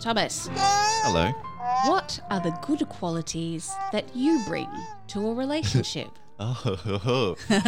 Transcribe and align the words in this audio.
Thomas, 0.00 0.48
Hello. 0.54 1.32
what 1.90 2.20
are 2.30 2.38
the 2.40 2.50
good 2.62 2.88
qualities 2.88 3.72
that 3.90 4.14
you 4.14 4.40
bring 4.46 4.68
to 5.08 5.28
a 5.28 5.34
relationship? 5.34 6.08
Oh, 6.40 7.34
Say 7.48 7.60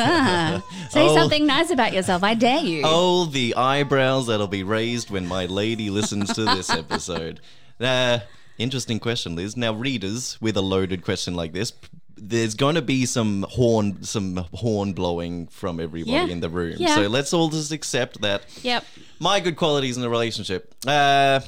Oh. 0.95 1.15
something 1.17 1.45
nice 1.45 1.70
about 1.73 1.92
yourself. 1.92 2.23
I 2.23 2.34
dare 2.34 2.61
you. 2.61 2.83
oh, 2.84 3.25
the 3.25 3.56
eyebrows 3.56 4.28
that'll 4.28 4.47
be 4.47 4.62
raised 4.62 5.11
when 5.11 5.27
my 5.27 5.47
lady 5.47 5.91
listens 5.91 6.33
to 6.34 6.45
this 6.45 6.70
episode. 6.70 7.41
Uh, 7.81 8.20
interesting 8.60 9.00
question, 9.00 9.34
Liz. 9.37 9.56
Now, 9.56 9.73
readers, 9.73 10.38
with 10.41 10.56
a 10.56 10.60
loaded 10.62 11.03
question 11.03 11.34
like 11.34 11.53
this, 11.53 11.72
there's 12.16 12.55
going 12.55 12.75
to 12.75 12.83
be 12.83 13.06
some 13.06 13.47
horn, 13.50 14.02
some 14.02 14.36
horn 14.52 14.92
blowing 14.92 15.47
from 15.48 15.80
everybody 15.80 16.12
Yeah. 16.12 16.27
in 16.27 16.41
the 16.41 16.50
room. 16.50 16.77
Yeah. 16.78 16.94
So 16.97 17.02
let's 17.08 17.33
all 17.33 17.48
just 17.48 17.72
accept 17.72 18.20
that. 18.20 18.42
Yep. 18.62 18.84
My 19.19 19.41
good 19.41 19.56
qualities 19.56 19.97
in 19.97 20.05
a 20.05 20.08
relationship. 20.11 20.75
Uh, 20.86 21.41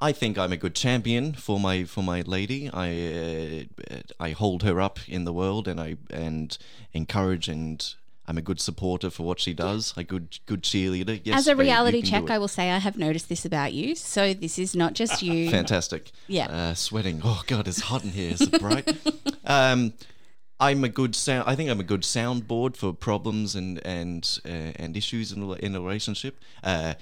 I 0.00 0.12
think 0.12 0.38
I'm 0.38 0.52
a 0.52 0.56
good 0.56 0.74
champion 0.74 1.34
for 1.34 1.60
my 1.60 1.84
for 1.84 2.02
my 2.02 2.22
lady. 2.22 2.68
I 2.72 3.66
uh, 3.90 3.96
I 4.18 4.30
hold 4.30 4.62
her 4.62 4.80
up 4.80 4.98
in 5.08 5.24
the 5.24 5.32
world, 5.32 5.68
and 5.68 5.80
I 5.80 5.96
and 6.10 6.56
encourage, 6.92 7.48
and 7.48 7.94
I'm 8.26 8.38
a 8.38 8.42
good 8.42 8.60
supporter 8.60 9.10
for 9.10 9.22
what 9.24 9.38
she 9.38 9.52
does. 9.52 9.92
A 9.96 10.04
good 10.04 10.38
good 10.46 10.62
cheerleader. 10.62 11.20
Yes, 11.24 11.40
As 11.40 11.46
a 11.46 11.56
reality 11.56 12.00
check. 12.00 12.30
I 12.30 12.38
will 12.38 12.48
say 12.48 12.70
I 12.70 12.78
have 12.78 12.96
noticed 12.96 13.28
this 13.28 13.44
about 13.44 13.74
you. 13.74 13.94
So 13.94 14.32
this 14.32 14.58
is 14.58 14.74
not 14.74 14.94
just 14.94 15.22
you. 15.22 15.50
Fantastic. 15.50 16.10
Yeah. 16.26 16.46
Uh, 16.46 16.74
sweating. 16.74 17.20
Oh 17.22 17.42
God, 17.46 17.68
it's 17.68 17.80
hot 17.80 18.02
in 18.04 18.10
here. 18.10 18.32
Is 18.32 18.40
it 18.40 18.58
bright? 18.60 18.96
um, 19.44 19.92
I'm 20.58 20.84
a 20.84 20.88
good 20.88 21.14
sound. 21.14 21.48
I 21.48 21.54
think 21.54 21.68
I'm 21.68 21.80
a 21.80 21.84
good 21.84 22.02
soundboard 22.02 22.76
for 22.76 22.92
problems 22.94 23.54
and 23.54 23.84
and 23.84 24.38
uh, 24.46 24.72
and 24.76 24.96
issues 24.96 25.32
in 25.32 25.42
a, 25.42 25.52
in 25.54 25.74
a 25.74 25.80
relationship. 25.80 26.38
Uh, 26.62 26.94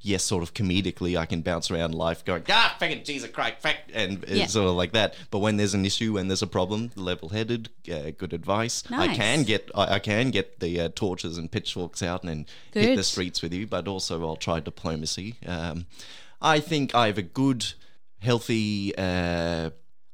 yes, 0.00 0.22
sort 0.24 0.42
of 0.42 0.54
comedically, 0.54 1.16
I 1.18 1.26
can 1.26 1.42
bounce 1.42 1.70
around 1.70 1.94
life 1.94 2.24
going 2.24 2.42
ah, 2.48 2.76
fucking 2.78 3.04
Jesus 3.04 3.30
Christ, 3.30 3.56
fuck, 3.60 3.76
and 3.92 4.24
Yeah. 4.28 4.46
sort 4.46 4.68
of 4.68 4.74
like 4.76 4.92
that. 4.92 5.14
But 5.30 5.38
when 5.40 5.56
there's 5.56 5.74
an 5.74 5.84
issue, 5.84 6.14
when 6.14 6.28
there's 6.28 6.42
a 6.42 6.46
problem, 6.46 6.90
level-headed, 6.94 7.68
uh, 7.92 8.10
good 8.16 8.32
advice. 8.32 8.84
I 8.90 9.14
can 9.14 9.42
get 9.42 9.70
I, 9.74 9.94
I 9.94 9.98
can 9.98 10.30
get 10.30 10.60
the 10.60 10.80
uh, 10.80 10.88
torches 10.94 11.38
and 11.38 11.50
pitchforks 11.50 12.02
out 12.02 12.22
and 12.24 12.46
hit 12.72 12.96
the 12.96 13.02
streets 13.04 13.42
with 13.42 13.52
you, 13.52 13.66
but 13.66 13.88
also 13.88 14.24
I'll 14.26 14.36
try 14.36 14.60
diplomacy. 14.60 15.34
Um, 15.46 15.86
I 16.40 16.60
think 16.60 16.94
I 16.94 17.06
have 17.08 17.18
a 17.18 17.22
good, 17.22 17.66
healthy 18.20 18.94
uh, 18.96 19.70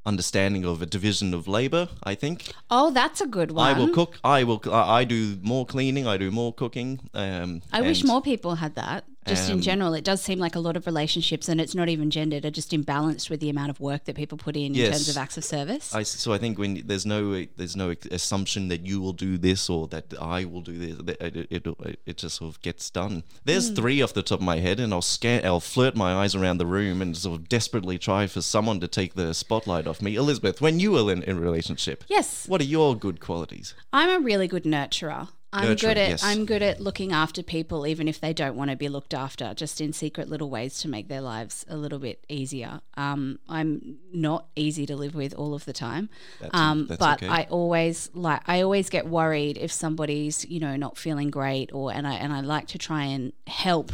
understanding 0.07 0.65
of 0.65 0.83
a 0.83 0.87
division 0.87 1.33
of 1.35 1.49
labor. 1.49 1.89
I 2.03 2.15
think 2.15 2.53
Oh, 2.71 2.91
that's 2.91 3.21
a 3.21 3.27
good 3.27 3.51
one. 3.51 3.67
I 3.67 3.79
will 3.79 3.89
cook. 3.93 4.19
I 4.25 4.45
will. 4.45 4.61
I 4.71 5.01
I 5.01 5.05
do 5.05 5.39
more 5.43 5.67
cleaning. 5.67 6.07
I 6.07 6.17
do 6.17 6.31
more 6.31 6.53
cooking. 6.53 7.01
Um, 7.15 7.63
I 7.73 7.83
wish 7.83 8.05
more 8.05 8.23
people 8.23 8.57
had 8.57 8.75
that. 8.75 9.05
Just 9.27 9.49
in 9.49 9.55
Um, 9.57 9.61
general, 9.63 9.95
it 9.95 10.05
does 10.05 10.21
seem 10.21 10.39
like 10.39 10.55
a 10.55 10.61
lot 10.61 10.77
of 10.77 10.87
relationships, 10.87 11.49
and 11.49 11.61
it's 11.61 11.75
not 11.75 11.89
even 11.89 12.11
gendered, 12.11 12.45
are 12.45 12.51
just 12.51 12.73
imbalanced 12.73 13.31
with 13.31 13.41
the 13.41 13.49
amount 13.49 13.71
of 13.71 13.81
work 13.81 14.05
that 14.05 14.17
people 14.17 14.37
put 14.37 14.57
in 14.57 14.75
in 14.75 14.91
terms 14.91 15.09
of 15.09 15.17
acts 15.17 15.37
of 15.39 15.45
service. 15.45 15.95
I, 15.95 16.03
so 16.03 16.33
I 16.33 16.39
think 16.39 16.59
when 16.59 16.83
there's 16.87 17.07
no 17.07 17.45
there's 17.57 17.77
no 17.77 17.95
assumption 18.11 18.69
that 18.69 18.87
you 18.87 19.01
will 19.01 19.13
do 19.15 19.39
this 19.39 19.71
or 19.71 19.89
that 19.89 20.13
I 20.21 20.45
will 20.45 20.61
do 20.61 20.77
this, 20.79 21.17
it, 21.21 21.47
it, 21.51 21.97
it, 22.07 22.17
just 22.17 22.37
sort 22.37 22.55
of 22.55 22.61
gets 22.61 22.91
done. 22.91 23.25
There's 23.45 23.69
Hmm. 23.69 23.75
three 23.77 24.03
off 24.03 24.13
the 24.13 24.23
top 24.23 24.41
of 24.41 24.45
my 24.45 24.59
head, 24.59 24.79
and 24.81 24.93
I'll 24.93 25.03
scan, 25.03 25.45
I'll 25.45 25.61
flirt 25.61 25.97
my 25.97 26.13
eyes 26.15 26.35
around 26.35 26.59
the 26.59 26.67
room 26.67 27.01
and 27.03 27.17
sort 27.17 27.41
of 27.41 27.49
desperately 27.49 27.99
try 27.99 28.27
for 28.27 28.43
someone 28.43 28.81
to 28.81 28.89
take 28.89 29.15
the 29.15 29.33
spotlight 29.35 29.87
off 29.87 30.03
me. 30.03 30.17
Elizabeth, 30.17 30.61
when 30.61 30.79
you 30.81 30.93
were 30.93 31.11
in, 31.13 31.23
in 31.23 31.39
a 31.39 31.41
relationship, 31.41 32.05
yes, 32.09 32.47
what 32.47 32.61
are 32.61 32.65
your 32.65 32.95
good 32.97 33.21
qualities? 33.21 33.75
I'm 33.93 34.11
a 34.11 34.25
really 34.25 34.49
good 34.49 34.65
nurturer. 34.65 35.29
I'm 35.55 35.69
Nurturer, 35.69 35.81
good 35.81 35.99
at 35.99 36.09
yes. 36.09 36.25
I'm 36.25 36.47
good 36.47 36.63
at 36.63 36.81
looking 36.81 37.13
after 37.13 37.41
people, 37.41 37.87
even 37.87 38.09
if 38.09 38.21
they 38.21 38.33
don't 38.33 38.57
want 38.57 38.71
to 38.71 38.77
be 38.77 38.89
looked 38.89 39.15
after, 39.15 39.55
just 39.55 39.81
in 39.81 39.93
secret 39.93 40.29
little 40.29 40.51
ways 40.51 40.81
to 40.81 40.89
make 40.89 41.07
their 41.07 41.21
lives 41.21 41.65
a 41.69 41.77
little 41.77 42.01
bit 42.01 42.25
easier. 42.29 42.81
Um, 42.97 43.39
I'm 43.49 43.99
not 44.13 44.47
easy 44.57 44.85
to 44.87 44.97
live 44.97 45.15
with 45.15 45.33
all 45.35 45.55
of 45.55 45.65
the 45.65 45.73
time, 45.73 46.09
um, 46.51 46.87
but 46.99 47.23
okay. 47.23 47.29
I 47.29 47.47
always 47.51 48.11
like 48.15 48.43
I 48.49 48.63
always 48.63 48.91
get 48.91 49.07
worried 49.07 49.57
if 49.57 49.71
somebody's 49.71 50.45
you 50.47 50.59
know 50.59 50.75
not 50.75 50.99
feeling 50.99 51.31
great, 51.31 51.73
or 51.73 51.93
and 51.93 52.05
I 52.05 52.15
and 52.15 52.33
I 52.33 52.41
like 52.41 52.67
to 52.69 52.79
try 52.79 53.05
and 53.05 53.33
help. 53.47 53.93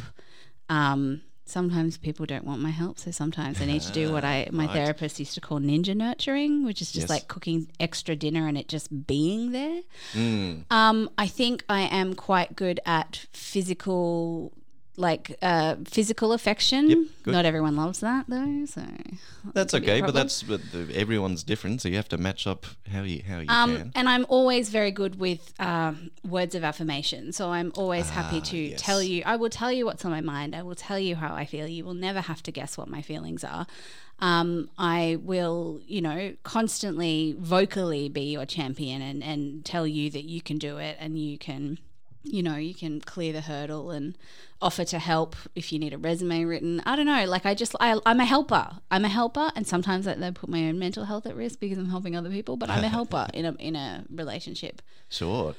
Um, 0.70 1.20
sometimes 1.50 1.99
people 1.99 2.25
don't 2.27 2.44
want 2.44 2.61
my 2.62 2.71
help, 2.71 2.99
so 2.99 3.11
sometimes 3.11 3.61
I 3.61 3.65
need 3.66 3.83
to 3.83 3.93
do 3.93 4.12
what 4.12 4.25
I 4.34 4.49
my 4.53 4.66
therapist 4.66 5.19
used 5.19 5.34
to 5.34 5.41
call 5.41 5.59
ninja 5.61 5.94
nurturing, 5.94 6.65
which 6.65 6.81
is 6.81 6.91
just 6.93 7.05
Yes. 7.05 7.11
like 7.11 7.28
cooking 7.28 7.69
extra 7.78 8.15
dinner 8.16 8.47
and 8.47 8.56
it 8.56 8.69
just 8.69 9.06
being 9.06 9.53
there. 9.53 9.83
Mm. 10.15 10.65
Um, 10.71 11.11
I 11.19 11.27
think 11.27 11.65
I 11.69 11.83
am 11.83 12.15
quite 12.15 12.56
good 12.56 12.81
at 12.87 13.27
physical, 13.33 14.53
like 14.96 15.36
uh, 15.40 15.76
physical 15.86 16.32
affection. 16.32 17.08
good. 17.22 17.32
Not 17.32 17.44
everyone 17.46 17.74
loves 17.76 18.00
that 18.00 18.26
though, 18.28 18.64
so 18.66 18.82
That's 19.54 19.72
okay, 19.74 20.00
but 20.02 20.12
that's 20.12 20.42
but 20.42 20.60
the, 20.72 20.90
everyone's 20.94 21.42
different, 21.42 21.80
so 21.80 21.88
you 21.88 21.96
have 21.96 22.08
to 22.10 22.18
match 22.18 22.46
up 22.46 22.66
how 22.92 23.02
you 23.02 23.22
how 23.26 23.38
you 23.38 23.46
Um, 23.48 23.76
can. 23.76 23.92
and 23.94 24.08
I'm 24.08 24.26
always 24.28 24.68
very 24.68 24.90
good 24.90 25.18
with 25.18 25.54
um, 25.58 26.10
words 26.28 26.54
of 26.54 26.64
affirmation. 26.64 27.32
So 27.32 27.50
I'm 27.50 27.72
always 27.76 28.10
happy 28.10 28.38
Ah, 28.38 28.44
to 28.50 28.56
yes. 28.58 28.80
tell 28.82 29.02
you. 29.02 29.22
I 29.24 29.36
will 29.36 29.50
tell 29.50 29.72
you 29.72 29.86
what's 29.86 30.04
on 30.04 30.10
my 30.10 30.20
mind. 30.20 30.54
I 30.54 30.62
will 30.62 30.74
tell 30.74 30.98
you 30.98 31.16
how 31.16 31.34
I 31.34 31.44
feel. 31.46 31.66
You 31.66 31.84
will 31.84 31.94
never 31.94 32.20
have 32.20 32.42
to 32.44 32.52
guess 32.52 32.76
what 32.76 32.88
my 32.88 33.00
feelings 33.02 33.42
are. 33.44 33.66
Um, 34.22 34.68
I 34.76 35.16
will, 35.22 35.80
you 35.86 36.02
know, 36.02 36.34
constantly 36.42 37.34
vocally 37.38 38.10
be 38.10 38.24
your 38.32 38.44
champion 38.44 39.00
and, 39.00 39.22
and 39.24 39.64
tell 39.64 39.86
you 39.86 40.10
that 40.10 40.24
you 40.24 40.42
can 40.42 40.58
do 40.58 40.76
it 40.76 40.98
and 41.00 41.18
you 41.18 41.38
can, 41.38 41.78
you 42.22 42.42
know, 42.42 42.56
you 42.56 42.75
can 42.75 43.00
clear 43.00 43.32
the 43.32 43.41
hurdle 43.42 43.91
and 43.91 44.16
offer 44.60 44.84
to 44.84 44.98
help 44.98 45.36
if 45.54 45.72
you 45.72 45.78
need 45.78 45.92
a 45.92 45.98
resume 45.98 46.44
written. 46.44 46.82
I 46.84 46.97
don't 46.97 47.06
know. 47.06 47.25
Like 47.25 47.47
I 47.47 47.54
just, 47.54 47.75
I, 47.81 47.98
I'm 48.04 48.20
a 48.20 48.25
helper. 48.25 48.78
I'm 48.91 49.04
a 49.04 49.08
helper, 49.08 49.50
and 49.56 49.66
sometimes 49.66 50.06
I, 50.06 50.12
I 50.12 50.31
put 50.31 50.50
my 50.50 50.64
own 50.69 50.78
mental 50.78 51.04
health 51.04 51.26
at 51.26 51.34
risk 51.34 51.60
because 51.60 51.78
I'm 51.78 51.88
helping 51.88 52.16
other 52.16 52.31
people. 52.31 52.56
But 52.56 52.70
I'm 52.70 52.84
a 52.84 52.88
helper 52.97 53.28
in 53.32 53.44
a 53.44 53.53
in 53.54 53.76
a 53.76 54.04
relationship. 54.10 54.82
Sure. 55.08 55.54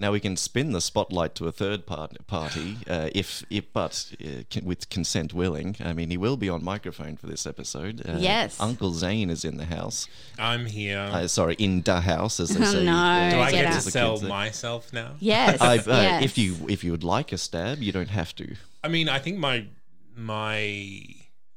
Now 0.00 0.10
we 0.12 0.18
can 0.20 0.36
spin 0.36 0.72
the 0.72 0.80
spotlight 0.80 1.34
to 1.36 1.46
a 1.46 1.52
third 1.52 1.84
part, 1.86 2.26
party, 2.26 2.78
uh, 2.88 3.10
if, 3.14 3.44
if 3.50 3.70
but 3.72 4.12
uh, 4.24 4.42
con- 4.50 4.64
with 4.64 4.88
consent 4.88 5.34
willing. 5.34 5.76
I 5.84 5.92
mean, 5.92 6.10
he 6.10 6.16
will 6.16 6.38
be 6.38 6.48
on 6.48 6.64
microphone 6.64 7.16
for 7.16 7.26
this 7.26 7.46
episode. 7.46 8.02
Uh, 8.08 8.16
Yes. 8.18 8.58
Uncle 8.58 8.92
Zane 8.92 9.28
is 9.30 9.44
in 9.44 9.58
the 9.58 9.66
house. 9.66 10.08
I'm 10.38 10.64
here. 10.66 10.98
Uh, 10.98 11.28
sorry, 11.28 11.54
in 11.58 11.82
the 11.82 12.00
house, 12.00 12.40
as 12.40 12.48
they 12.48 12.64
Oh, 12.64 12.72
say. 12.72 12.84
no. 12.84 12.92
uh, 12.96 13.30
Do 13.30 13.38
I 13.40 13.50
get 13.50 13.62
get 13.64 13.70
to 13.72 13.76
out. 13.76 13.82
sell 13.82 14.20
myself 14.22 14.92
now? 14.92 15.16
Yes. 15.20 15.60
I've, 15.72 15.86
uh, 15.86 15.92
yes. 15.92 16.24
If 16.24 16.38
you 16.38 16.56
if 16.68 16.82
you 16.82 16.90
would 16.92 17.04
like 17.04 17.30
a 17.32 17.38
stab, 17.38 17.82
you 17.82 17.92
don't 17.92 18.08
have 18.10 18.34
to. 18.36 18.56
I 18.82 18.88
mean, 18.88 19.08
I 19.08 19.18
think 19.18 19.36
my 19.38 19.66
my 20.16 21.02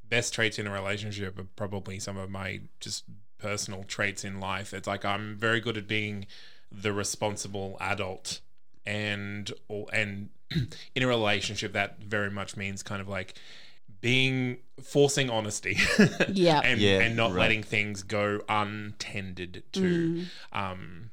best 0.09 0.33
traits 0.33 0.59
in 0.59 0.67
a 0.67 0.71
relationship 0.71 1.39
are 1.39 1.47
probably 1.55 1.99
some 1.99 2.17
of 2.17 2.29
my 2.29 2.61
just 2.79 3.03
personal 3.39 3.83
traits 3.83 4.23
in 4.23 4.39
life. 4.39 4.73
It's 4.73 4.87
like 4.87 5.05
I'm 5.05 5.35
very 5.37 5.59
good 5.59 5.77
at 5.77 5.87
being 5.87 6.25
the 6.71 6.93
responsible 6.93 7.77
adult 7.79 8.39
and 8.85 9.51
or 9.67 9.87
and 9.93 10.29
in 10.95 11.03
a 11.03 11.07
relationship 11.07 11.73
that 11.73 12.01
very 12.03 12.29
much 12.31 12.55
means 12.57 12.83
kind 12.83 13.01
of 13.01 13.07
like 13.07 13.33
being 14.01 14.57
forcing 14.83 15.29
honesty 15.29 15.77
Yeah. 16.29 16.59
and 16.63 16.79
Yeah, 16.81 16.99
and 16.99 17.15
not 17.15 17.31
right. 17.31 17.39
letting 17.39 17.63
things 17.63 18.03
go 18.03 18.41
untended 18.49 19.63
to 19.73 19.81
Mm. 19.81 20.25
um 20.51 21.09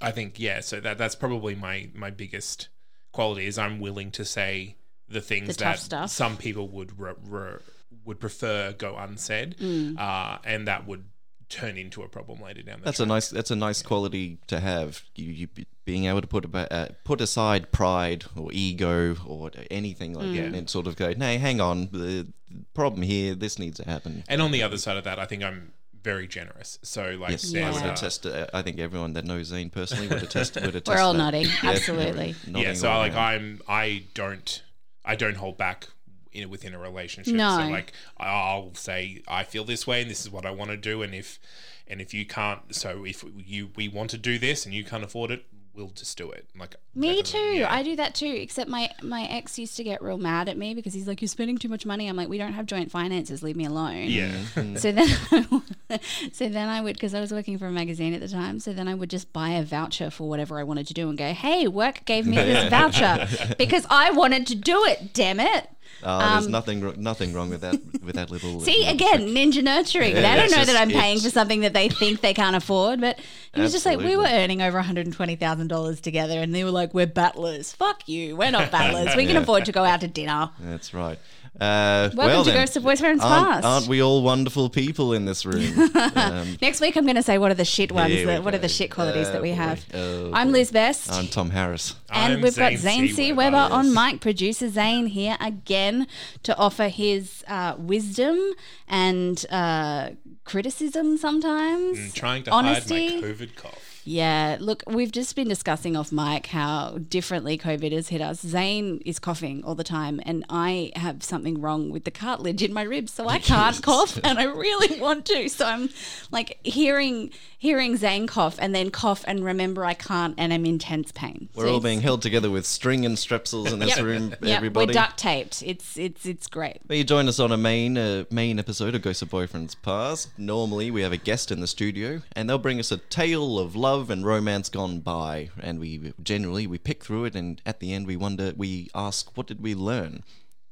i 0.00 0.10
think 0.12 0.38
yeah 0.38 0.60
so 0.60 0.78
that 0.80 0.98
that's 0.98 1.14
probably 1.16 1.54
my 1.56 1.90
my 1.94 2.10
biggest 2.10 2.68
quality 3.12 3.46
is 3.46 3.58
i'm 3.58 3.80
willing 3.80 4.10
to 4.12 4.24
say 4.24 4.76
the 5.08 5.20
things 5.20 5.56
The 5.56 5.64
that 5.64 5.78
stuff. 5.80 6.10
some 6.10 6.36
people 6.36 6.68
would 6.68 6.98
re- 7.00 7.14
re- 7.24 7.58
would 8.04 8.20
prefer 8.20 8.72
go 8.72 8.96
unsaid 8.96 9.56
Mm. 9.58 9.98
uh 9.98 10.38
and 10.44 10.68
that 10.68 10.86
would 10.86 11.04
turn 11.48 11.76
into 11.78 12.02
a 12.02 12.08
problem 12.08 12.40
later 12.42 12.62
down 12.62 12.80
the 12.80 12.84
That's 12.84 13.00
a 13.00 13.06
nice. 13.06 13.28
That's 13.30 13.50
a 13.50 13.56
nice 13.56 13.82
quality 13.82 14.38
to 14.48 14.60
have. 14.60 15.02
You, 15.14 15.32
you 15.32 15.48
being 15.84 16.04
able 16.06 16.20
to 16.20 16.26
put 16.26 16.44
aba- 16.44 16.72
uh, 16.72 16.88
put 17.04 17.20
aside 17.20 17.72
pride 17.72 18.24
or 18.36 18.50
ego 18.52 19.16
or 19.26 19.50
anything 19.70 20.12
like 20.14 20.32
that, 20.36 20.54
and 20.54 20.68
sort 20.68 20.86
of 20.86 20.96
go, 20.96 21.14
"Hey, 21.14 21.38
hang 21.38 21.60
on. 21.60 21.88
The 21.92 22.26
problem 22.74 23.02
here. 23.02 23.34
This 23.34 23.58
needs 23.58 23.78
to 23.78 23.84
happen." 23.84 24.24
And 24.28 24.42
on 24.42 24.50
the 24.52 24.62
other 24.62 24.76
side 24.78 24.96
of 24.96 25.04
that, 25.04 25.18
I 25.18 25.24
think 25.24 25.42
I'm 25.42 25.72
very 26.02 26.28
generous. 26.28 26.78
So 26.82 27.16
like 27.20 27.30
Yes, 27.32 27.50
there's 27.50 27.64
I 27.64 27.70
would 27.78 27.84
Yeah. 27.86 27.92
attest. 27.92 28.22
To, 28.22 28.50
I 28.56 28.62
think 28.62 28.78
everyone 28.78 29.14
that 29.14 29.24
knows 29.24 29.46
Zane 29.46 29.70
personally 29.70 30.08
would 30.08 30.22
attest. 30.22 30.54
Would 30.56 30.74
attest 30.76 30.86
We're 30.88 31.02
all 31.02 31.12
to 31.12 31.18
that. 31.18 31.24
nodding. 31.24 31.44
Yeah, 31.62 31.70
Absolutely. 31.70 32.34
nodding 32.46 32.62
yeah. 32.68 32.74
So 32.74 32.88
like 32.88 33.12
around. 33.14 33.22
I'm 33.22 33.60
I 33.68 34.04
don't 34.14 34.62
I 35.04 35.16
don't 35.16 35.36
hold 35.36 35.56
back 35.58 35.88
in 36.32 36.50
within 36.50 36.74
a 36.74 36.78
relationship. 36.78 37.34
No. 37.34 37.58
So 37.58 37.68
like 37.68 37.92
I'll 38.18 38.74
say 38.74 39.22
I 39.28 39.44
feel 39.44 39.64
this 39.64 39.86
way 39.86 40.02
and 40.02 40.10
this 40.10 40.20
is 40.20 40.30
what 40.30 40.46
I 40.46 40.50
want 40.50 40.70
to 40.70 40.76
do 40.76 41.02
and 41.02 41.14
if 41.14 41.38
and 41.86 42.00
if 42.00 42.12
you 42.12 42.26
can't 42.26 42.74
so 42.74 43.04
if 43.04 43.24
you 43.36 43.70
we 43.76 43.88
want 43.88 44.10
to 44.10 44.18
do 44.18 44.38
this 44.38 44.64
and 44.64 44.74
you 44.74 44.84
can't 44.84 45.04
afford 45.04 45.30
it 45.30 45.46
we'll 45.78 45.88
just 45.88 46.18
do 46.18 46.30
it. 46.30 46.46
Like 46.58 46.76
Me 46.94 47.22
too. 47.22 47.38
yeah. 47.38 47.72
I 47.72 47.82
do 47.82 47.96
that 47.96 48.14
too. 48.14 48.26
Except 48.26 48.68
my 48.68 48.90
my 49.02 49.22
ex 49.24 49.58
used 49.58 49.76
to 49.76 49.84
get 49.84 50.02
real 50.02 50.18
mad 50.18 50.48
at 50.48 50.58
me 50.58 50.74
because 50.74 50.92
he's 50.92 51.06
like, 51.06 51.22
"You're 51.22 51.28
spending 51.28 51.56
too 51.56 51.68
much 51.68 51.86
money." 51.86 52.08
I'm 52.08 52.16
like, 52.16 52.28
"We 52.28 52.36
don't 52.36 52.52
have 52.52 52.66
joint 52.66 52.90
finances. 52.90 53.42
Leave 53.42 53.56
me 53.56 53.64
alone." 53.64 54.08
yeah. 54.08 54.32
So 54.76 54.92
then, 54.92 55.08
so 56.32 56.48
then 56.48 56.68
I 56.68 56.80
would, 56.80 56.94
because 56.94 57.14
I 57.14 57.20
was 57.20 57.32
working 57.32 57.58
for 57.58 57.66
a 57.66 57.72
magazine 57.72 58.14
at 58.14 58.20
the 58.20 58.28
time. 58.28 58.60
So 58.60 58.72
then 58.72 58.88
I 58.88 58.94
would 58.94 59.10
just 59.10 59.32
buy 59.32 59.50
a 59.50 59.62
voucher 59.62 60.10
for 60.10 60.28
whatever 60.28 60.58
I 60.58 60.62
wanted 60.64 60.86
to 60.88 60.94
do 60.94 61.08
and 61.08 61.16
go, 61.16 61.32
"Hey, 61.32 61.66
work 61.68 62.04
gave 62.04 62.26
me 62.26 62.36
this 62.36 62.68
voucher 62.70 63.26
because 63.56 63.86
I 63.90 64.10
wanted 64.10 64.46
to 64.48 64.54
do 64.54 64.84
it. 64.84 65.12
Damn 65.14 65.40
it!" 65.40 65.68
Oh, 66.02 66.18
there's 66.18 66.48
nothing 66.48 66.94
nothing 67.02 67.32
wrong 67.32 67.48
with 67.50 67.62
that 67.62 67.74
with 68.04 68.14
that 68.14 68.30
little. 68.30 68.54
Um, 68.56 68.60
See 68.60 68.78
little 68.80 68.94
again, 68.94 69.20
trick. 69.20 69.30
ninja 69.34 69.62
nurturing. 69.64 70.14
Yeah, 70.14 70.20
they 70.20 70.40
don't 70.40 70.50
know 70.50 70.58
just- 70.58 70.72
that 70.72 70.80
I'm 70.80 70.90
paying 70.90 71.18
for 71.18 71.30
something 71.30 71.60
that 71.60 71.72
they 71.72 71.88
think 71.88 72.20
they 72.20 72.34
can't 72.34 72.54
afford. 72.54 73.00
But 73.00 73.18
he 73.54 73.60
was 73.60 73.72
just 73.72 73.84
like, 73.86 73.98
we 73.98 74.16
were 74.16 74.26
earning 74.28 74.62
over 74.62 74.76
one 74.78 74.84
hundred 74.84 75.06
and 75.06 75.14
twenty 75.14 75.34
thousand 75.36 75.68
dollars 75.68 76.00
together, 76.00 76.38
and 76.40 76.54
they 76.54 76.62
were 76.62 76.70
like, 76.70 76.94
"We're 76.94 77.06
battlers. 77.06 77.72
Fuck 77.72 78.08
you. 78.08 78.36
We're 78.36 78.50
not 78.50 78.70
battlers. 78.70 79.16
We 79.16 79.26
can 79.26 79.36
afford 79.36 79.64
to 79.64 79.72
go 79.72 79.84
out 79.84 80.00
to 80.02 80.08
dinner." 80.08 80.50
That's 80.60 80.92
right. 80.94 81.18
Uh, 81.60 82.10
Welcome 82.14 82.16
well 82.18 82.44
to 82.44 82.50
then, 82.50 82.60
Ghost 82.60 82.76
of 82.76 82.84
Boyfriends 82.84 83.20
aren't, 83.20 83.46
Past. 83.52 83.64
Aren't 83.64 83.86
we 83.88 84.00
all 84.00 84.22
wonderful 84.22 84.70
people 84.70 85.12
in 85.12 85.24
this 85.24 85.44
room? 85.44 85.90
Um, 86.14 86.56
Next 86.62 86.80
week, 86.80 86.96
I'm 86.96 87.04
going 87.04 87.16
to 87.16 87.22
say 87.22 87.38
what 87.38 87.50
are 87.50 87.54
the 87.54 87.64
shit 87.64 87.90
ones. 87.90 88.24
That, 88.24 88.44
what 88.44 88.54
are 88.54 88.58
the 88.58 88.68
shit 88.68 88.90
qualities 88.92 89.28
Oh, 89.28 89.32
that 89.32 89.42
we 89.42 89.50
boy. 89.50 89.56
have? 89.56 89.84
Oh, 89.94 90.30
I'm. 90.32 90.52
Liz 90.52 90.70
Best. 90.70 91.12
I'm 91.12 91.26
Tom 91.26 91.50
Harris. 91.50 91.96
And 92.10 92.34
I'm 92.34 92.40
we've 92.42 92.56
got 92.56 92.72
Zane 92.74 92.78
Zane 92.78 93.08
C. 93.08 93.14
C. 93.14 93.32
Weber. 93.32 93.56
Weber 93.56 93.74
on 93.74 93.86
Yes. 93.86 93.94
mic, 94.12 94.20
producer 94.20 94.68
Zane 94.68 95.06
here 95.06 95.36
again 95.40 96.06
to 96.44 96.56
offer 96.56 96.88
his 96.88 97.44
uh, 97.48 97.74
wisdom 97.78 98.38
and 98.86 99.44
uh, 99.50 100.10
criticism 100.44 101.16
sometimes. 101.18 101.98
I'm 101.98 102.10
trying 102.12 102.42
to 102.44 102.50
honesty. 102.52 103.14
hide 103.14 103.22
my 103.22 103.28
COVID 103.28 103.56
cough. 103.56 103.87
Yeah, 104.08 104.56
look, 104.58 104.82
we've 104.86 105.12
just 105.12 105.36
been 105.36 105.48
discussing 105.48 105.94
off 105.94 106.10
mic 106.10 106.46
how 106.46 106.96
differently 107.10 107.58
COVID 107.58 107.92
has 107.92 108.08
hit 108.08 108.22
us. 108.22 108.40
Zane 108.40 109.02
is 109.04 109.18
coughing 109.18 109.62
all 109.64 109.74
the 109.74 109.84
time, 109.84 110.18
and 110.24 110.46
I 110.48 110.92
have 110.96 111.22
something 111.22 111.60
wrong 111.60 111.90
with 111.90 112.04
the 112.04 112.10
cartilage 112.10 112.62
in 112.62 112.72
my 112.72 112.84
ribs, 112.84 113.12
so 113.12 113.28
I 113.28 113.38
can't 113.38 113.82
cough, 113.82 114.18
and 114.24 114.38
I 114.38 114.44
really 114.44 114.98
want 115.00 115.26
to. 115.26 115.50
So 115.50 115.66
I'm 115.66 115.90
like 116.30 116.58
hearing 116.62 117.32
hearing 117.58 117.96
Zane 117.96 118.26
cough 118.26 118.56
and 118.60 118.74
then 118.74 118.90
cough 118.90 119.24
and 119.26 119.44
remember 119.44 119.84
I 119.84 119.94
can't, 119.94 120.34
and 120.38 120.52
I'm 120.52 120.64
in 120.64 120.78
tense 120.78 121.10
pain. 121.12 121.48
We're 121.54 121.66
So 121.66 121.72
all 121.74 121.80
being 121.80 122.00
held 122.00 122.22
together 122.22 122.50
with 122.50 122.64
string 122.64 123.04
and 123.04 123.16
strepsils 123.16 123.72
in 123.72 123.80
this 123.80 123.96
Yep. 123.96 124.04
room. 124.04 124.30
Yep, 124.40 124.56
everybody. 124.56 124.86
we're 124.86 124.92
duct 124.92 125.18
taped. 125.18 125.62
It's 125.62 125.96
it's 125.98 126.24
it's 126.24 126.46
great. 126.46 126.78
Well, 126.88 126.96
you 126.96 127.04
join 127.04 127.28
us 127.28 127.38
on 127.40 127.52
a 127.52 127.56
main 127.56 127.98
uh, 127.98 128.24
main 128.30 128.58
episode 128.58 128.94
of 128.94 129.02
Ghost 129.02 129.22
of 129.22 129.28
Boyfriends 129.28 129.74
Past. 129.82 130.30
Normally, 130.38 130.90
we 130.90 131.02
have 131.02 131.12
a 131.12 131.16
guest 131.16 131.50
in 131.50 131.60
the 131.60 131.66
studio, 131.66 132.22
and 132.32 132.48
they'll 132.48 132.58
bring 132.58 132.78
us 132.78 132.92
a 132.92 132.96
tale 132.98 133.58
of 133.58 133.74
love 133.76 134.08
and 134.10 134.24
romance 134.24 134.68
gone 134.68 135.00
by. 135.00 135.50
And 135.60 135.80
we 135.80 136.12
generally 136.22 136.66
we 136.66 136.78
pick 136.78 137.04
through 137.04 137.24
it, 137.24 137.34
and 137.34 137.60
at 137.66 137.80
the 137.80 137.92
end, 137.92 138.06
we 138.06 138.16
wonder, 138.16 138.52
we 138.56 138.88
ask, 138.94 139.36
what 139.36 139.46
did 139.46 139.60
we 139.60 139.74
learn? 139.74 140.22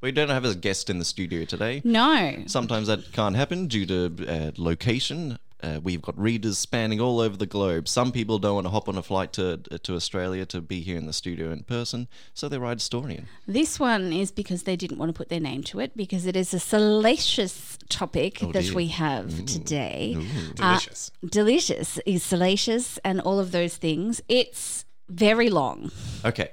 We 0.02 0.12
don't 0.12 0.28
have 0.28 0.44
a 0.44 0.54
guest 0.54 0.88
in 0.90 0.98
the 0.98 1.04
studio 1.04 1.44
today. 1.46 1.80
No, 1.82 2.44
Sometimes 2.46 2.86
that 2.86 3.12
can't 3.12 3.34
happen 3.34 3.66
due 3.66 3.86
to 3.86 4.26
uh, 4.28 4.50
location. 4.56 5.38
Uh, 5.62 5.80
we've 5.82 6.02
got 6.02 6.18
readers 6.18 6.58
spanning 6.58 7.00
all 7.00 7.18
over 7.18 7.36
the 7.36 7.46
globe. 7.46 7.88
Some 7.88 8.12
people 8.12 8.38
don't 8.38 8.54
want 8.56 8.66
to 8.66 8.70
hop 8.70 8.88
on 8.90 8.96
a 8.98 9.02
flight 9.02 9.32
to 9.34 9.56
to 9.56 9.94
Australia 9.94 10.44
to 10.46 10.60
be 10.60 10.80
here 10.80 10.98
in 10.98 11.06
the 11.06 11.12
studio 11.14 11.50
in 11.50 11.62
person, 11.62 12.08
so 12.34 12.48
they 12.48 12.58
write 12.58 12.76
a 12.76 12.80
story 12.80 13.16
in. 13.16 13.26
This 13.46 13.80
one 13.80 14.12
is 14.12 14.30
because 14.30 14.64
they 14.64 14.76
didn't 14.76 14.98
want 14.98 15.08
to 15.08 15.14
put 15.16 15.30
their 15.30 15.40
name 15.40 15.62
to 15.64 15.80
it 15.80 15.96
because 15.96 16.26
it 16.26 16.36
is 16.36 16.52
a 16.52 16.58
salacious 16.60 17.78
topic 17.88 18.38
that 18.40 18.46
Oh, 18.48 18.52
dear. 18.52 18.74
we 18.74 18.88
have 18.88 19.46
today. 19.46 20.16
Delicious. 20.54 21.10
Delicious 21.24 21.98
is 22.04 22.22
salacious 22.22 22.98
and 23.04 23.20
all 23.20 23.38
of 23.40 23.50
those 23.52 23.76
things. 23.76 24.20
It's 24.28 24.84
very 25.08 25.48
long. 25.48 25.90
Okay. 26.24 26.50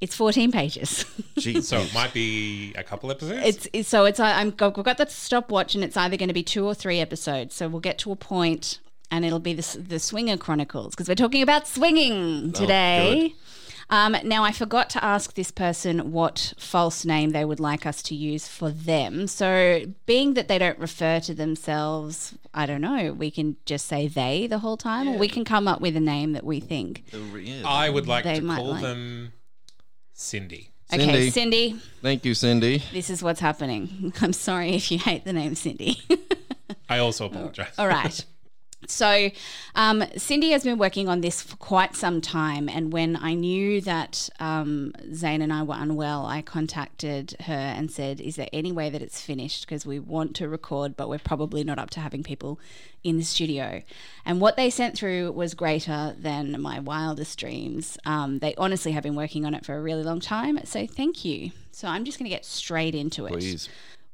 It's 0.00 0.14
14 0.14 0.52
pages. 0.52 1.04
Jeez. 1.36 1.64
so 1.64 1.78
it 1.78 1.94
might 1.94 2.12
be 2.12 2.74
a 2.76 2.82
couple 2.82 3.10
episodes. 3.10 3.42
it's, 3.44 3.68
it's 3.72 3.88
so 3.88 4.04
it's 4.04 4.20
I'm 4.20 4.48
I've 4.48 4.56
got 4.56 4.98
the 4.98 5.06
stopwatch 5.08 5.74
and 5.74 5.82
it's 5.84 5.96
either 5.96 6.16
going 6.16 6.28
to 6.28 6.34
be 6.34 6.42
two 6.42 6.66
or 6.66 6.74
three 6.74 7.00
episodes. 7.00 7.54
So 7.54 7.68
we'll 7.68 7.80
get 7.80 7.98
to 7.98 8.12
a 8.12 8.16
point 8.16 8.80
and 9.10 9.24
it'll 9.24 9.38
be 9.38 9.54
the 9.54 9.78
the 9.78 9.98
Swinger 9.98 10.36
Chronicles 10.36 10.94
because 10.94 11.08
we're 11.08 11.14
talking 11.14 11.42
about 11.42 11.66
swinging 11.66 12.52
today. 12.52 13.34
Um, 13.90 14.16
now, 14.24 14.44
I 14.44 14.52
forgot 14.52 14.88
to 14.90 15.04
ask 15.04 15.34
this 15.34 15.50
person 15.50 16.12
what 16.12 16.54
false 16.58 17.04
name 17.04 17.30
they 17.30 17.44
would 17.44 17.60
like 17.60 17.84
us 17.84 18.02
to 18.04 18.14
use 18.14 18.48
for 18.48 18.70
them. 18.70 19.26
So, 19.26 19.84
being 20.06 20.34
that 20.34 20.48
they 20.48 20.58
don't 20.58 20.78
refer 20.78 21.20
to 21.20 21.34
themselves, 21.34 22.34
I 22.54 22.66
don't 22.66 22.80
know, 22.80 23.12
we 23.12 23.30
can 23.30 23.56
just 23.66 23.86
say 23.86 24.08
they 24.08 24.46
the 24.46 24.60
whole 24.60 24.76
time, 24.76 25.08
or 25.08 25.18
we 25.18 25.28
can 25.28 25.44
come 25.44 25.68
up 25.68 25.80
with 25.80 25.96
a 25.96 26.00
name 26.00 26.32
that 26.32 26.44
we 26.44 26.60
think. 26.60 27.04
Yeah. 27.12 27.62
I 27.66 27.90
would 27.90 28.06
like 28.06 28.24
to 28.24 28.40
call 28.40 28.70
like- 28.70 28.82
them 28.82 29.32
Cindy. 30.14 30.70
Okay, 30.92 31.30
Cindy. 31.30 31.30
Cindy, 31.30 31.82
Thank 32.02 32.24
you, 32.24 32.34
Cindy. 32.34 32.82
this 32.92 33.10
is 33.10 33.22
what's 33.22 33.40
happening. 33.40 34.12
I'm 34.20 34.32
sorry 34.32 34.70
if 34.70 34.90
you 34.92 34.98
hate 34.98 35.24
the 35.24 35.32
name 35.32 35.54
Cindy. 35.54 36.00
I 36.88 36.98
also 36.98 37.26
apologize. 37.26 37.74
All 37.78 37.88
right. 37.88 38.24
So, 38.86 39.30
um, 39.74 40.04
Cindy 40.16 40.50
has 40.50 40.64
been 40.64 40.78
working 40.78 41.08
on 41.08 41.20
this 41.20 41.42
for 41.42 41.56
quite 41.56 41.94
some 41.94 42.20
time. 42.20 42.68
And 42.68 42.92
when 42.92 43.16
I 43.16 43.34
knew 43.34 43.80
that 43.82 44.28
um, 44.40 44.92
Zane 45.12 45.42
and 45.42 45.52
I 45.52 45.62
were 45.62 45.76
unwell, 45.76 46.26
I 46.26 46.42
contacted 46.42 47.36
her 47.40 47.52
and 47.52 47.90
said, 47.90 48.20
Is 48.20 48.36
there 48.36 48.48
any 48.52 48.72
way 48.72 48.90
that 48.90 49.02
it's 49.02 49.20
finished? 49.20 49.66
Because 49.66 49.84
we 49.86 49.98
want 49.98 50.34
to 50.36 50.48
record, 50.48 50.96
but 50.96 51.08
we're 51.08 51.18
probably 51.18 51.64
not 51.64 51.78
up 51.78 51.90
to 51.90 52.00
having 52.00 52.22
people 52.22 52.60
in 53.02 53.18
the 53.18 53.24
studio. 53.24 53.82
And 54.24 54.40
what 54.40 54.56
they 54.56 54.70
sent 54.70 54.96
through 54.96 55.32
was 55.32 55.54
greater 55.54 56.14
than 56.18 56.60
my 56.60 56.80
wildest 56.80 57.38
dreams. 57.38 57.98
Um, 58.06 58.38
they 58.38 58.54
honestly 58.56 58.92
have 58.92 59.02
been 59.02 59.16
working 59.16 59.44
on 59.44 59.54
it 59.54 59.64
for 59.64 59.74
a 59.76 59.82
really 59.82 60.02
long 60.02 60.20
time. 60.20 60.58
So, 60.64 60.86
thank 60.86 61.24
you. 61.24 61.50
So, 61.72 61.88
I'm 61.88 62.04
just 62.04 62.18
going 62.18 62.30
to 62.30 62.34
get 62.34 62.44
straight 62.44 62.94
into 62.94 63.26
it. 63.26 63.32
Please. 63.32 63.68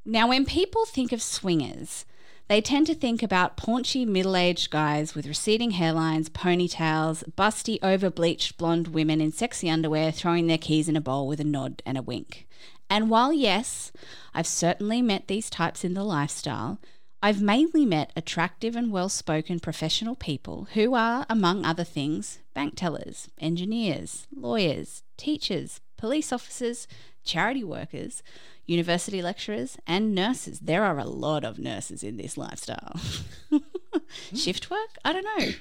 Now, 0.05 0.29
when 0.29 0.45
people 0.45 0.87
think 0.87 1.13
of 1.13 1.21
swingers, 1.21 2.07
they 2.51 2.61
tend 2.61 2.85
to 2.85 2.97
think 2.97 3.23
about 3.23 3.57
paunchy 3.57 4.05
middle 4.05 4.35
aged 4.35 4.73
guys 4.73 5.15
with 5.15 5.25
receding 5.25 5.71
hairlines, 5.71 6.29
ponytails, 6.29 7.23
busty, 7.35 7.79
over 7.81 8.11
bleached 8.11 8.59
blonde 8.59 8.89
women 8.89 9.21
in 9.21 9.31
sexy 9.31 9.71
underwear 9.71 10.11
throwing 10.11 10.49
their 10.49 10.59
keys 10.59 10.89
in 10.89 10.97
a 10.97 11.01
bowl 11.01 11.29
with 11.29 11.39
a 11.39 11.45
nod 11.45 11.81
and 11.87 11.97
a 11.97 12.03
wink. 12.03 12.49
And 12.91 13.09
while, 13.09 13.33
yes, 13.33 13.93
I've 14.35 14.49
certainly 14.49 15.01
met 15.01 15.29
these 15.29 15.49
types 15.49 15.85
in 15.85 15.95
the 15.95 16.03
lifestyle, 16.03 16.81
I've 17.23 17.41
mainly 17.41 17.87
met 17.87 18.13
attractive 18.17 18.75
and 18.75 18.91
well 18.91 19.09
spoken 19.09 19.61
professional 19.61 20.17
people 20.17 20.67
who 20.75 20.97
are, 20.97 21.27
among 21.31 21.65
other 21.65 21.85
things, 21.85 22.41
bank 22.53 22.75
tellers, 22.75 23.29
engineers, 23.39 24.27
lawyers, 24.35 25.05
teachers, 25.17 25.81
police 25.97 26.33
officers, 26.33 26.89
charity 27.23 27.63
workers, 27.63 28.25
university 28.71 29.21
lecturers, 29.21 29.77
and 29.87 30.15
nurses. 30.15 30.61
There 30.61 30.85
are 30.85 30.99
a 30.99 31.05
lot 31.05 31.45
of 31.45 31.59
nurses 31.59 32.03
in 32.03 32.17
this 32.17 32.39
lifestyle. 32.39 32.99
Shift 34.35 34.71
work? 34.71 34.97
I 35.05 35.13
don't 35.13 35.25
know. 35.25 35.53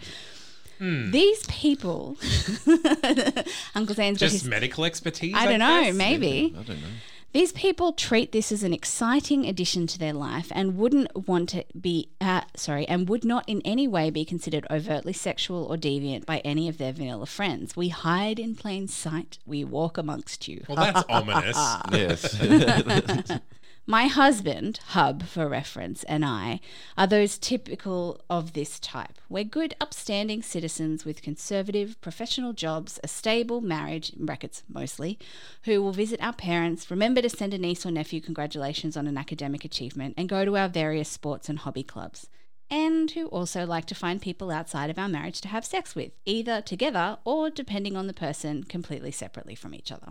Hmm. 0.77 1.11
These 1.11 1.43
people, 1.47 2.17
Uncle 3.75 3.95
Zane's 3.95 4.19
got 4.19 4.27
Just 4.27 4.33
his 4.33 4.45
medical 4.45 4.85
expertise. 4.85 5.33
I 5.35 5.45
don't 5.45 5.59
know, 5.59 5.83
guess? 5.85 5.95
maybe. 5.95 6.55
I 6.57 6.61
don't 6.61 6.81
know. 6.81 6.87
These 7.31 7.51
people 7.51 7.93
treat 7.93 8.31
this 8.31 8.51
as 8.51 8.63
an 8.63 8.74
exciting 8.74 9.45
addition 9.45 9.86
to 9.88 10.00
their 10.00 10.13
life 10.13 10.51
and 10.51 10.77
wouldn't 10.77 11.27
want 11.27 11.50
to 11.50 11.63
be, 11.79 12.09
uh, 12.19 12.41
sorry, 12.55 12.88
and 12.88 13.07
would 13.07 13.24
not 13.24 13.48
in 13.48 13.62
any 13.63 13.88
way 13.88 14.09
be 14.09 14.25
considered 14.25 14.65
overtly 14.71 15.13
sexual 15.13 15.65
or 15.65 15.77
deviant 15.77 16.25
by 16.25 16.39
any 16.39 16.67
of 16.67 16.79
their 16.79 16.91
vanilla 16.91 17.27
friends. 17.27 17.75
We 17.75 17.89
hide 17.89 18.39
in 18.39 18.55
plain 18.55 18.88
sight. 18.88 19.38
We 19.45 19.63
walk 19.63 20.00
amongst 20.00 20.48
you. 20.48 20.65
Well, 20.67 20.77
that's 20.77 21.05
ominous. 21.07 21.57
Yes. 21.91 23.39
My 23.89 24.05
husband, 24.05 24.79
Hub 24.89 25.24
for 25.24 25.50
reference, 25.50 26.03
and 26.03 26.24
I 26.24 26.60
are 26.96 27.08
those 27.08 27.39
typical 27.39 28.22
of 28.29 28.53
this 28.53 28.79
type. 28.79 29.17
We're 29.29 29.43
good, 29.43 29.74
upstanding 29.81 30.43
citizens 30.43 31.05
with 31.05 31.24
conservative, 31.24 32.00
professional 32.00 32.53
jobs, 32.53 33.00
a 33.03 33.08
stable 33.08 33.62
marriage, 33.62 34.12
in 34.12 34.27
brackets 34.27 34.62
mostly, 34.69 35.17
who 35.63 35.81
will 35.81 35.91
visit 35.91 36.22
our 36.22 36.34
parents, 36.34 36.91
remember 36.91 37.24
to 37.24 37.31
send 37.31 37.51
a 37.55 37.58
niece 37.58 37.84
or 37.84 37.89
nephew 37.89 38.22
congratulations 38.22 38.96
on 38.96 39.08
an 39.08 39.17
academic 39.17 39.65
achievement, 39.65 40.13
and 40.15 40.29
go 40.29 40.46
to 40.46 40.55
our 40.55 40.69
various 40.69 41.10
sports 41.10 41.50
and 41.50 41.58
hobby 41.58 41.81
clubs. 41.81 42.27
And 42.69 43.10
who 43.10 43.25
also 43.29 43.65
like 43.65 43.86
to 43.86 43.96
find 43.96 44.22
people 44.22 44.51
outside 44.51 44.91
of 44.91 45.00
our 45.00 45.10
marriage 45.10 45.41
to 45.41 45.48
have 45.48 45.65
sex 45.65 45.96
with, 45.96 46.12
either 46.25 46.62
together 46.62 47.17
or, 47.25 47.50
depending 47.50 47.98
on 47.98 48.05
the 48.05 48.13
person, 48.13 48.65
completely 48.65 49.10
separately 49.10 49.55
from 49.55 49.74
each 49.74 49.91
other. 49.91 50.10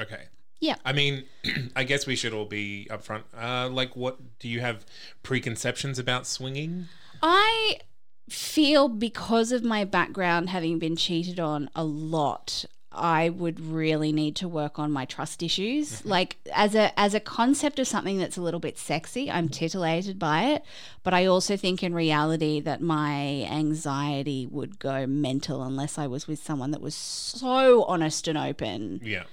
Okay. 0.00 0.24
Yeah. 0.62 0.76
I 0.84 0.92
mean, 0.92 1.24
I 1.76 1.84
guess 1.84 2.06
we 2.06 2.16
should 2.16 2.32
all 2.32 2.46
be 2.46 2.86
upfront. 2.90 3.24
Uh, 3.36 3.68
like, 3.68 3.96
what 3.96 4.38
do 4.38 4.48
you 4.48 4.60
have 4.60 4.86
preconceptions 5.22 5.98
about 5.98 6.26
swinging? 6.26 6.86
I 7.22 7.78
feel 8.30 8.88
because 8.88 9.52
of 9.52 9.62
my 9.62 9.84
background 9.84 10.50
having 10.50 10.78
been 10.78 10.96
cheated 10.96 11.38
on 11.40 11.68
a 11.74 11.84
lot 11.84 12.64
I 12.94 13.30
would 13.30 13.58
really 13.58 14.12
need 14.12 14.36
to 14.36 14.48
work 14.48 14.78
on 14.78 14.92
my 14.92 15.04
trust 15.04 15.42
issues. 15.42 15.92
Mm-hmm. 15.92 16.08
Like 16.08 16.36
as 16.52 16.74
a 16.74 16.98
as 16.98 17.14
a 17.14 17.20
concept 17.20 17.78
of 17.78 17.86
something 17.86 18.18
that's 18.18 18.36
a 18.36 18.42
little 18.42 18.60
bit 18.60 18.78
sexy, 18.78 19.30
I'm 19.30 19.48
titillated 19.48 20.18
by 20.18 20.44
it, 20.44 20.64
but 21.02 21.14
I 21.14 21.26
also 21.26 21.56
think 21.56 21.82
in 21.82 21.94
reality 21.94 22.60
that 22.60 22.80
my 22.80 23.46
anxiety 23.50 24.46
would 24.46 24.78
go 24.78 25.06
mental 25.06 25.62
unless 25.62 25.98
I 25.98 26.06
was 26.06 26.26
with 26.26 26.42
someone 26.42 26.70
that 26.72 26.80
was 26.80 26.94
so 26.94 27.84
honest 27.84 28.28
and 28.28 28.36
open. 28.36 29.00
Yeah. 29.02 29.24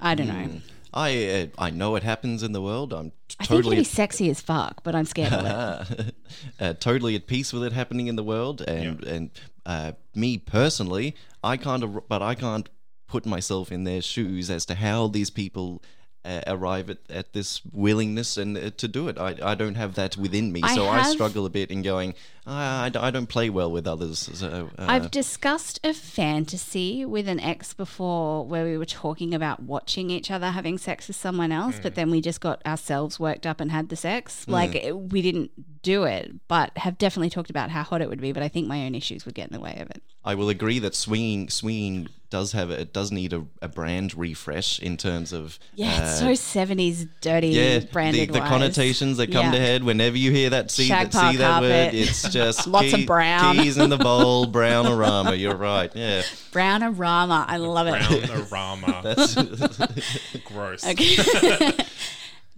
I 0.00 0.14
don't 0.14 0.28
know. 0.28 0.60
I 0.92 1.26
uh, 1.58 1.62
I 1.66 1.70
know 1.70 1.96
it 1.96 2.02
happens 2.02 2.42
in 2.42 2.52
the 2.52 2.62
world. 2.62 2.92
I'm 2.92 3.12
I 3.38 3.44
think 3.44 3.66
it'd 3.66 3.78
be 3.78 3.84
sexy 3.84 4.30
as 4.30 4.40
fuck, 4.40 4.82
but 4.82 4.94
I'm 4.94 5.04
scared 5.04 5.32
of 5.32 5.90
it. 5.90 6.14
uh, 6.60 6.74
totally 6.74 7.14
at 7.14 7.26
peace 7.26 7.52
with 7.52 7.62
it 7.64 7.72
happening 7.72 8.06
in 8.06 8.16
the 8.16 8.24
world, 8.24 8.62
and 8.62 9.04
and 9.04 9.30
uh, 9.66 9.92
me 10.14 10.38
personally, 10.38 11.14
I 11.44 11.56
can't, 11.56 12.08
but 12.08 12.22
I 12.22 12.34
can't 12.34 12.68
put 13.06 13.26
myself 13.26 13.70
in 13.72 13.84
their 13.84 14.02
shoes 14.02 14.50
as 14.50 14.64
to 14.66 14.74
how 14.74 15.08
these 15.08 15.30
people. 15.30 15.82
Uh, 16.24 16.42
arrive 16.48 16.90
at, 16.90 16.98
at 17.08 17.32
this 17.32 17.62
willingness 17.72 18.36
and 18.36 18.58
uh, 18.58 18.70
to 18.76 18.88
do 18.88 19.08
it. 19.08 19.16
I, 19.18 19.36
I 19.40 19.54
don't 19.54 19.76
have 19.76 19.94
that 19.94 20.16
within 20.16 20.52
me, 20.52 20.60
I 20.62 20.74
so 20.74 20.86
I 20.86 20.98
have- 20.98 21.12
struggle 21.12 21.46
a 21.46 21.48
bit 21.48 21.70
in 21.70 21.80
going. 21.80 22.14
"Ah, 22.50 22.84
I, 22.84 22.88
d- 22.88 22.98
I 22.98 23.10
don't 23.10 23.26
play 23.28 23.50
well 23.50 23.70
with 23.70 23.86
others. 23.86 24.18
So, 24.32 24.70
uh, 24.78 24.86
I've 24.88 25.10
discussed 25.10 25.78
a 25.84 25.92
fantasy 25.92 27.04
with 27.04 27.28
an 27.28 27.40
ex 27.40 27.74
before 27.74 28.44
where 28.46 28.64
we 28.64 28.78
were 28.78 28.84
talking 28.86 29.34
about 29.34 29.62
watching 29.62 30.10
each 30.10 30.30
other 30.30 30.50
having 30.50 30.78
sex 30.78 31.08
with 31.08 31.16
someone 31.16 31.52
else, 31.52 31.78
but 31.82 31.94
then 31.94 32.10
we 32.10 32.20
just 32.20 32.40
got 32.40 32.64
ourselves 32.66 33.20
worked 33.20 33.46
up 33.46 33.60
and 33.60 33.70
had 33.70 33.88
the 33.88 33.96
sex. 33.96 34.46
Like 34.48 34.74
it- 34.74 34.96
we 34.98 35.20
didn't 35.22 35.50
do 35.82 36.04
it, 36.04 36.32
but 36.48 36.76
have 36.78 36.98
definitely 36.98 37.30
talked 37.30 37.50
about 37.50 37.70
how 37.70 37.82
hot 37.82 38.00
it 38.02 38.08
would 38.08 38.20
be. 38.20 38.32
But 38.32 38.42
I 38.42 38.48
think 38.48 38.66
my 38.66 38.84
own 38.86 38.94
issues 38.94 39.24
would 39.26 39.34
get 39.34 39.48
in 39.48 39.52
the 39.54 39.60
way 39.60 39.76
of 39.80 39.90
it. 39.90 40.02
I 40.24 40.34
will 40.34 40.48
agree 40.48 40.78
that 40.80 40.94
swinging 40.94 41.48
swinging 41.48 42.08
does 42.30 42.52
have 42.52 42.70
it 42.70 42.92
does 42.92 43.10
need 43.10 43.32
a, 43.32 43.46
a 43.62 43.68
brand 43.68 44.14
refresh 44.14 44.78
in 44.80 44.98
terms 44.98 45.32
of 45.32 45.58
Yeah, 45.74 45.92
it's 46.02 46.20
uh, 46.20 46.26
so 46.26 46.34
seventies 46.34 47.06
dirty 47.22 47.48
yeah, 47.48 47.78
the, 47.78 47.86
branded. 47.86 48.32
the 48.34 48.40
wise. 48.40 48.48
connotations 48.50 49.16
that 49.16 49.32
come 49.32 49.46
Yeah. 49.46 49.52
to 49.52 49.58
head 49.60 49.84
whenever 49.84 50.18
you 50.18 50.30
hear 50.30 50.50
that 50.50 50.70
see 50.70 50.84
Shag 50.88 51.06
that, 51.10 51.12
see 51.14 51.18
park 51.18 51.36
that 51.38 51.62
word, 51.62 51.94
it's 51.94 52.22
just 52.24 52.34
Lots 52.66 52.92
of 52.92 53.00
key- 53.00 53.06
brown. 53.06 53.56
keys 53.56 53.78
in 53.78 53.90
the 53.90 53.96
bowl, 53.98 54.46
brown 54.58 54.86
aroma. 54.86 55.34
You're 55.34 55.56
right. 55.56 55.90
Yeah, 55.94 56.22
Brown 56.52 56.82
aroma. 56.82 57.44
I 57.48 57.56
love 57.58 57.86
it. 57.86 58.28
Brown 58.28 58.46
aroma. 58.52 59.00
that's 59.16 60.38
Gross. 60.44 60.86
Okay. 60.86 61.72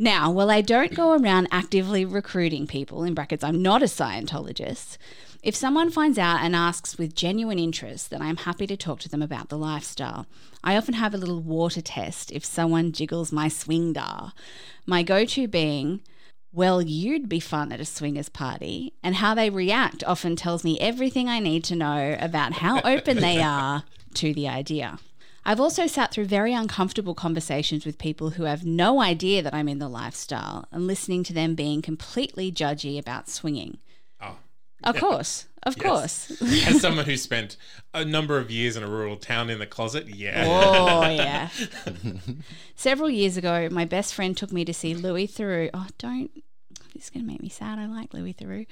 Now, 0.02 0.30
while 0.30 0.50
I 0.50 0.62
don't 0.62 0.94
go 0.94 1.12
around 1.12 1.48
actively 1.52 2.06
recruiting 2.06 2.66
people, 2.66 3.04
in 3.04 3.12
brackets, 3.12 3.44
I'm 3.44 3.60
not 3.60 3.82
a 3.82 3.84
Scientologist, 3.84 4.96
if 5.42 5.54
someone 5.54 5.90
finds 5.90 6.16
out 6.18 6.40
and 6.40 6.56
asks 6.56 6.96
with 6.96 7.14
genuine 7.14 7.58
interest, 7.58 8.08
then 8.08 8.22
I'm 8.22 8.38
happy 8.38 8.66
to 8.68 8.78
talk 8.78 9.00
to 9.00 9.10
them 9.10 9.20
about 9.20 9.50
the 9.50 9.58
lifestyle. 9.58 10.24
I 10.64 10.74
often 10.74 10.94
have 10.94 11.12
a 11.12 11.18
little 11.18 11.40
water 11.42 11.82
test 11.82 12.32
if 12.32 12.46
someone 12.46 12.92
jiggles 12.92 13.30
my 13.30 13.48
swing 13.48 13.92
dar. 13.92 14.32
My 14.86 15.02
go 15.02 15.26
to 15.26 15.46
being, 15.46 16.00
well, 16.52 16.82
you'd 16.82 17.28
be 17.28 17.40
fun 17.40 17.70
at 17.72 17.80
a 17.80 17.84
swingers 17.84 18.28
party, 18.28 18.92
and 19.02 19.16
how 19.16 19.34
they 19.34 19.50
react 19.50 20.02
often 20.04 20.34
tells 20.34 20.64
me 20.64 20.78
everything 20.80 21.28
I 21.28 21.38
need 21.38 21.62
to 21.64 21.76
know 21.76 22.16
about 22.20 22.54
how 22.54 22.80
open 22.80 23.18
they 23.18 23.40
are 23.42 23.84
to 24.14 24.34
the 24.34 24.48
idea. 24.48 24.98
I've 25.44 25.60
also 25.60 25.86
sat 25.86 26.12
through 26.12 26.26
very 26.26 26.52
uncomfortable 26.52 27.14
conversations 27.14 27.86
with 27.86 27.98
people 27.98 28.30
who 28.30 28.44
have 28.44 28.64
no 28.64 29.00
idea 29.00 29.42
that 29.42 29.54
I'm 29.54 29.68
in 29.68 29.78
the 29.78 29.88
lifestyle 29.88 30.66
and 30.70 30.86
listening 30.86 31.24
to 31.24 31.32
them 31.32 31.54
being 31.54 31.82
completely 31.82 32.52
judgy 32.52 32.98
about 32.98 33.28
swinging. 33.28 33.78
Oh. 34.20 34.36
Of 34.82 34.96
course, 34.96 35.46
of 35.64 35.78
course. 35.78 36.30
As 36.66 36.80
someone 36.80 37.04
who 37.04 37.16
spent 37.18 37.56
a 37.92 38.04
number 38.04 38.38
of 38.38 38.50
years 38.50 38.76
in 38.76 38.82
a 38.82 38.88
rural 38.88 39.16
town 39.16 39.50
in 39.50 39.58
the 39.58 39.66
closet, 39.66 40.08
yeah. 40.08 40.44
Oh, 40.46 41.08
yeah. 41.08 41.48
Several 42.74 43.10
years 43.10 43.36
ago, 43.36 43.68
my 43.70 43.84
best 43.84 44.14
friend 44.14 44.36
took 44.36 44.52
me 44.52 44.64
to 44.64 44.72
see 44.72 44.94
Louis 44.94 45.26
Theroux. 45.26 45.70
Oh, 45.74 45.86
don't. 45.98 46.30
This 46.94 47.04
is 47.04 47.10
going 47.10 47.24
to 47.24 47.30
make 47.30 47.42
me 47.42 47.48
sad. 47.48 47.78
I 47.78 47.86
like 47.86 48.12
Louis 48.12 48.34
Theroux. 48.34 48.66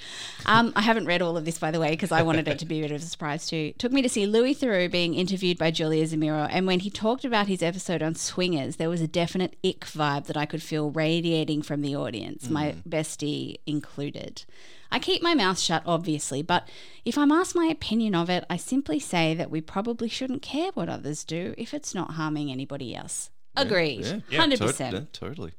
Um, 0.45 0.73
I 0.75 0.83
haven't 0.83 1.07
read 1.07 1.23
all 1.23 1.37
of 1.37 1.45
this, 1.45 1.59
by 1.59 1.71
the 1.71 1.79
way, 1.79 1.91
because 1.91 2.11
I 2.11 2.23
wanted 2.23 2.49
it 2.49 2.59
to 2.59 2.67
be 2.67 2.81
a 2.81 2.83
bit 2.83 2.91
of 2.91 3.01
a 3.01 3.05
surprise 3.05 3.47
too. 3.47 3.73
Took 3.79 3.93
me 3.93 4.03
to 4.03 4.09
see 4.09 4.27
Louis 4.27 4.55
Theroux 4.55 4.91
being 4.91 5.15
interviewed 5.15 5.57
by 5.57 5.71
Julia 5.71 6.05
Zemiro, 6.05 6.49
and 6.51 6.67
when 6.67 6.81
he 6.81 6.91
talked 6.91 7.25
about 7.25 7.47
his 7.47 7.63
episode 7.63 8.03
on 8.03 8.17
swingers, 8.17 8.77
there 8.77 8.91
was 8.91 9.01
a 9.01 9.07
definite 9.07 9.57
ick 9.65 9.81
vibe 9.81 10.27
that 10.27 10.37
I 10.37 10.47
could 10.47 10.63
feel 10.63 10.91
radiating 10.91 11.63
from 11.63 11.81
the 11.81 11.95
audience, 11.95 12.51
my 12.51 12.75
bestie 12.89 13.57
included. 13.67 14.45
I 14.91 14.99
keep 14.99 15.23
my 15.23 15.35
mouth 15.35 15.59
shut, 15.59 15.83
obviously, 15.85 16.43
but 16.43 16.69
if 17.05 17.19
I'm 17.19 17.31
asked 17.33 17.55
my 17.55 17.67
opinion 17.67 18.15
of 18.15 18.31
it, 18.31 18.45
I 18.49 18.57
simply 18.57 18.99
say 18.99 19.35
that 19.35 19.51
we 19.51 19.61
probably 19.61 20.09
shouldn't 20.09 20.43
care 20.43 20.71
what 20.75 20.89
others 20.89 21.25
do 21.25 21.55
if 21.59 21.75
it's 21.75 21.95
not 21.95 22.13
harming 22.13 22.51
anybody 22.51 22.95
else. 22.95 23.31
Agreed. 23.57 24.05
yeah, 24.05 24.21
Yeah, 24.31 24.41
Hundred 24.41 24.59
tot- 24.61 24.69
percent. 24.69 24.95
yeah, 24.95 25.01
totally. 25.13 25.53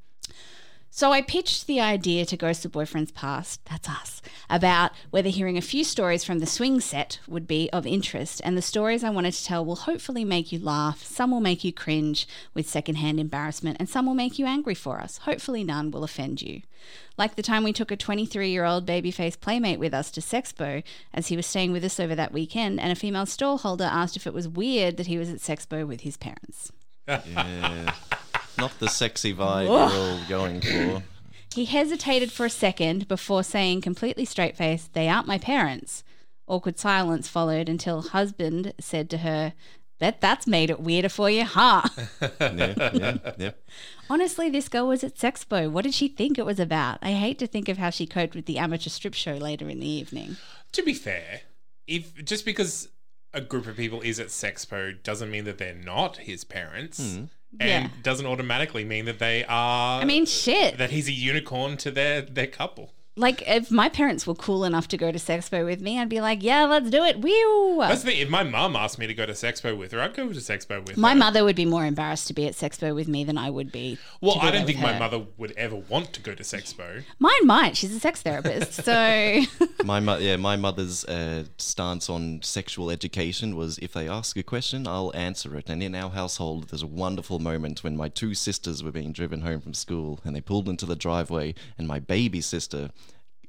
So 0.92 1.12
I 1.14 1.22
pitched 1.22 1.68
the 1.68 1.80
idea 1.80 2.26
to 2.26 2.36
Ghost 2.36 2.66
of 2.66 2.72
Boyfriends 2.72 3.14
Past, 3.14 3.64
that's 3.66 3.88
us, 3.88 4.22
about 4.50 4.92
whether 5.12 5.30
hearing 5.30 5.56
a 5.56 5.62
few 5.62 5.84
stories 5.84 6.24
from 6.24 6.40
the 6.40 6.48
swing 6.48 6.82
set 6.82 7.20
would 7.28 7.48
be 7.48 7.70
of 7.72 7.86
interest, 7.86 8.42
and 8.44 8.58
the 8.58 8.62
stories 8.62 9.04
I 9.04 9.12
wanted 9.12 9.34
to 9.34 9.46
tell 9.46 9.64
will 9.64 9.76
hopefully 9.76 10.26
make 10.26 10.52
you 10.52 10.60
laugh, 10.60 11.04
some 11.04 11.30
will 11.30 11.42
make 11.42 11.64
you 11.64 11.72
cringe 11.72 12.28
with 12.56 12.68
secondhand 12.68 13.20
embarrassment, 13.20 13.78
and 13.80 13.88
some 13.88 14.08
will 14.08 14.16
make 14.16 14.40
you 14.40 14.48
angry 14.48 14.74
for 14.74 15.00
us. 15.00 15.20
Hopefully 15.20 15.64
none 15.64 15.92
will 15.92 16.04
offend 16.04 16.42
you. 16.42 16.64
Like 17.18 17.36
the 17.36 17.44
time 17.44 17.64
we 17.64 17.72
took 17.72 17.92
a 17.92 17.96
23 17.96 18.50
year 18.50 18.66
old 18.66 18.86
babyface 18.88 19.40
playmate 19.40 19.80
with 19.80 19.94
us 19.94 20.10
to 20.12 20.22
Sexpo 20.22 20.84
as 21.14 21.28
he 21.28 21.36
was 21.36 21.46
staying 21.46 21.72
with 21.72 21.86
us 21.86 22.00
over 22.00 22.16
that 22.16 22.34
weekend, 22.34 22.80
and 22.80 22.92
a 22.92 22.96
female 22.96 23.28
stall 23.28 23.60
holder 23.60 23.86
asked 23.86 24.18
if 24.18 24.26
it 24.26 24.34
was 24.34 24.48
weird 24.48 24.98
that 24.98 25.08
he 25.08 25.20
was 25.20 25.30
at 25.30 25.38
Sexpo 25.38 25.88
with 25.88 26.02
his 26.02 26.18
parents. 26.18 26.72
Yeah, 27.08 27.94
not 28.58 28.78
the 28.80 28.88
sexy 28.88 29.34
vibe 29.34 29.70
we're 29.70 29.98
all 29.98 30.20
going 30.28 30.62
for. 30.62 31.04
He 31.54 31.66
hesitated 31.66 32.32
for 32.32 32.46
a 32.46 32.50
second 32.50 33.08
before 33.08 33.44
saying 33.44 33.82
completely 33.82 34.26
straight 34.26 34.56
faced, 34.56 34.94
They 34.94 35.08
aren't 35.08 35.28
my 35.28 35.38
parents. 35.38 36.04
Awkward 36.48 36.80
silence 36.80 37.28
followed 37.28 37.70
until 37.70 38.02
husband 38.02 38.74
said 38.80 39.10
to 39.10 39.20
her, 39.20 39.54
Bet 40.00 40.22
that's 40.22 40.48
made 40.48 40.70
it 40.70 40.80
weirder 40.80 41.10
for 41.10 41.30
you, 41.30 41.44
huh? 41.44 41.82
Yeah, 42.40 42.90
yeah, 42.94 43.18
yeah. 43.38 43.52
Honestly, 44.10 44.50
this 44.50 44.70
girl 44.70 44.88
was 44.88 45.04
at 45.04 45.16
Sexpo. 45.16 45.70
What 45.70 45.84
did 45.84 45.94
she 45.94 46.08
think 46.08 46.40
it 46.40 46.46
was 46.46 46.60
about? 46.60 47.00
I 47.02 47.12
hate 47.12 47.38
to 47.40 47.48
think 47.48 47.68
of 47.68 47.78
how 47.78 47.90
she 47.90 48.08
coped 48.08 48.34
with 48.34 48.46
the 48.46 48.58
amateur 48.58 48.90
strip 48.90 49.14
show 49.14 49.34
later 49.34 49.70
in 49.70 49.80
the 49.80 49.90
evening. 49.90 50.38
To 50.72 50.84
be 50.84 50.94
fair, 50.94 51.42
if 51.86 52.24
just 52.24 52.46
because 52.46 52.88
a 53.34 53.42
group 53.42 53.68
of 53.68 53.76
people 53.76 54.02
is 54.02 54.20
at 54.20 54.28
Sexpo 54.28 55.04
doesn't 55.04 55.30
mean 55.30 55.44
that 55.44 55.58
they're 55.58 55.76
not 55.76 56.18
his 56.18 56.44
parents, 56.44 57.16
hmm. 57.16 57.26
And 57.60 57.86
Yeah. 57.86 57.90
doesn't 58.04 58.26
automatically 58.26 58.84
mean 58.84 59.06
that 59.06 59.20
they 59.20 59.44
are. 59.46 60.02
I 60.02 60.06
mean, 60.06 60.26
shit. 60.26 60.78
that 60.78 60.92
he's 60.92 61.08
a 61.08 61.12
unicorn 61.12 61.78
to 61.78 61.92
their 61.92 62.22
their 62.22 62.48
couple. 62.48 62.94
Like, 63.20 63.44
if 63.48 63.70
my 63.70 63.90
parents 63.90 64.26
were 64.26 64.34
cool 64.34 64.64
enough 64.64 64.88
to 64.90 64.98
go 64.98 65.12
to 65.12 65.20
Sexpo 65.20 65.66
with 65.66 65.82
me, 65.82 66.00
I'd 66.00 66.08
be 66.08 66.22
like, 66.22 66.42
yeah, 66.42 66.64
let's 66.64 66.90
do 66.90 67.04
it. 67.04 67.20
Woo! 67.20 67.78
That's 67.80 68.04
the 68.04 68.12
thing. 68.12 68.22
If 68.22 68.30
my 68.30 68.44
mum 68.44 68.76
asked 68.78 68.98
me 68.98 69.08
to 69.08 69.14
go 69.14 69.26
to 69.26 69.34
Sexpo 69.34 69.78
with 69.78 69.92
her, 69.92 70.02
I'd 70.02 70.14
go 70.16 70.30
to 70.30 70.40
Sexpo 70.40 70.80
with 70.80 70.96
her. 70.96 71.02
My 71.02 71.12
her. 71.12 71.18
mother 71.18 71.44
would 71.44 71.56
be 71.58 71.66
more 71.66 71.86
embarrassed 71.86 72.28
to 72.28 72.34
be 72.34 72.48
at 72.48 72.54
Sexpo 72.54 72.96
with 72.96 73.08
me 73.10 73.26
than 73.26 73.38
I 73.38 73.50
would 73.50 73.72
be. 73.72 73.98
Well, 74.22 74.36
to 74.36 74.40
be 74.42 74.48
I 74.48 74.52
don't 74.52 74.66
think 74.66 74.78
with 74.78 74.84
my 74.84 74.94
her. 74.94 75.00
mother 75.00 75.26
would 75.38 75.52
ever 75.52 75.76
want 75.76 76.14
to 76.14 76.22
go 76.22 76.34
to 76.34 76.44
Sexpo. 76.44 77.04
Mine 77.20 77.46
might. 77.46 77.76
She's 77.76 77.94
a 77.94 78.00
sex 78.00 78.22
therapist, 78.22 78.74
so 78.86 79.42
My 79.84 80.00
mo- 80.00 80.18
yeah, 80.18 80.38
my 80.38 80.56
mother's 80.56 81.04
uh, 81.06 81.44
stance 81.58 82.10
on 82.10 82.42
sexual 82.42 82.90
education 82.90 83.56
was 83.56 83.78
if 83.80 83.94
they 83.94 84.08
ask 84.08 84.38
a 84.38 84.44
question, 84.44 84.88
I'll 84.88 85.12
answer 85.14 85.58
it. 85.58 85.70
And 85.70 85.84
in 85.84 85.94
our 85.94 86.10
household, 86.10 86.70
there's 86.70 86.84
a 86.84 86.88
wonderful 86.88 87.40
moment 87.40 87.84
when 87.84 87.98
my 87.98 88.08
two 88.10 88.34
sisters 88.34 88.84
were 88.84 88.92
being 88.92 89.12
driven 89.12 89.42
home 89.42 89.62
from 89.62 89.74
school, 89.74 90.20
and 90.24 90.36
they 90.36 90.42
pulled 90.42 90.70
into 90.70 90.86
the 90.86 90.96
driveway, 90.96 91.54
and 91.78 91.88
my 91.88 92.00
baby 92.00 92.42
sister 92.42 92.92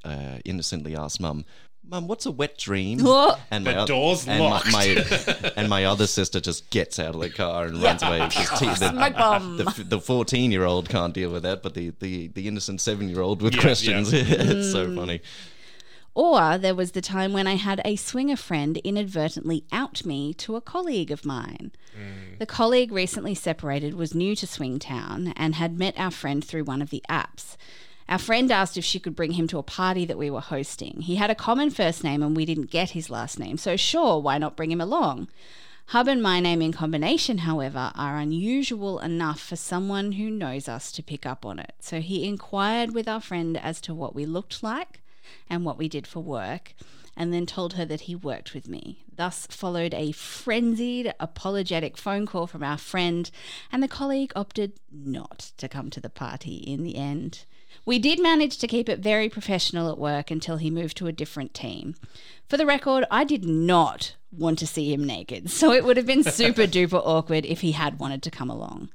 uh, 0.04 0.38
innocently 0.44 0.96
asked 0.96 1.20
Mum. 1.20 1.44
Mum, 1.88 2.06
what's 2.06 2.26
a 2.26 2.30
wet 2.30 2.56
dream? 2.58 2.98
Whoa. 3.02 3.32
And 3.50 3.66
The 3.66 3.80
oth- 3.80 3.88
door's 3.88 4.28
and 4.28 4.40
locked. 4.42 4.70
My, 4.70 4.94
my, 4.94 5.52
and 5.56 5.68
my 5.68 5.84
other 5.86 6.06
sister 6.06 6.40
just 6.40 6.70
gets 6.70 6.98
out 6.98 7.14
of 7.14 7.20
the 7.20 7.30
car 7.30 7.66
and 7.66 7.82
runs 7.82 8.02
away. 8.02 8.18
Because 8.28 8.58
t- 8.60 8.66
the, 8.66 8.90
Smoke 8.90 9.14
bomb. 9.14 9.56
the, 9.56 9.84
the 9.88 10.00
14 10.00 10.52
year 10.52 10.64
old 10.64 10.88
can't 10.88 11.14
deal 11.14 11.30
with 11.30 11.42
that, 11.42 11.62
but 11.62 11.74
the, 11.74 11.92
the, 12.00 12.28
the 12.28 12.46
innocent 12.46 12.80
seven 12.80 13.08
year 13.08 13.20
old 13.22 13.42
with 13.42 13.54
Yeah, 13.56 13.62
questions. 13.62 14.12
yeah. 14.12 14.22
it's 14.28 14.70
so 14.70 14.94
funny. 14.94 15.20
Or 16.14 16.58
there 16.58 16.74
was 16.74 16.90
the 16.92 17.00
time 17.00 17.32
when 17.32 17.46
I 17.46 17.54
had 17.54 17.80
a 17.84 17.94
swinger 17.96 18.36
friend 18.36 18.76
inadvertently 18.78 19.64
out 19.72 20.04
me 20.04 20.34
to 20.34 20.56
a 20.56 20.60
colleague 20.60 21.10
of 21.12 21.24
mine. 21.24 21.70
The 22.38 22.46
colleague 22.46 22.90
recently 22.92 23.34
separated, 23.34 23.94
was 23.94 24.14
new 24.14 24.34
to 24.36 24.46
Swingtown, 24.46 25.32
and 25.36 25.54
had 25.54 25.78
met 25.78 25.94
our 25.98 26.10
friend 26.10 26.44
through 26.44 26.64
one 26.64 26.82
of 26.82 26.90
the 26.90 27.02
apps. 27.08 27.56
Our 28.10 28.18
friend 28.18 28.50
asked 28.50 28.76
if 28.76 28.84
she 28.84 28.98
could 28.98 29.14
bring 29.14 29.32
him 29.32 29.46
to 29.46 29.58
a 29.58 29.62
party 29.62 30.04
that 30.04 30.18
we 30.18 30.30
were 30.30 30.40
hosting. 30.40 31.02
He 31.02 31.14
had 31.14 31.30
a 31.30 31.34
common 31.36 31.70
first 31.70 32.02
name 32.02 32.24
and 32.24 32.36
we 32.36 32.44
didn't 32.44 32.72
get 32.72 32.90
his 32.90 33.08
last 33.08 33.38
name, 33.38 33.56
so 33.56 33.76
sure, 33.76 34.18
why 34.18 34.36
not 34.36 34.56
bring 34.56 34.72
him 34.72 34.80
along? 34.80 35.28
Hub 35.86 36.08
and 36.08 36.20
my 36.20 36.40
name 36.40 36.60
in 36.60 36.72
combination, 36.72 37.38
however, 37.38 37.92
are 37.94 38.18
unusual 38.18 38.98
enough 38.98 39.40
for 39.40 39.54
someone 39.54 40.12
who 40.12 40.28
knows 40.28 40.68
us 40.68 40.90
to 40.92 41.04
pick 41.04 41.24
up 41.24 41.46
on 41.46 41.60
it. 41.60 41.74
So 41.78 42.00
he 42.00 42.26
inquired 42.26 42.94
with 42.94 43.06
our 43.06 43.20
friend 43.20 43.56
as 43.56 43.80
to 43.82 43.94
what 43.94 44.12
we 44.12 44.26
looked 44.26 44.60
like 44.60 45.02
and 45.48 45.64
what 45.64 45.78
we 45.78 45.88
did 45.88 46.08
for 46.08 46.20
work, 46.20 46.74
and 47.16 47.32
then 47.32 47.46
told 47.46 47.74
her 47.74 47.84
that 47.84 48.02
he 48.02 48.16
worked 48.16 48.54
with 48.54 48.68
me. 48.68 49.04
Thus 49.14 49.46
followed 49.46 49.94
a 49.94 50.10
frenzied, 50.10 51.14
apologetic 51.20 51.96
phone 51.96 52.26
call 52.26 52.48
from 52.48 52.64
our 52.64 52.78
friend, 52.78 53.30
and 53.70 53.84
the 53.84 53.88
colleague 53.88 54.32
opted 54.34 54.72
not 54.90 55.52
to 55.58 55.68
come 55.68 55.90
to 55.90 56.00
the 56.00 56.10
party 56.10 56.56
in 56.56 56.82
the 56.82 56.96
end. 56.96 57.44
We 57.84 57.98
did 57.98 58.20
manage 58.20 58.58
to 58.58 58.66
keep 58.66 58.88
it 58.88 59.00
very 59.00 59.28
professional 59.28 59.90
at 59.90 59.98
work 59.98 60.30
until 60.30 60.56
he 60.56 60.70
moved 60.70 60.96
to 60.98 61.06
a 61.06 61.12
different 61.12 61.54
team. 61.54 61.94
For 62.48 62.56
the 62.56 62.66
record, 62.66 63.04
I 63.10 63.24
did 63.24 63.44
not 63.44 64.14
want 64.32 64.58
to 64.60 64.66
see 64.66 64.92
him 64.92 65.04
naked, 65.04 65.50
so 65.50 65.72
it 65.72 65.84
would 65.84 65.96
have 65.96 66.06
been 66.06 66.24
super 66.40 66.62
duper 66.62 67.00
awkward 67.04 67.44
if 67.46 67.60
he 67.60 67.72
had 67.72 67.98
wanted 67.98 68.22
to 68.24 68.30
come 68.30 68.50
along. 68.50 68.90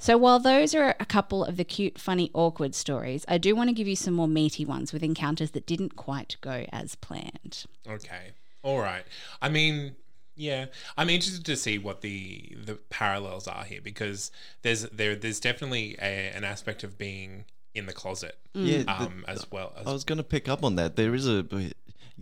So, 0.00 0.16
while 0.16 0.38
those 0.38 0.74
are 0.74 0.94
a 1.00 1.04
couple 1.04 1.44
of 1.44 1.56
the 1.56 1.64
cute, 1.64 1.98
funny, 1.98 2.30
awkward 2.32 2.74
stories, 2.76 3.24
I 3.26 3.36
do 3.36 3.56
want 3.56 3.68
to 3.68 3.74
give 3.74 3.88
you 3.88 3.96
some 3.96 4.14
more 4.14 4.28
meaty 4.28 4.64
ones 4.64 4.92
with 4.92 5.02
encounters 5.02 5.50
that 5.52 5.66
didn't 5.66 5.96
quite 5.96 6.36
go 6.40 6.66
as 6.70 6.94
planned. 6.94 7.64
Okay. 7.86 8.32
All 8.62 8.78
right. 8.78 9.04
I 9.42 9.48
mean, 9.48 9.96
yeah, 10.36 10.66
I'm 10.96 11.10
interested 11.10 11.44
to 11.46 11.56
see 11.56 11.78
what 11.78 12.00
the 12.00 12.56
the 12.64 12.74
parallels 12.90 13.48
are 13.48 13.64
here 13.64 13.80
because 13.80 14.30
there's 14.62 14.82
there 14.90 15.16
there's 15.16 15.40
definitely 15.40 15.96
a, 16.00 16.30
an 16.32 16.44
aspect 16.44 16.84
of 16.84 16.96
being 16.96 17.44
in 17.78 17.86
the 17.86 17.92
closet, 17.92 18.36
Yeah, 18.52 18.82
the- 18.82 19.02
um, 19.02 19.24
as 19.26 19.50
well. 19.50 19.72
As, 19.78 19.86
I 19.86 19.92
was 19.92 20.04
going 20.04 20.18
to 20.18 20.24
pick 20.24 20.48
up 20.48 20.62
on 20.64 20.76
that. 20.76 20.96
There 20.96 21.14
is 21.14 21.26
a 21.28 21.46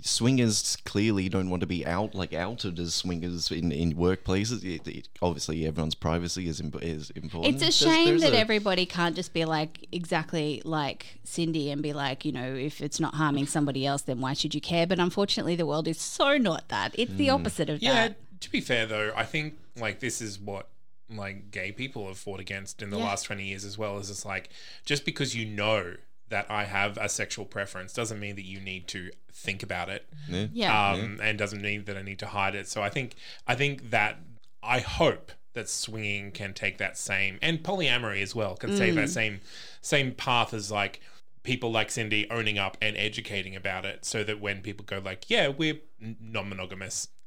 swingers 0.03 0.77
clearly 0.85 1.29
don't 1.29 1.49
want 1.49 1.61
to 1.63 1.67
be 1.67 1.87
out 1.87 2.15
like 2.15 2.35
outed 2.35 2.79
as 2.79 2.95
swingers 2.95 3.51
in, 3.51 3.73
in 3.73 3.95
workplaces. 3.95 4.63
It, 4.65 4.87
it- 4.87 5.09
obviously, 5.23 5.67
everyone's 5.67 5.95
privacy 5.95 6.47
is 6.49 6.61
imp- 6.61 6.83
is 6.83 7.11
important. 7.11 7.55
It's 7.55 7.63
a 7.63 7.85
There's- 7.85 7.97
shame 7.97 8.09
there's 8.09 8.23
that 8.23 8.35
a- 8.35 8.39
everybody 8.39 8.87
can't 8.87 9.17
just 9.17 9.33
be 9.33 9.45
like 9.45 9.87
exactly 9.93 10.61
like 10.65 11.19
Cindy 11.25 11.71
and 11.71 11.83
be 11.83 11.93
like, 11.93 12.25
you 12.25 12.33
know, 12.33 12.55
if 12.55 12.81
it's 12.81 13.01
not 13.01 13.15
harming 13.15 13.47
somebody 13.47 13.87
else, 13.87 14.03
then 14.03 14.21
why 14.21 14.35
should 14.35 14.55
you 14.55 14.61
care? 14.61 14.87
But 14.87 14.99
unfortunately, 14.99 15.57
the 15.57 15.67
world 15.67 15.89
is 15.89 16.01
so 16.01 16.37
not 16.37 16.69
that. 16.69 16.95
It's 16.99 17.15
the 17.15 17.31
opposite 17.31 17.71
of 17.71 17.83
yeah. 17.83 17.95
that. 18.09 18.41
To 18.43 18.51
be 18.51 18.61
fair, 18.61 18.87
though, 18.87 19.13
I 19.17 19.25
think 19.25 19.55
like 19.79 20.01
this 20.01 20.21
is 20.21 20.39
what 20.39 20.69
like 21.09 21.51
gay 21.51 21.73
people 21.73 22.07
have 22.09 22.19
fought 22.19 22.41
against 22.41 22.83
in 22.83 22.91
the 22.91 22.99
Yeah. 22.99 23.05
last 23.05 23.25
20 23.25 23.45
years 23.45 23.65
as 23.65 23.79
well. 23.79 23.99
Is 23.99 24.11
it's 24.11 24.25
like 24.25 24.49
just 24.85 25.05
because 25.05 25.35
you 25.35 25.45
know 25.47 25.95
that 26.29 26.51
I 26.51 26.65
have 26.65 26.99
a 26.99 27.09
sexual 27.09 27.45
preference 27.45 27.93
doesn't 27.93 28.19
mean 28.19 28.35
that 28.37 28.45
you 28.45 28.59
need 28.61 28.89
to 28.89 29.11
think 29.33 29.63
about 29.63 29.89
it. 29.89 30.09
Yeah. 30.29 30.47
Yeah. 30.53 30.91
um, 30.93 31.21
and 31.23 31.39
doesn't 31.39 31.63
mean 31.63 31.85
that 31.85 31.97
I 31.97 32.03
need 32.03 32.19
to 32.21 32.27
hide 32.27 32.55
it. 32.57 32.67
So 32.69 32.83
I 32.83 32.91
think 32.91 33.15
I 33.47 33.55
think 33.55 33.91
that 33.91 34.19
I 34.63 34.81
hope 34.81 35.31
that 35.53 35.69
swinging 35.69 36.33
can 36.33 36.53
take 36.53 36.79
that 36.79 36.99
same 36.99 37.39
and 37.41 37.63
polyamory 37.63 38.21
as 38.21 38.35
well 38.35 38.57
can 38.57 38.77
take 38.77 38.95
that 38.95 39.09
same 39.09 39.41
same 39.81 40.13
path 40.13 40.53
as 40.53 40.71
like 40.71 41.01
people 41.45 41.71
like 41.71 41.91
Cindy 41.93 42.29
owning 42.29 42.59
up 42.59 42.77
and 42.83 42.97
educating 42.97 43.55
about 43.55 43.85
it, 43.85 44.05
so 44.05 44.25
that 44.25 44.41
when 44.41 44.61
people 44.63 44.85
go 44.85 44.99
like, 44.99 45.31
yeah, 45.31 45.47
we're 45.47 45.79
n- 46.03 46.17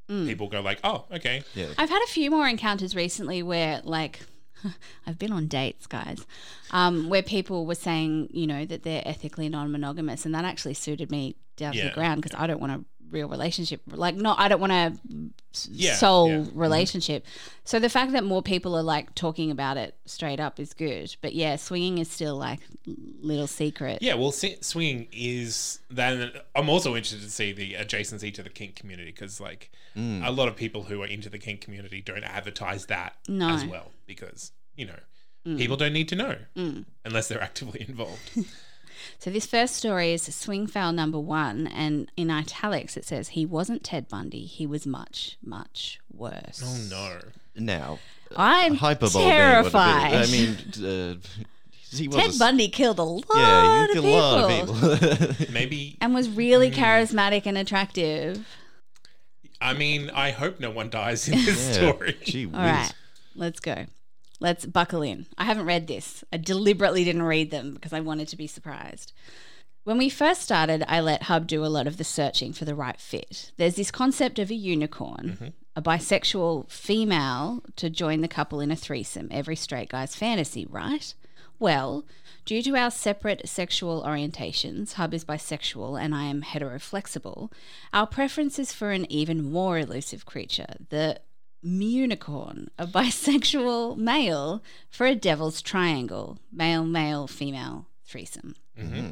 non-monogamous, 0.10 0.28
people 0.28 0.48
go 0.48 0.62
like, 0.62 0.80
oh, 0.84 1.06
okay, 1.12 1.44
Yeah. 1.54 1.68
I've 1.78 1.89
had 1.89 2.01
a 2.04 2.08
few 2.08 2.32
more 2.32 2.48
encounters 2.48 2.96
recently 2.96 3.44
where, 3.44 3.82
like, 3.84 4.22
I've 5.08 5.18
been 5.20 5.32
on 5.32 5.48
dates, 5.48 5.88
guys, 5.88 6.25
um, 6.72 7.10
where 7.10 7.22
people 7.24 7.66
were 7.66 7.75
saying, 7.75 8.30
you 8.32 8.48
know, 8.48 8.66
that 8.66 8.84
they're 8.84 9.04
ethically 9.06 9.50
non 9.50 9.72
monogamous. 9.72 10.25
And 10.25 10.34
that 10.36 10.46
actually 10.46 10.74
suited 10.74 11.12
me 11.12 11.36
down 11.58 11.74
to 11.74 11.80
the 11.89 11.94
ground 11.94 12.22
because 12.22 12.38
I 12.39 12.48
don't 12.48 12.60
want 12.60 12.74
a 12.74 12.84
real 13.12 13.28
relationship. 13.28 13.82
Like, 13.88 14.16
not, 14.16 14.39
I 14.39 14.48
don't 14.48 14.60
want 14.60 14.74
a 14.74 14.94
Yeah, 15.72 15.96
soul 15.96 16.30
yeah. 16.30 16.38
Mm-hmm. 16.38 16.60
relationship. 16.60 17.25
So 17.63 17.80
the 17.80 17.89
fact 17.89 18.12
that 18.13 18.24
more 18.24 18.42
people 18.42 18.75
are 18.75 18.84
like 18.84 19.13
talking 19.16 19.51
about 19.51 19.78
it 19.78 19.96
straight 20.06 20.39
up 20.39 20.60
is 20.60 20.74
good. 20.74 21.16
But 21.22 21.34
yeah, 21.34 21.56
swinging 21.56 21.98
is 21.98 22.10
still 22.10 22.36
like 22.38 22.60
little 23.22 23.48
secret. 23.48 24.00
yeah. 24.01 24.13
Well, 24.16 24.32
si- 24.32 24.58
swinging 24.62 25.08
is 25.12 25.80
then. 25.89 26.32
I'm 26.56 26.70
also 26.70 26.96
interested 26.96 27.22
to 27.22 27.32
see 27.32 27.51
the 27.51 27.74
adjacency 27.74 28.34
to 28.34 28.44
the 28.44 28.50
kink 28.50 28.75
community 28.75 29.12
because 29.12 29.39
like 29.39 29.72
mm. 29.96 30.25
a 30.25 30.32
lot 30.32 30.48
of 30.48 30.56
people 30.56 30.84
who 30.84 31.02
are 31.02 31.08
into 31.08 31.30
the 31.30 31.39
kink 31.39 31.62
community 31.62 32.02
don't 32.02 32.24
advertise 32.24 32.86
that 32.88 33.15
No. 33.28 33.50
as 33.50 33.65
well 33.65 33.91
because 34.06 34.52
you 34.76 34.86
know 34.86 35.00
mm. 35.45 35.58
people 35.58 35.78
don't 35.78 35.93
need 35.93 36.10
to 36.10 36.15
know 36.15 36.36
mm. 36.56 36.86
unless 37.06 37.28
they're 37.28 37.41
actively 37.41 37.82
involved. 37.88 38.32
So 39.17 39.30
this 39.30 39.45
first 39.45 39.76
story 39.76 40.13
is 40.13 40.34
swing 40.36 40.67
foul 40.67 40.91
number 40.93 41.19
one, 41.19 41.67
and 41.67 42.12
in 42.15 42.30
italics 42.30 42.95
it 42.95 43.06
says 43.06 43.30
he 43.30 43.45
wasn't 43.45 43.84
Ted 43.84 44.08
Bundy. 44.08 44.45
He 44.45 44.65
was 44.67 44.86
much, 44.86 45.38
much 45.43 46.00
worse. 46.13 46.62
oh 46.63 46.78
no. 46.89 47.19
Now, 47.56 48.00
I'm 48.38 48.76
hyperbole. 48.76 49.12
being 49.24 49.26
what 49.26 49.34
a 49.34 49.63
bit- 49.63 49.72
terrified. 49.72 50.13
I 50.13 50.26
mean, 50.28 50.58
uh, 50.86 51.15
he 51.91 52.08
was 52.08 52.15
a 52.15 52.19
Ted 52.22 52.39
Bundy 52.39 52.67
killed 52.69 53.00
a 53.00 53.04
lot, 53.04 53.26
Yeah, 53.36 53.74
you 53.76 53.84
of, 53.84 53.91
kill 53.91 54.06
a 54.06 54.15
lot 54.15 54.50
people 54.50 54.93
of 54.93 55.00
people. 55.19 55.45
Maybe 55.52 55.98
and 56.00 56.13
was 56.13 56.28
Mm. 56.30 56.38
really 56.38 56.72
charismatic 56.72 57.45
and 57.45 57.58
attractive. 57.58 58.45
I 59.62 59.74
mean, 59.74 60.10
I 60.12 60.32
hope 60.32 60.60
no 60.62 60.72
one 60.72 60.89
dies 60.89 61.28
in 61.28 61.34
this 61.43 61.67
Yeah. 61.67 61.91
story. 61.91 62.17
Gee 62.24 62.45
whiz. 62.45 62.56
All 62.56 62.62
right, 62.65 62.93
let's 63.36 63.60
go. 63.60 63.86
Let's 64.39 64.65
buckle 64.65 65.02
in. 65.02 65.25
I 65.38 65.45
haven't 65.45 65.65
read 65.65 65.88
this. 65.88 66.23
I 66.32 66.38
deliberately 66.38 67.04
didn't 67.04 67.23
read 67.23 67.52
them 67.52 67.73
because 67.73 67.93
I 67.93 67.99
wanted 67.99 68.30
to 68.30 68.38
be 68.38 68.47
surprised. 68.47 69.12
When 69.84 69.97
we 69.97 70.10
first 70.10 70.41
started, 70.41 70.84
I 70.88 70.99
let 70.99 71.23
Hub 71.23 71.47
do 71.47 71.65
a 71.65 71.67
lot 71.67 71.88
of 71.88 71.97
the 71.97 72.04
searching 72.04 72.54
for 72.54 72.65
the 72.65 72.75
right 72.75 72.99
fit. 72.99 73.52
There's 73.58 73.75
this 73.75 73.91
concept 73.91 74.38
of 74.38 74.52
a 74.52 74.56
unicorn, 74.56 75.38
mm-hmm. 75.38 75.47
a 75.75 75.82
bisexual 75.82 76.69
female 76.69 77.63
to 77.78 77.89
join 77.89 78.21
the 78.21 78.28
couple 78.28 78.60
in 78.60 78.71
a 78.71 78.75
threesome, 78.75 79.30
every 79.32 79.56
straight 79.56 79.89
guy's 79.89 80.15
fantasy, 80.15 80.65
right? 80.69 81.13
Well, 81.60 82.06
due 82.45 82.62
to 82.63 82.75
our 82.75 82.91
separate 82.91 83.47
sexual 83.49 84.04
orientations, 84.04 84.93
Hub 84.93 85.13
is 85.13 85.25
bisexual 85.25 85.99
and 85.99 86.13
I 86.13 86.25
am 86.25 86.43
heteroflexible, 86.43 87.52
our 87.91 88.08
preference 88.08 88.60
is 88.60 88.71
for 88.71 88.91
an 88.91 89.12
even 89.12 89.43
more 89.43 89.78
elusive 89.80 90.25
creature, 90.25 90.75
the 90.89 91.19
Municorn, 91.63 92.67
a 92.78 92.88
bisexual 92.88 93.98
male 93.98 94.63
for 94.89 95.06
a 95.06 95.15
devil's 95.15 95.62
triangle, 95.62 96.39
male, 96.52 96.86
male, 96.86 97.28
female 97.28 97.88
threesome. 98.06 98.56
Mm-hmm. 98.78 99.12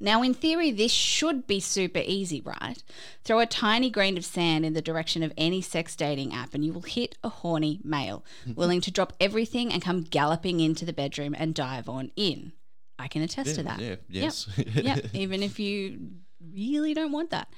Now, 0.00 0.22
in 0.22 0.32
theory, 0.32 0.70
this 0.70 0.92
should 0.92 1.46
be 1.46 1.58
super 1.58 2.02
easy, 2.04 2.40
right? 2.40 2.80
Throw 3.24 3.40
a 3.40 3.46
tiny 3.46 3.90
grain 3.90 4.16
of 4.16 4.24
sand 4.24 4.64
in 4.64 4.72
the 4.72 4.82
direction 4.82 5.24
of 5.24 5.32
any 5.36 5.60
sex 5.60 5.96
dating 5.96 6.32
app, 6.32 6.54
and 6.54 6.64
you 6.64 6.72
will 6.72 6.82
hit 6.82 7.16
a 7.24 7.28
horny 7.28 7.80
male 7.82 8.24
willing 8.54 8.80
to 8.82 8.92
drop 8.92 9.12
everything 9.20 9.72
and 9.72 9.82
come 9.82 10.02
galloping 10.02 10.60
into 10.60 10.84
the 10.84 10.92
bedroom 10.92 11.34
and 11.36 11.54
dive 11.54 11.88
on 11.88 12.12
in. 12.14 12.52
I 12.98 13.08
can 13.08 13.22
attest 13.22 13.56
to 13.56 13.62
that. 13.64 13.80
Yeah, 13.80 13.96
yes. 14.08 14.48
Yep, 14.56 15.14
even 15.14 15.42
if 15.42 15.58
you 15.58 16.10
really 16.52 16.94
don't 16.94 17.12
want 17.12 17.30
that. 17.30 17.48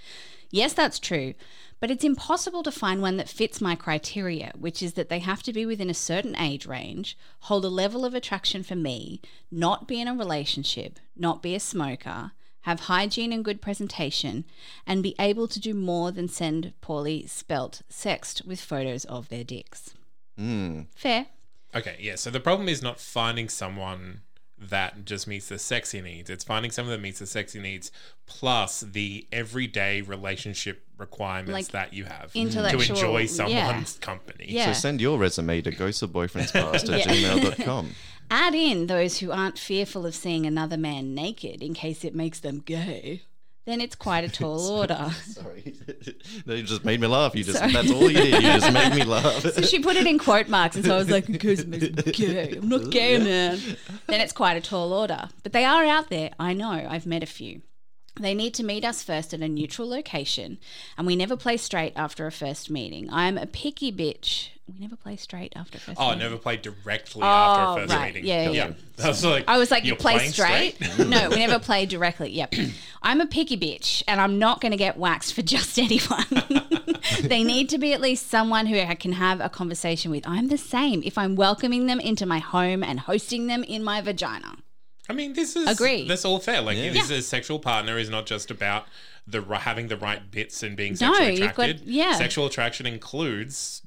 Yes, 0.50 0.72
that's 0.72 0.98
true, 0.98 1.34
but 1.78 1.90
it's 1.90 2.04
impossible 2.04 2.62
to 2.64 2.72
find 2.72 3.00
one 3.00 3.16
that 3.16 3.28
fits 3.28 3.60
my 3.60 3.74
criteria, 3.74 4.52
which 4.58 4.82
is 4.82 4.94
that 4.94 5.08
they 5.08 5.20
have 5.20 5.42
to 5.44 5.52
be 5.52 5.64
within 5.64 5.88
a 5.88 5.94
certain 5.94 6.36
age 6.36 6.66
range, 6.66 7.16
hold 7.40 7.64
a 7.64 7.68
level 7.68 8.04
of 8.04 8.14
attraction 8.14 8.62
for 8.62 8.74
me, 8.74 9.20
not 9.50 9.86
be 9.86 10.00
in 10.00 10.08
a 10.08 10.14
relationship, 10.14 10.98
not 11.16 11.42
be 11.42 11.54
a 11.54 11.60
smoker, 11.60 12.32
have 12.62 12.80
hygiene 12.80 13.32
and 13.32 13.44
good 13.44 13.62
presentation, 13.62 14.44
and 14.86 15.02
be 15.02 15.14
able 15.18 15.48
to 15.48 15.60
do 15.60 15.72
more 15.72 16.10
than 16.10 16.28
send 16.28 16.72
poorly 16.80 17.26
spelt 17.26 17.82
sext 17.90 18.44
with 18.44 18.60
photos 18.60 19.04
of 19.06 19.28
their 19.28 19.44
dicks. 19.44 19.94
Mm. 20.38 20.86
Fair. 20.94 21.26
Okay, 21.74 21.96
yeah. 22.00 22.16
So 22.16 22.30
the 22.30 22.40
problem 22.40 22.68
is 22.68 22.82
not 22.82 23.00
finding 23.00 23.48
someone 23.48 24.22
that 24.60 25.04
just 25.04 25.26
meets 25.26 25.48
the 25.48 25.58
sexy 25.58 26.00
needs. 26.00 26.28
It's 26.30 26.44
finding 26.44 26.70
someone 26.70 26.92
that 26.92 27.00
meets 27.00 27.18
the 27.18 27.26
sexy 27.26 27.60
needs 27.60 27.90
plus 28.26 28.80
the 28.80 29.26
everyday 29.32 30.02
relationship 30.02 30.84
requirements 30.98 31.52
Like 31.52 31.68
that 31.68 31.94
you 31.94 32.04
have 32.04 32.32
to 32.32 32.38
intellectual- 32.38 32.82
enjoy 32.82 33.18
yeah. 33.20 33.26
someone's 33.26 33.98
company. 33.98 34.46
Yeah. 34.48 34.66
So 34.66 34.72
send 34.80 35.00
your 35.00 35.18
resume 35.18 35.62
to 35.62 35.70
ghostofboyfriendspast 35.72 36.74
at 36.94 37.06
gmail.com. 37.08 37.94
Add 38.30 38.54
in 38.54 38.86
those 38.86 39.18
who 39.18 39.32
aren't 39.32 39.58
fearful 39.58 40.06
of 40.06 40.14
seeing 40.14 40.46
another 40.46 40.76
man 40.76 41.14
naked 41.14 41.62
in 41.62 41.74
case 41.74 42.04
it 42.04 42.14
makes 42.14 42.38
them 42.40 42.60
gay. 42.60 43.22
Then 43.66 43.80
it's 43.80 43.94
quite 43.94 44.24
a 44.24 44.28
tall 44.32 44.60
order. 44.70 45.10
Sorry. 45.24 45.76
no, 46.46 46.54
you 46.54 46.62
just 46.62 46.84
made 46.84 47.00
me 47.00 47.06
laugh. 47.06 47.34
You 47.34 47.44
just 47.44 47.58
Sorry. 47.58 47.72
that's 47.72 47.90
all 47.90 48.10
you 48.10 48.16
did. 48.16 48.34
You 48.34 48.40
just 48.40 48.72
made 48.72 48.94
me 48.94 49.04
laugh. 49.04 49.42
So 49.42 49.62
she 49.62 49.80
put 49.80 49.96
it 49.96 50.06
in 50.06 50.18
quote 50.18 50.48
marks, 50.48 50.76
and 50.76 50.84
so 50.84 50.94
I 50.94 50.98
was 50.98 51.10
like, 51.10 51.28
it 51.28 52.14
gay. 52.14 52.56
I'm 52.56 52.68
not 52.68 52.90
gay, 52.90 53.18
man. 53.18 53.60
Then 54.06 54.20
it's 54.20 54.32
quite 54.32 54.56
a 54.56 54.60
tall 54.60 54.92
order. 54.92 55.28
But 55.42 55.52
they 55.52 55.64
are 55.64 55.84
out 55.84 56.08
there. 56.08 56.30
I 56.38 56.52
know. 56.52 56.86
I've 56.88 57.06
met 57.06 57.22
a 57.22 57.26
few. 57.26 57.62
They 58.18 58.34
need 58.34 58.54
to 58.54 58.64
meet 58.64 58.84
us 58.84 59.02
first 59.02 59.32
at 59.32 59.40
a 59.40 59.48
neutral 59.48 59.88
location, 59.88 60.58
and 60.98 61.06
we 61.06 61.16
never 61.16 61.36
play 61.36 61.56
straight 61.56 61.92
after 61.96 62.26
a 62.26 62.32
first 62.32 62.68
meeting. 62.70 63.08
I'm 63.10 63.38
a 63.38 63.46
picky 63.46 63.92
bitch. 63.92 64.48
We 64.72 64.78
never 64.78 64.94
play 64.94 65.16
straight 65.16 65.52
after 65.56 65.78
first 65.78 65.98
Oh, 66.00 66.06
meeting. 66.06 66.18
never 66.20 66.36
played 66.36 66.62
directly 66.62 67.22
after 67.22 67.62
Oh, 67.62 67.72
a 67.72 67.76
first 67.86 67.92
right. 67.94 68.14
meeting. 68.14 68.28
Yeah, 68.28 68.50
yeah, 68.50 68.70
I 69.02 69.08
was 69.08 69.24
like, 69.24 69.44
I 69.48 69.58
was 69.58 69.70
like, 69.70 69.84
you 69.84 69.96
play 69.96 70.14
playing 70.14 70.30
straight? 70.32 70.76
no, 70.98 71.28
we 71.30 71.36
never 71.36 71.58
play 71.58 71.86
directly. 71.86 72.30
Yep. 72.30 72.54
I'm 73.02 73.20
a 73.20 73.26
picky 73.26 73.56
bitch 73.56 74.04
and 74.06 74.20
I'm 74.20 74.38
not 74.38 74.60
going 74.60 74.70
to 74.70 74.76
get 74.76 74.96
waxed 74.96 75.34
for 75.34 75.42
just 75.42 75.76
anyone. 75.76 76.24
they 77.22 77.42
need 77.42 77.68
to 77.70 77.78
be 77.78 77.92
at 77.92 78.00
least 78.00 78.28
someone 78.30 78.66
who 78.66 78.78
I 78.78 78.94
can 78.94 79.12
have 79.12 79.40
a 79.40 79.48
conversation 79.48 80.10
with. 80.12 80.22
I'm 80.28 80.46
the 80.48 80.58
same 80.58 81.02
if 81.04 81.18
I'm 81.18 81.34
welcoming 81.34 81.86
them 81.86 81.98
into 81.98 82.24
my 82.24 82.38
home 82.38 82.84
and 82.84 83.00
hosting 83.00 83.48
them 83.48 83.64
in 83.64 83.82
my 83.82 84.00
vagina. 84.00 84.54
I 85.10 85.12
mean, 85.12 85.32
this 85.34 85.56
is 85.56 85.68
Agree. 85.68 86.06
That's 86.08 86.24
all 86.24 86.38
fair. 86.38 86.60
Like, 86.60 86.78
Yeah. 86.78 86.92
this 86.92 87.10
is 87.10 87.26
sexual 87.28 87.58
partner 87.58 87.98
is 87.98 88.08
not 88.08 88.26
just 88.26 88.50
about 88.50 88.86
the 89.26 89.42
having 89.42 89.88
the 89.88 89.96
right 89.96 90.30
bits 90.30 90.62
and 90.62 90.76
being 90.76 90.92
No, 90.92 91.12
sexually 91.12 91.30
you've 91.32 91.40
got- 91.54 91.68
attracted. 91.68 91.88
yeah. 91.88 92.14
Sexual 92.14 92.46
attraction 92.46 92.86
includes 92.86 93.82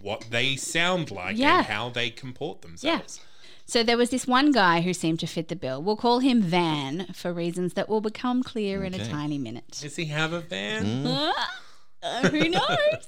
what 0.00 0.26
they 0.30 0.56
sound 0.56 1.10
like 1.10 1.36
Yeah. 1.36 1.58
and 1.58 1.66
how 1.66 1.88
they 1.88 2.10
comport 2.10 2.62
themselves. 2.62 3.18
Yeah. 3.20 3.24
So 3.66 3.82
there 3.82 3.98
was 3.98 4.08
this 4.10 4.26
one 4.26 4.50
guy 4.52 4.80
who 4.80 4.94
seemed 4.94 5.20
to 5.20 5.26
fit 5.26 5.48
the 5.48 5.56
bill. 5.56 5.82
We'll 5.82 5.96
call 5.96 6.20
him 6.20 6.40
Van 6.40 7.06
for 7.12 7.32
reasons 7.34 7.74
that 7.74 7.88
will 7.88 8.00
become 8.00 8.42
clear 8.42 8.82
in 8.84 8.94
a 8.94 9.04
tiny 9.04 9.36
minute. 9.36 9.78
Does 9.82 9.96
he 9.96 10.06
have 10.06 10.32
a 10.32 10.40
van? 10.40 11.06
Uh, 11.06 12.28
who 12.30 12.48
knows? 12.48 13.06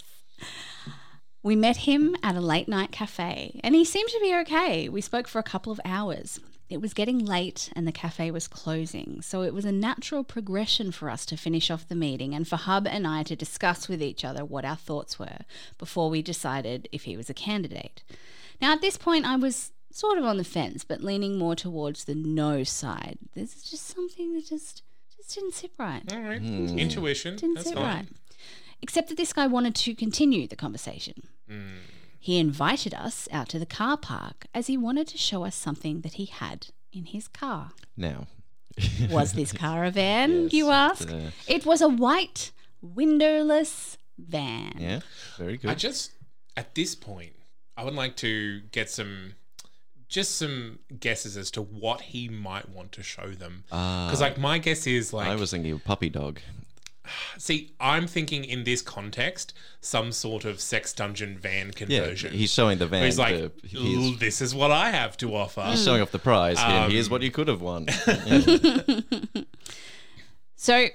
we 1.42 1.57
met 1.57 1.79
him 1.79 2.14
at 2.23 2.35
a 2.37 2.40
late 2.40 2.68
night 2.68 2.92
cafe 2.92 3.59
and 3.64 3.75
he 3.75 3.85
seemed 3.85 4.11
to 4.11 4.18
be 4.20 4.35
okay. 4.42 4.88
We 4.88 5.01
spoke 5.01 5.27
for 5.29 5.38
a 5.38 5.42
couple 5.42 5.73
of 5.73 5.81
hours. 5.85 6.40
It 6.70 6.80
was 6.80 6.94
getting 6.94 7.18
late 7.18 7.68
and 7.74 7.87
the 7.87 7.92
cafe 7.92 8.30
was 8.30 8.46
closing, 8.46 9.20
so 9.22 9.42
it 9.42 9.52
was 9.52 9.64
a 9.64 9.72
natural 9.72 10.22
progression 10.22 10.92
for 10.92 11.11
us 11.11 11.26
to 11.26 11.37
finish 11.37 11.68
off 11.68 11.88
the 11.88 11.96
meeting 11.96 12.33
and 12.33 12.46
for 12.46 12.54
Hub 12.56 12.87
and 12.87 13.09
I 13.09 13.24
to 13.24 13.35
discuss 13.35 13.88
with 13.88 14.00
each 14.00 14.24
other 14.24 14.44
what 14.44 14.64
our 14.64 14.76
thoughts 14.76 15.18
were 15.18 15.40
before 15.78 16.09
we 16.09 16.22
decided 16.22 16.88
if 16.92 17.02
he 17.02 17.16
was 17.16 17.28
a 17.28 17.35
candidate. 17.35 18.04
Now, 18.62 18.72
at 18.72 18.83
this 18.83 18.96
point, 18.96 19.26
I 19.26 19.35
was 19.35 19.72
sort 19.90 20.16
of 20.16 20.24
on 20.24 20.37
the 20.37 20.44
fence, 20.44 20.85
but 20.85 21.02
leaning 21.02 21.37
more 21.37 21.56
towards 21.56 22.04
the 22.04 22.14
no 22.14 22.62
side. 22.62 23.18
There's 23.35 23.62
just 23.62 23.88
something 23.88 24.35
that 24.35 24.46
just 24.46 24.83
just 25.16 25.35
didn't 25.35 25.54
sit 25.54 25.72
right. 25.76 26.02
All 26.12 26.20
right. 26.20 26.40
Hmm. 26.40 26.78
Intuition. 26.78 27.35
Didn't 27.35 27.56
That's 27.56 27.68
sit 27.68 27.74
fine. 27.74 27.85
right. 27.85 28.06
Except 28.80 29.09
that 29.09 29.16
this 29.16 29.33
guy 29.33 29.46
wanted 29.48 29.74
to 29.74 29.94
continue 29.94 30.46
the 30.46 30.56
conversation. 30.56 31.26
Hmm. 31.48 31.78
He 32.22 32.38
invited 32.38 32.92
us 32.94 33.28
out 33.33 33.48
to 33.48 33.59
the 33.59 33.66
car 33.66 33.96
park 33.96 34.46
as 34.54 34.66
he 34.66 34.76
wanted 34.76 35.09
to 35.09 35.18
show 35.18 35.44
us 35.44 35.54
something 35.56 36.02
that 36.02 36.12
he 36.14 36.26
had 36.26 36.66
in 36.92 37.06
his 37.06 37.26
car. 37.28 37.72
Now, 37.96 38.26
Was 39.11 39.33
this 39.33 39.52
car 39.52 39.85
a 39.85 39.90
van, 39.90 40.44
Yes, 40.44 40.52
you 40.52 40.70
ask? 40.70 41.11
uh, 41.11 41.30
It 41.48 41.64
was 41.66 41.80
a 41.80 41.88
white, 41.88 42.52
windowless 42.83 43.98
van. 44.18 44.74
yeah, 44.78 45.00
very 45.38 45.56
good. 45.56 45.70
I 45.70 45.74
just, 45.74 46.12
at 46.56 46.74
this 46.74 46.94
point, 46.94 47.33
I 47.76 47.85
would 47.85 47.94
like 47.94 48.16
to 48.16 48.61
get 48.72 48.90
some, 48.90 49.35
just 50.09 50.37
some 50.37 50.78
guesses 50.98 51.37
as 51.37 51.50
to 51.52 51.62
what 51.62 52.00
he 52.02 52.28
might 52.28 52.68
want 52.68 52.92
to 52.92 53.02
show 53.02 53.28
them. 53.30 53.64
Because, 53.68 54.20
like, 54.20 54.38
my 54.38 54.59
guess 54.59 54.87
is 54.87 55.12
like, 55.12 55.28
I 55.28 55.37
was 55.37 55.50
thinking 55.50 55.72
of 55.72 55.83
puppy 55.85 56.09
dog. 56.11 56.40
See, 57.38 57.72
I'm 57.80 58.06
thinking 58.06 58.44
in 58.44 58.64
this 58.64 58.82
context, 58.82 59.52
some 59.80 60.12
sort 60.12 60.44
of 60.44 60.60
sex 60.60 60.92
dungeon 60.92 61.38
van 61.38 61.66
Yeah, 61.68 61.72
conversion. 61.72 62.32
he's 62.32 62.52
showing 62.52 62.78
the 62.78 62.86
van. 62.86 63.04
He's 63.04 63.18
like, 63.18 63.36
the- 63.36 63.52
he's, 63.68 64.18
this 64.18 64.40
is 64.40 64.54
what 64.54 64.70
I 64.70 64.90
have 64.90 65.16
to 65.18 65.34
offer. 65.34 65.62
he's 65.70 65.84
showing 65.84 66.02
off 66.02 66.10
the 66.12 66.18
prize. 66.18 66.58
Um, 66.58 66.90
here's 66.90 67.08
what 67.10 67.22
you 67.22 67.30
could 67.30 67.48
have 67.48 67.60
won. 67.62 67.86
Yeah. 68.06 69.00
So 70.56 70.88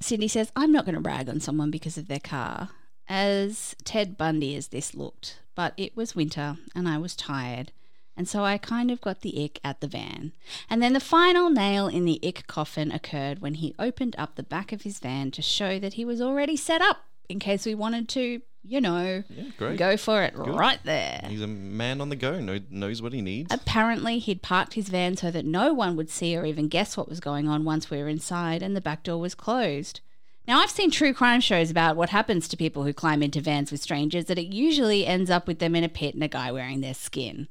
Cindy 0.00 0.28
says, 0.28 0.50
I'm 0.56 0.72
not 0.72 0.86
going 0.86 0.94
to 0.94 1.00
brag 1.02 1.28
on 1.28 1.40
someone 1.40 1.70
because 1.70 1.98
of 1.98 2.08
their 2.08 2.20
car. 2.20 2.70
As 3.06 3.74
Ted 3.84 4.16
Bundy 4.16 4.56
as 4.56 4.68
this 4.68 4.94
looked, 4.94 5.40
but 5.54 5.74
it 5.76 5.94
was 5.96 6.14
winter 6.16 6.56
and 6.74 6.88
I 6.88 6.96
was 6.96 7.14
tired. 7.16 7.72
And 8.20 8.28
so 8.28 8.44
I 8.44 8.58
kind 8.58 8.90
of 8.90 9.00
got 9.00 9.22
the 9.22 9.42
ick 9.42 9.60
at 9.64 9.80
the 9.80 9.86
van. 9.86 10.32
And 10.68 10.82
then 10.82 10.92
the 10.92 11.00
final 11.00 11.48
nail 11.48 11.88
in 11.88 12.04
the 12.04 12.20
ick 12.22 12.46
coffin 12.46 12.92
occurred 12.92 13.38
when 13.38 13.54
he 13.54 13.74
opened 13.78 14.14
up 14.18 14.34
the 14.34 14.42
back 14.42 14.72
of 14.72 14.82
his 14.82 14.98
van 14.98 15.30
to 15.30 15.40
show 15.40 15.78
that 15.78 15.94
he 15.94 16.04
was 16.04 16.20
already 16.20 16.54
set 16.54 16.82
up 16.82 16.98
in 17.30 17.38
case 17.38 17.64
we 17.64 17.74
wanted 17.74 18.10
to, 18.10 18.42
you 18.62 18.78
know, 18.78 19.24
yeah, 19.30 19.74
go 19.74 19.96
for 19.96 20.22
it 20.22 20.34
right 20.36 20.80
there. 20.84 21.22
He's 21.28 21.40
a 21.40 21.46
man 21.46 22.02
on 22.02 22.10
the 22.10 22.14
go. 22.14 22.38
Know, 22.38 22.60
knows 22.68 23.00
what 23.00 23.14
he 23.14 23.22
needs. 23.22 23.54
Apparently, 23.54 24.18
he'd 24.18 24.42
parked 24.42 24.74
his 24.74 24.90
van 24.90 25.16
so 25.16 25.30
that 25.30 25.46
no 25.46 25.72
one 25.72 25.96
would 25.96 26.10
see 26.10 26.36
or 26.36 26.44
even 26.44 26.68
guess 26.68 26.98
what 26.98 27.08
was 27.08 27.20
going 27.20 27.48
on 27.48 27.64
once 27.64 27.88
we 27.88 27.96
were 27.96 28.08
inside 28.08 28.62
and 28.62 28.76
the 28.76 28.82
back 28.82 29.02
door 29.02 29.18
was 29.18 29.34
closed. 29.34 30.00
Now, 30.46 30.58
I've 30.58 30.68
seen 30.68 30.90
true 30.90 31.14
crime 31.14 31.40
shows 31.40 31.70
about 31.70 31.96
what 31.96 32.10
happens 32.10 32.48
to 32.48 32.56
people 32.58 32.84
who 32.84 32.92
climb 32.92 33.22
into 33.22 33.40
vans 33.40 33.72
with 33.72 33.80
strangers, 33.80 34.26
that 34.26 34.38
it 34.38 34.52
usually 34.52 35.06
ends 35.06 35.30
up 35.30 35.46
with 35.46 35.58
them 35.58 35.74
in 35.74 35.84
a 35.84 35.88
pit 35.88 36.12
and 36.12 36.22
a 36.22 36.28
guy 36.28 36.52
wearing 36.52 36.82
their 36.82 36.92
skin. 36.92 37.48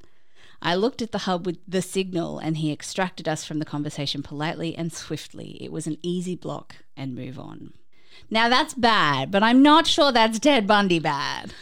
I 0.62 0.76
looked 0.76 1.02
at 1.02 1.12
the 1.12 1.20
hub 1.20 1.46
with 1.46 1.58
the 1.68 1.82
signal 1.82 2.40
and 2.40 2.58
he 2.58 2.72
extracted 2.72 3.28
us 3.28 3.46
from 3.46 3.60
the 3.60 3.66
conversation 3.66 4.22
politely 4.22 4.76
and 4.76 4.92
swiftly. 4.92 5.58
It 5.62 5.72
was 5.72 5.88
an 5.88 5.98
easy 6.02 6.36
block 6.36 6.76
and 6.98 7.16
move 7.16 7.40
on. 7.40 7.74
Now, 8.30 8.50
that's 8.50 8.74
bad, 8.74 9.32
but 9.32 9.44
I'm 9.44 9.62
not 9.64 9.88
sure 9.88 10.12
that's 10.12 10.40
Ted 10.40 10.68
Bundy 10.68 11.00
bad. 11.00 11.54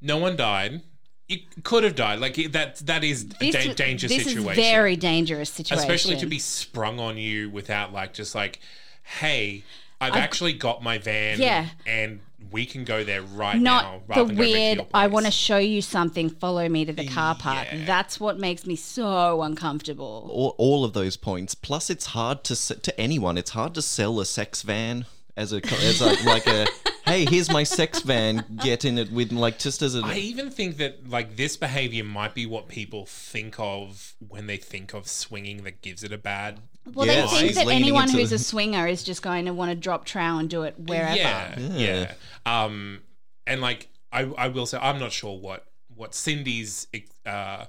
No 0.00 0.18
one 0.18 0.36
died. 0.36 0.82
It 1.28 1.64
could 1.64 1.82
have 1.82 1.96
died. 1.96 2.20
Like 2.20 2.36
that. 2.52 2.76
That 2.76 3.02
is 3.02 3.24
a 3.40 3.50
da- 3.50 3.74
dangerous 3.74 4.12
this 4.12 4.24
situation. 4.24 4.50
is 4.50 4.56
very 4.56 4.94
dangerous 4.94 5.50
situation. 5.50 5.82
especially 5.82 6.16
to 6.18 6.26
be 6.26 6.38
sprung 6.38 7.00
on 7.00 7.16
you 7.16 7.50
without 7.50 7.92
like 7.92 8.12
just 8.12 8.34
like, 8.34 8.60
hey, 9.02 9.64
I've 10.00 10.14
actually 10.14 10.52
got 10.52 10.82
my 10.82 10.98
van. 10.98 11.40
Yeah. 11.40 11.66
and 11.86 12.20
we 12.50 12.64
can 12.66 12.84
go 12.84 13.02
there 13.04 13.22
right 13.22 13.56
now. 13.58 14.02
not 14.06 14.08
the 14.08 14.14
than 14.14 14.24
go 14.24 14.24
back 14.26 14.34
to 14.36 14.40
weird 14.40 14.86
i 14.94 15.06
want 15.06 15.26
to 15.26 15.32
show 15.32 15.58
you 15.58 15.80
something 15.82 16.30
follow 16.30 16.68
me 16.68 16.84
to 16.84 16.92
the 16.92 17.06
car 17.06 17.34
park 17.34 17.66
Yeah. 17.72 17.84
that's 17.86 18.18
what 18.20 18.38
makes 18.38 18.66
me 18.66 18.76
so 18.76 19.42
uncomfortable 19.42 20.28
all, 20.32 20.54
all 20.58 20.84
of 20.84 20.92
those 20.92 21.16
points. 21.16 21.54
Plus, 21.54 21.90
it's 21.90 22.06
hard 22.06 22.44
to 22.44 22.52
s- 22.54 22.72
to 22.82 23.00
anyone. 23.00 23.36
It's 23.38 23.50
hard 23.50 23.74
to 23.74 23.82
sell 23.82 24.20
a 24.20 24.26
sex 24.26 24.62
van 24.62 25.06
as 25.36 25.52
a 25.52 25.60
as 25.66 26.00
a, 26.00 26.06
like 26.24 26.46
a 26.46 26.66
hey, 27.06 27.24
here's 27.28 27.50
my 27.50 27.62
sex 27.64 28.00
van. 28.02 28.44
Get 28.62 28.84
in 28.84 28.98
it 28.98 29.10
with 29.12 29.32
like 29.32 29.58
just 29.58 29.82
as 29.82 29.94
a 29.94 30.02
I 30.04 30.16
even 30.16 30.50
think 30.50 30.76
that 30.78 31.08
like 31.08 31.36
this 31.36 31.56
behavior 31.56 32.04
might 32.04 32.34
be 32.34 32.46
what 32.46 32.68
people 32.68 33.06
think 33.06 33.56
of 33.58 34.14
when 34.26 34.46
they 34.46 34.56
think 34.56 34.94
of 34.94 35.08
swinging 35.08 35.62
that 35.64 35.82
gives 35.82 36.02
it 36.02 36.12
a 36.12 36.18
bad. 36.18 36.60
Well 36.94 37.06
Yeah, 37.06 37.22
they 37.22 37.26
think 37.28 37.42
he's 37.46 37.54
that 37.56 37.68
anyone 37.68 38.08
who's 38.08 38.30
the- 38.30 38.36
a 38.36 38.38
swinger 38.38 38.86
is 38.86 39.02
just 39.02 39.22
going 39.22 39.44
to 39.46 39.52
want 39.52 39.70
to 39.70 39.76
drop 39.76 40.04
trow 40.04 40.38
and 40.38 40.48
do 40.48 40.62
it 40.62 40.74
wherever 40.78 41.16
Yeah, 41.16 41.58
yeah. 41.58 42.12
Um, 42.44 43.00
and 43.46 43.60
like 43.60 43.88
I, 44.12 44.22
I 44.38 44.48
will 44.48 44.66
say, 44.66 44.78
I'm 44.80 44.98
not 44.98 45.12
sure 45.12 45.36
what 45.38 45.66
what 45.94 46.14
Cindy's 46.14 46.86
uh, 47.24 47.66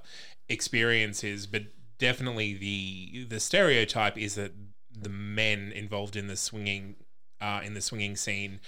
experience 0.48 1.24
is, 1.24 1.46
but 1.46 1.62
definitely 1.98 2.54
the 2.54 3.24
the 3.24 3.40
stereotype 3.40 4.16
is 4.16 4.34
that 4.36 4.52
the 4.90 5.08
men 5.08 5.72
involved 5.72 6.16
in 6.16 6.26
the 6.26 6.36
swinging 6.36 6.96
uh, 7.40 7.60
in 7.64 7.74
the 7.74 7.80
swinging 7.80 8.16
scene 8.16 8.60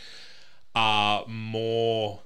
are 0.74 1.24
more 1.26 2.20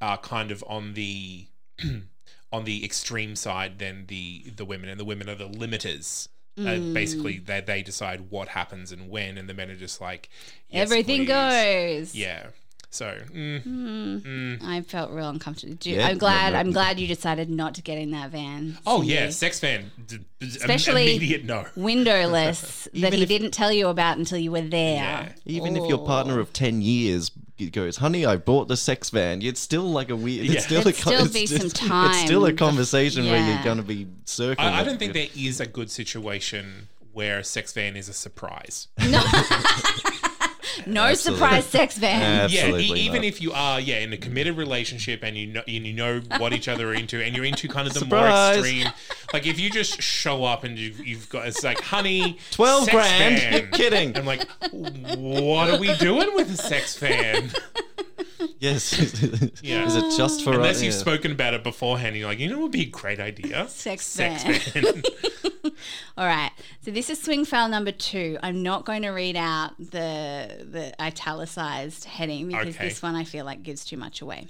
uh, 0.00 0.16
kind 0.18 0.50
of 0.50 0.62
on 0.66 0.94
the 0.94 1.46
on 2.52 2.64
the 2.64 2.84
extreme 2.84 3.36
side 3.36 3.78
than 3.78 4.06
the 4.06 4.50
the 4.56 4.64
women, 4.64 4.88
and 4.88 4.98
the 5.00 5.04
women 5.04 5.28
are 5.28 5.34
the 5.34 5.48
limiters. 5.48 6.28
Uh, 6.58 6.78
basically, 6.94 7.38
they 7.38 7.60
they 7.60 7.82
decide 7.82 8.30
what 8.30 8.48
happens 8.48 8.90
and 8.90 9.10
when, 9.10 9.36
and 9.36 9.48
the 9.48 9.54
men 9.54 9.70
are 9.70 9.76
just 9.76 10.00
like 10.00 10.30
"Yes, 10.70 10.82
everything 10.82 11.26
please." 11.26 11.28
goes 11.28 12.14
Yeah. 12.14 12.46
So, 12.96 13.18
mm, 13.34 14.62
i 14.62 14.80
felt 14.80 15.10
real 15.10 15.28
uncomfortable 15.28 15.74
Do- 15.74 15.90
Yeah, 15.90 16.06
i'm 16.08 16.16
glad 16.18 16.52
no, 16.52 16.52
no. 16.54 16.60
i'm 16.60 16.72
glad 16.72 16.98
you 16.98 17.06
decided 17.06 17.50
not 17.50 17.74
to 17.74 17.82
get 17.82 17.98
in 17.98 18.10
that 18.12 18.30
van 18.30 18.78
oh 18.86 19.00
Cindy. 19.00 19.12
yeah, 19.14 19.30
sex 19.30 19.60
van. 19.60 19.90
d- 20.06 20.18
d- 20.40 20.46
Especially- 20.46 21.10
immediate 21.16 21.44
no. 21.44 21.66
windowless 21.76 22.88
that 22.94 23.12
he 23.12 23.22
if- 23.22 23.28
didn't 23.28 23.50
tell 23.50 23.70
you 23.72 23.88
about 23.88 24.16
until 24.16 24.38
you 24.38 24.50
were 24.50 24.62
there 24.62 24.94
Yeah. 24.96 25.32
even 25.44 25.76
if 25.76 25.86
your 25.88 25.98
Oh. 26.00 26.06
partner 26.06 26.40
of 26.40 26.52
ten 26.54 26.80
years 26.80 27.30
goes, 27.72 27.96
honey, 27.96 28.26
I 28.26 28.36
bought 28.36 28.68
the 28.68 28.76
sex 28.76 29.08
van. 29.08 29.40
It's 29.40 29.60
still 29.60 29.84
like 29.90 30.10
a 30.10 30.16
weird. 30.16 30.44
Yeah. 30.44 30.52
It's 30.56 30.64
still 30.66 30.82
There'd 30.82 30.94
a 30.94 30.98
still 30.98 31.24
it's 31.24 31.32
be 31.32 31.46
some 31.46 31.70
just- 31.70 31.80
It's 31.82 32.20
still 32.20 32.44
a 32.44 32.50
time. 32.50 32.56
conversation 32.58 33.24
where 33.24 33.42
you're 33.48 33.64
going 33.64 33.78
to 33.78 33.82
be 33.82 34.06
circling. 34.26 34.68
I, 34.68 34.80
I 34.80 34.84
don't 34.84 34.98
think 34.98 35.14
there 35.14 35.28
is 35.34 35.58
a 35.58 35.66
good 35.66 35.90
situation 35.90 36.88
where 37.14 37.38
a 37.38 37.44
sex 37.44 37.72
van 37.72 37.96
is 37.96 38.10
a 38.10 38.12
surprise. 38.12 38.88
no 39.08 39.22
surprise 41.14 41.64
sex 41.66 41.96
van 41.98 42.48
yeah, 42.50 42.74
e- 42.76 42.92
even 42.94 43.16
not. 43.22 43.24
if 43.24 43.40
you 43.40 43.52
are 43.52 43.80
yeah 43.80 43.98
in 43.98 44.12
a 44.12 44.16
committed 44.16 44.56
relationship 44.56 45.20
and 45.22 45.36
you 45.36 45.46
know 45.46 45.62
and 45.66 45.86
you 45.86 45.92
know 45.92 46.20
what 46.38 46.52
each 46.52 46.68
other 46.68 46.90
are 46.90 46.94
into 46.94 47.22
and 47.22 47.34
you're 47.34 47.44
into 47.44 47.68
kind 47.68 47.86
of 47.86 47.94
the 47.94 48.00
Surprise. 48.00 48.56
more 48.56 48.64
extreme, 48.66 48.92
like 49.32 49.46
if 49.46 49.58
you 49.58 49.70
just 49.70 50.00
show 50.02 50.44
up 50.44 50.64
and 50.64 50.78
you've, 50.78 51.04
you've 51.06 51.28
got 51.28 51.46
it's 51.46 51.62
like 51.64 51.80
honey, 51.80 52.38
12 52.52 52.84
sex 52.84 52.94
grand? 52.94 53.38
van. 53.40 53.52
You're 53.52 53.66
kidding. 53.72 54.16
I'm 54.16 54.26
like, 54.26 54.46
what 54.72 55.70
are 55.70 55.78
we 55.78 55.94
doing 55.96 56.34
with 56.34 56.50
a 56.52 56.56
sex 56.56 56.96
van? 56.98 57.50
yes. 58.58 58.92
Yeah. 59.62 59.86
Is 59.86 59.96
it 59.96 60.16
just 60.16 60.42
for 60.44 60.52
Unless 60.54 60.76
us? 60.76 60.82
you've 60.82 60.94
Yeah. 60.94 61.00
spoken 61.00 61.32
about 61.32 61.54
it 61.54 61.62
beforehand, 61.62 62.08
and 62.08 62.16
you're 62.18 62.28
like, 62.28 62.38
you 62.38 62.48
know, 62.48 62.56
what 62.56 62.62
would 62.64 62.72
be 62.72 62.82
a 62.82 62.86
great 62.86 63.20
idea. 63.20 63.66
Sex 63.68 64.04
Sex 64.06 64.42
van. 64.44 64.82
van. 64.82 65.02
All 66.18 66.26
right. 66.26 66.50
So 66.84 66.90
this 66.90 67.10
is 67.10 67.20
swing 67.22 67.44
file 67.44 67.68
number 67.68 67.92
two. 67.92 68.38
I'm 68.42 68.62
not 68.62 68.84
going 68.84 69.02
to 69.02 69.10
read 69.10 69.36
out 69.36 69.76
the 69.78 70.64
the 70.70 70.94
italicized 71.02 72.04
heading 72.04 72.48
because 72.48 72.76
Okay. 72.76 72.88
this 72.88 73.02
one 73.02 73.14
I 73.14 73.24
feel 73.24 73.44
like 73.44 73.62
gives 73.62 73.84
too 73.84 73.96
much 73.96 74.20
away. 74.20 74.48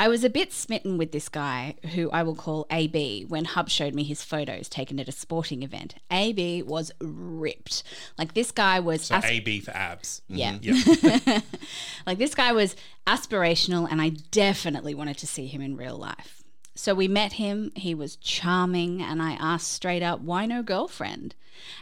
I 0.00 0.08
was 0.08 0.24
a 0.24 0.28
bit 0.30 0.52
smitten 0.52 0.98
with 0.98 1.12
this 1.12 1.28
guy, 1.28 1.76
who 1.94 2.10
I 2.10 2.24
will 2.24 2.34
call 2.34 2.66
AB, 2.68 3.26
when 3.28 3.44
Hub 3.44 3.68
showed 3.68 3.94
me 3.94 4.02
his 4.02 4.24
photos 4.24 4.68
taken 4.68 4.98
at 4.98 5.06
a 5.06 5.12
sporting 5.12 5.62
event. 5.62 5.94
AB 6.10 6.64
was 6.64 6.90
ripped. 7.00 7.84
Like 8.18 8.34
this 8.34 8.50
guy 8.50 8.80
was 8.80 9.04
So 9.04 9.14
as- 9.14 9.24
AB 9.24 9.60
for 9.60 9.70
abs. 9.70 10.22
Mm-hmm. 10.28 10.64
yeah. 10.64 11.28
Yeah. 11.30 11.40
like 12.06 12.18
this 12.18 12.34
guy 12.34 12.50
was 12.50 12.74
aspirational 13.06 13.86
and 13.88 14.02
I 14.02 14.08
definitely 14.32 14.94
wanted 14.94 15.16
to 15.18 15.28
see 15.28 15.46
him 15.46 15.60
in 15.60 15.76
real 15.76 15.96
life. 15.96 16.42
So 16.74 16.94
we 16.94 17.06
met 17.06 17.34
him, 17.34 17.70
he 17.76 17.94
was 17.94 18.16
charming, 18.16 19.00
and 19.00 19.22
I 19.22 19.32
asked 19.32 19.68
straight 19.68 20.02
up, 20.02 20.20
why 20.20 20.44
no 20.44 20.62
girlfriend? 20.62 21.34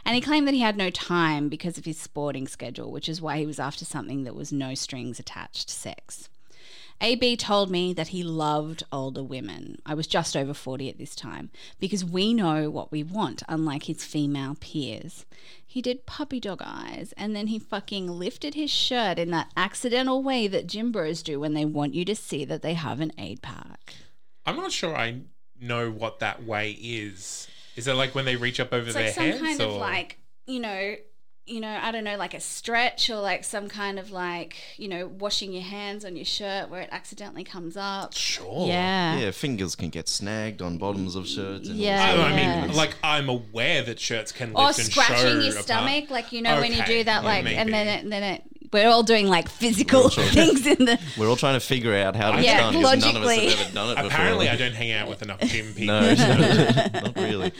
And 0.05 0.13
he 0.13 0.21
claimed 0.21 0.47
that 0.47 0.53
he 0.53 0.59
had 0.59 0.77
no 0.77 0.91
time 0.91 1.49
because 1.49 1.79
of 1.79 1.85
his 1.85 1.97
sporting 1.97 2.47
schedule, 2.47 2.91
which 2.91 3.09
is 3.09 3.21
why 3.21 3.39
he 3.39 3.45
was 3.45 3.59
after 3.59 3.85
something 3.85 4.23
that 4.23 4.35
was 4.35 4.53
no 4.53 4.75
strings 4.75 5.19
attached 5.19 5.69
sex. 5.69 6.29
AB 7.01 7.35
told 7.37 7.69
me 7.69 7.91
that 7.91 8.09
he 8.09 8.23
loved 8.23 8.83
older 8.91 9.23
women. 9.23 9.81
I 9.85 9.93
was 9.93 10.07
just 10.07 10.37
over 10.37 10.53
40 10.53 10.89
at 10.89 10.97
this 10.97 11.15
time 11.15 11.49
because 11.79 12.05
we 12.05 12.33
know 12.33 12.69
what 12.69 12.91
we 12.91 13.03
want, 13.03 13.43
unlike 13.49 13.83
his 13.83 14.05
female 14.05 14.55
peers. 14.59 15.25
He 15.65 15.81
did 15.81 16.05
puppy 16.05 16.39
dog 16.39 16.61
eyes 16.63 17.13
and 17.17 17.35
then 17.35 17.47
he 17.47 17.59
fucking 17.59 18.07
lifted 18.07 18.53
his 18.53 18.69
shirt 18.69 19.17
in 19.17 19.31
that 19.31 19.51
accidental 19.57 20.21
way 20.21 20.47
that 20.47 20.67
gym 20.67 20.91
bros 20.91 21.23
do 21.23 21.39
when 21.39 21.55
they 21.55 21.65
want 21.65 21.95
you 21.95 22.05
to 22.05 22.15
see 22.15 22.45
that 22.45 22.61
they 22.61 22.75
have 22.75 23.01
an 23.01 23.11
aid 23.17 23.41
pack. 23.41 23.95
I'm 24.45 24.55
not 24.55 24.71
sure 24.71 24.95
I 24.95 25.21
know 25.59 25.89
what 25.91 26.19
that 26.19 26.43
way 26.43 26.71
is. 26.71 27.47
Is 27.75 27.87
it 27.87 27.93
like 27.93 28.13
when 28.15 28.25
they 28.25 28.35
reach 28.35 28.59
up 28.59 28.73
over 28.73 28.85
It's 28.85 28.93
their 28.93 29.05
like 29.05 29.13
some 29.13 29.25
heads? 29.25 29.39
kind 29.39 29.61
or? 29.61 29.65
of 29.67 29.73
like, 29.77 30.17
you 30.45 30.59
know, 30.59 30.95
you 31.45 31.59
know, 31.59 31.77
I 31.81 31.91
don't 31.91 32.05
know, 32.05 32.15
like 32.15 32.33
a 32.33 32.39
stretch 32.39 33.09
or 33.09 33.17
like 33.17 33.43
some 33.43 33.67
kind 33.67 33.99
of 33.99 34.11
like, 34.11 34.55
you 34.77 34.87
know, 34.87 35.07
washing 35.07 35.51
your 35.51 35.63
hands 35.63 36.05
on 36.05 36.15
your 36.15 36.23
shirt 36.23 36.69
where 36.69 36.81
it 36.81 36.89
accidentally 36.91 37.43
comes 37.43 37.75
up. 37.75 38.13
Sure. 38.13 38.67
Yeah. 38.67 39.17
Yeah, 39.17 39.31
fingers 39.31 39.75
can 39.75 39.89
get 39.89 40.07
snagged 40.07 40.61
on 40.61 40.77
bottoms 40.77 41.15
of 41.15 41.27
shirts. 41.27 41.67
And 41.67 41.77
Yeah, 41.77 42.01
I, 42.01 42.31
I 42.31 42.39
yeah. 42.39 42.65
mean, 42.67 42.75
like 42.75 42.95
I'm 43.03 43.27
aware 43.27 43.81
that 43.83 43.99
shirts 43.99 44.31
can 44.31 44.53
lift 44.53 44.59
or 44.59 44.67
and 44.81 44.91
scratching 44.91 45.17
show 45.17 45.39
your 45.39 45.49
apart. 45.51 45.63
stomach, 45.65 46.09
like 46.09 46.31
you 46.31 46.41
know 46.41 46.61
when 46.61 46.71
you 46.71 46.83
do 46.85 47.03
that, 47.03 47.23
yeah, 47.23 47.27
like 47.29 47.45
and 47.45 47.73
then 47.73 47.87
maybe. 47.87 48.07
it, 48.07 48.09
then 48.09 48.23
it. 48.23 48.43
We're 48.73 48.89
all 48.89 49.03
doing 49.03 49.27
like 49.27 49.47
physical 49.49 50.09
things 50.09 50.65
in 50.67 50.85
the. 50.85 50.99
We're 51.17 51.29
all 51.29 51.35
trying 51.35 51.53
to 51.59 51.65
figure 51.65 51.95
out 51.95 52.15
how 52.15 52.31
to 52.31 52.41
Yeah, 52.43 52.59
done 52.59 52.73
because 52.73 52.99
none 53.05 53.15
of 53.15 53.21
us 53.23 53.27
logically. 53.27 53.49
have 53.51 53.59
ever 53.67 53.73
done 53.73 53.89
it 53.91 53.95
before. 53.95 54.07
Apparently, 54.11 54.49
I 54.49 54.55
don't 54.55 54.73
hang 54.73 54.91
out 54.91 55.07
with 55.09 55.21
enough 55.21 55.39
gym 55.41 55.73
people. 55.75 55.85
No, 55.95 56.13
not 56.93 57.15
really. 57.15 57.51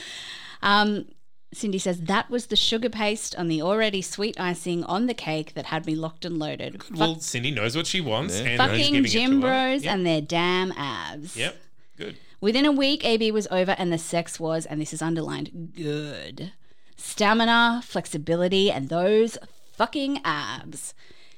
Um, 0.62 1.06
Cindy 1.54 1.78
says 1.78 2.02
that 2.02 2.32
was 2.32 2.48
the 2.48 2.56
sugar 2.56 2.90
paste 2.90 3.36
on 3.38 3.48
the 3.48 3.62
already 3.62 4.02
sweet 4.02 4.40
icing 4.40 4.84
on 4.86 5.06
the 5.06 5.14
cake 5.14 5.54
that 5.54 5.68
had 5.68 5.86
me 5.86 5.94
locked 5.94 6.26
and 6.26 6.40
loaded. 6.40 6.82
Well, 6.96 7.20
Cindy 7.20 7.52
knows 7.52 7.76
what 7.76 7.86
she 7.86 8.02
wants 8.02 8.40
Yeah. 8.40 8.46
and 8.48 8.58
Fucking 8.58 9.04
gym 9.06 9.34
it 9.34 9.36
to 9.36 9.42
bros 9.42 9.84
Yep. 9.84 9.94
and 9.94 10.06
their 10.06 10.22
damn 10.22 10.72
abs. 10.72 11.38
Yep. 11.38 11.56
Good. 11.96 12.18
Within 12.42 12.66
a 12.66 12.72
week, 12.72 13.06
AB 13.06 13.32
was 13.32 13.48
over, 13.52 13.76
and 13.78 13.94
the 13.94 13.98
sex 14.00 14.40
was, 14.40 14.66
and 14.66 14.82
this 14.82 14.94
is 14.94 15.02
underlined, 15.04 15.74
good. 15.78 16.52
Stamina, 16.98 17.82
flexibility, 17.86 18.72
and 18.72 18.90
those 18.90 19.38
fucking 19.74 20.22
abs. 20.24 20.94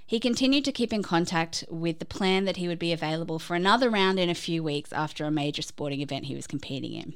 He 0.08 0.20
continued 0.20 0.66
to 0.66 0.72
keep 0.72 0.94
in 0.94 1.02
contact 1.02 1.64
with 1.70 1.98
the 2.00 2.06
plan 2.06 2.46
that 2.46 2.58
he 2.58 2.68
would 2.68 2.78
be 2.78 2.94
available 2.94 3.40
for 3.40 3.56
another 3.56 3.90
round 3.90 4.20
in 4.20 4.30
a 4.30 4.36
few 4.36 4.62
weeks 4.62 4.94
after 4.94 5.26
a 5.26 5.32
major 5.32 5.64
sporting 5.64 6.02
event 6.02 6.26
he 6.26 6.36
was 6.36 6.46
competing 6.46 6.94
in. 6.94 7.14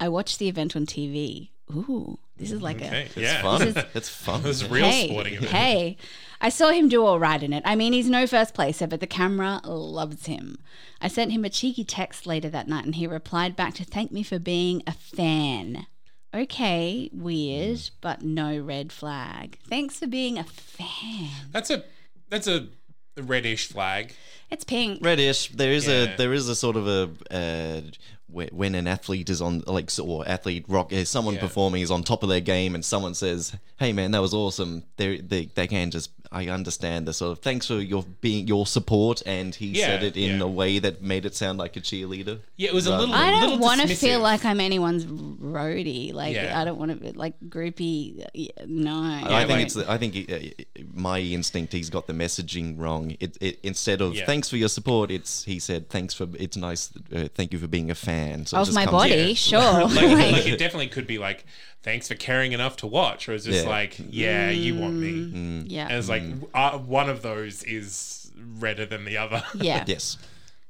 I 0.00 0.08
watched 0.08 0.38
the 0.38 0.48
event 0.48 0.74
on 0.74 0.86
TV. 0.86 1.50
Ooh, 1.70 2.18
this 2.36 2.50
is 2.50 2.60
like 2.62 2.76
Okay. 2.76 3.02
a 3.02 3.04
It's 3.04 3.16
yeah. 3.16 3.42
fun. 3.42 3.60
This 3.60 3.76
is- 3.76 3.84
it's 3.94 4.08
fun. 4.08 4.40
It 4.40 4.46
was 4.46 4.62
yeah. 4.62 4.68
real 4.70 4.84
hey, 4.86 5.08
sporting 5.08 5.34
event. 5.34 5.50
Hey, 5.52 5.96
I 6.40 6.48
saw 6.48 6.70
him 6.70 6.88
do 6.88 7.04
all 7.04 7.18
right 7.18 7.42
in 7.42 7.52
it. 7.52 7.62
I 7.66 7.76
mean, 7.76 7.92
he's 7.92 8.08
no 8.08 8.26
first 8.26 8.54
placer, 8.54 8.86
but 8.86 9.00
the 9.00 9.06
camera 9.06 9.60
loves 9.64 10.26
him. 10.26 10.56
I 11.00 11.08
sent 11.08 11.32
him 11.32 11.44
a 11.44 11.50
cheeky 11.50 11.84
text 11.84 12.26
later 12.26 12.48
that 12.50 12.66
night, 12.68 12.84
and 12.84 12.94
he 12.94 13.06
replied 13.06 13.56
back 13.56 13.74
to 13.74 13.84
thank 13.84 14.10
me 14.10 14.22
for 14.22 14.38
being 14.38 14.82
a 14.86 14.92
fan. 14.92 15.86
Okay, 16.34 17.10
weird, 17.12 17.90
but 18.00 18.22
no 18.22 18.58
red 18.58 18.90
flag. 18.92 19.58
Thanks 19.68 19.98
for 19.98 20.06
being 20.06 20.38
a 20.38 20.44
fan. 20.44 21.28
That's 21.52 21.70
a 21.70 21.84
that's 22.30 22.46
a 22.48 22.68
reddish 23.16 23.68
flag. 23.68 24.14
It's 24.50 24.64
pink. 24.64 25.04
Reddish. 25.04 25.48
There 25.48 25.72
is 25.72 25.86
Yeah. 25.86 26.14
a 26.14 26.16
there 26.16 26.32
is 26.32 26.48
a 26.48 26.54
sort 26.56 26.76
of 26.76 26.86
a 26.88 27.10
uh, 27.30 27.80
when 28.28 28.74
an 28.74 28.86
athlete 28.86 29.28
is 29.28 29.42
on 29.42 29.62
like 29.66 29.90
or 30.02 30.26
athlete 30.26 30.64
rock 30.68 30.90
uh, 30.92 31.04
someone 31.04 31.34
Yeah. 31.34 31.40
performing 31.40 31.82
is 31.82 31.90
on 31.90 32.02
top 32.02 32.22
of 32.22 32.30
their 32.30 32.40
game 32.40 32.74
and 32.74 32.82
someone 32.84 33.14
says, 33.14 33.54
"Hey 33.78 33.92
man, 33.92 34.12
that 34.12 34.22
was 34.22 34.32
awesome." 34.32 34.84
They 34.96 35.18
they 35.18 35.46
they 35.54 35.66
can 35.66 35.90
just 35.90 36.10
I 36.32 36.48
understand 36.48 37.06
the 37.06 37.12
sort 37.12 37.32
of 37.32 37.38
thanks 37.44 37.66
for 37.66 37.78
your 37.80 38.04
being 38.20 38.46
your 38.48 38.66
support 38.66 39.22
and 39.26 39.54
he 39.54 39.66
Yeah, 39.68 39.86
said 39.86 40.02
it 40.02 40.16
in 40.16 40.38
yeah. 40.38 40.44
a 40.44 40.46
way 40.48 40.78
that 40.78 41.02
made 41.02 41.26
it 41.26 41.34
sound 41.34 41.58
like 41.58 41.76
a 41.76 41.80
cheerleader. 41.80 42.40
Yeah, 42.56 42.68
it 42.70 42.74
was 42.74 42.86
a 42.86 42.96
little. 42.96 43.14
I 43.14 43.30
don't 43.30 43.60
want 43.60 43.80
to 43.82 43.88
feel 43.94 44.20
like 44.20 44.44
I'm 44.44 44.58
anyone's 44.60 45.04
roadie. 45.04 46.12
Like 46.12 46.34
Yeah. 46.34 46.58
I 46.60 46.64
don't 46.64 46.78
want 46.78 46.90
to 46.92 46.96
be 46.96 47.12
like 47.12 47.34
groupie. 47.48 48.24
Yeah, 48.34 48.50
No, 48.66 48.98
I 49.24 49.44
think 49.46 49.60
it's. 49.62 49.74
the- 49.74 49.90
I 49.90 49.98
think 49.98 50.30
uh, 50.30 50.82
my 50.94 51.18
instinct. 51.20 51.72
He's 51.72 51.90
got 51.90 52.06
the 52.06 52.12
messaging 52.12 52.78
wrong. 52.78 53.16
It, 53.20 53.36
it 53.40 53.58
instead 53.62 54.00
of 54.00 54.14
Yeah. 54.14 54.26
thanks 54.26 54.48
for 54.48 54.56
your 54.56 54.68
support, 54.68 55.10
it's 55.10 55.44
he 55.44 55.58
said 55.58 55.88
thanks 55.90 56.14
for. 56.14 56.26
It's 56.38 56.56
nice. 56.56 56.90
Uh, 57.14 57.28
thank 57.34 57.52
you 57.52 57.58
for 57.58 57.66
being 57.68 57.90
a 57.90 57.94
fan. 57.94 58.46
So 58.46 58.56
it 58.56 58.60
of 58.60 58.66
just 58.68 58.74
my 58.74 58.84
comes- 58.84 58.92
body. 58.92 59.14
Yeah. 59.14 59.34
Sure. 59.34 59.80
like, 59.88 59.94
Like- 59.96 60.32
like 60.32 60.46
it 60.46 60.58
definitely 60.58 60.88
could 60.88 61.06
be 61.06 61.18
like, 61.18 61.44
thanks 61.82 62.08
for 62.08 62.14
caring 62.14 62.52
enough 62.52 62.76
to 62.78 62.86
watch, 62.86 63.28
or 63.28 63.34
it's 63.34 63.44
just 63.44 63.64
Yeah. 63.64 63.70
like, 63.70 63.96
yeah, 64.10 64.50
you 64.50 64.76
want 64.76 64.94
me. 64.94 65.12
Mm. 65.12 65.64
yeah. 65.68 65.86
And 65.88 65.94
it's 65.98 66.08
like 66.08 66.22
uh, 66.54 66.78
one 66.78 67.08
of 67.08 67.22
those 67.22 67.62
is 67.64 68.30
redder 68.58 68.86
than 68.86 69.04
the 69.04 69.16
other. 69.16 69.42
yeah. 69.54 69.84
Yes. 69.86 70.18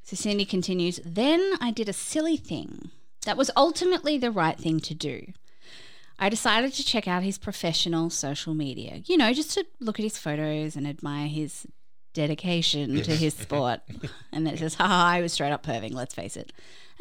So 0.03 0.17
Cindy 0.17 0.45
continues, 0.45 1.01
then 1.05 1.53
I 1.61 1.71
did 1.71 1.89
a 1.89 1.93
silly 1.93 2.37
thing 2.37 2.91
that 3.25 3.37
was 3.37 3.51
ultimately 3.57 4.19
the 4.19 4.31
right 4.31 4.59
thing 4.59 4.81
to 4.81 4.95
do. 4.95 5.27
I 6.19 6.29
decided 6.29 6.73
to 6.75 6.85
check 6.85 7.09
out 7.09 7.23
his 7.23 7.39
professional 7.39 8.11
social 8.11 8.55
media, 8.55 9.03
you 9.07 9.17
know, 9.17 9.33
just 9.33 9.53
to 9.53 9.65
look 9.81 9.99
at 9.99 10.03
his 10.05 10.19
photos 10.19 10.77
and 10.77 10.87
admire 10.87 11.27
his 11.29 11.67
dedication 12.15 13.03
to 13.03 13.17
his 13.17 13.35
sport. 13.39 13.81
and 14.33 14.47
it 14.47 14.59
says, 14.59 14.75
haha, 14.75 15.05
I 15.17 15.21
was 15.21 15.33
straight 15.33 15.53
up 15.53 15.65
perving, 15.65 15.95
let's 15.95 16.15
face 16.15 16.37
it. 16.37 16.53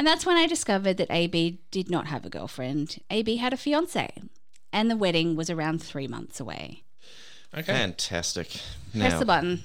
And 0.01 0.07
that's 0.07 0.25
when 0.25 0.35
I 0.35 0.47
discovered 0.47 0.97
that 0.97 1.11
AB 1.11 1.59
did 1.69 1.91
not 1.91 2.07
have 2.07 2.25
a 2.25 2.29
girlfriend. 2.31 2.97
AB 3.11 3.35
had 3.35 3.53
a 3.53 3.55
fiance, 3.55 4.11
and 4.73 4.89
the 4.89 4.97
wedding 4.97 5.35
was 5.35 5.51
around 5.51 5.83
three 5.83 6.07
months 6.07 6.39
away. 6.39 6.81
Okay. 7.53 7.61
Press 7.65 7.77
Fantastic. 7.77 8.49
Now, 8.95 9.19
the 9.19 9.25
button. 9.25 9.63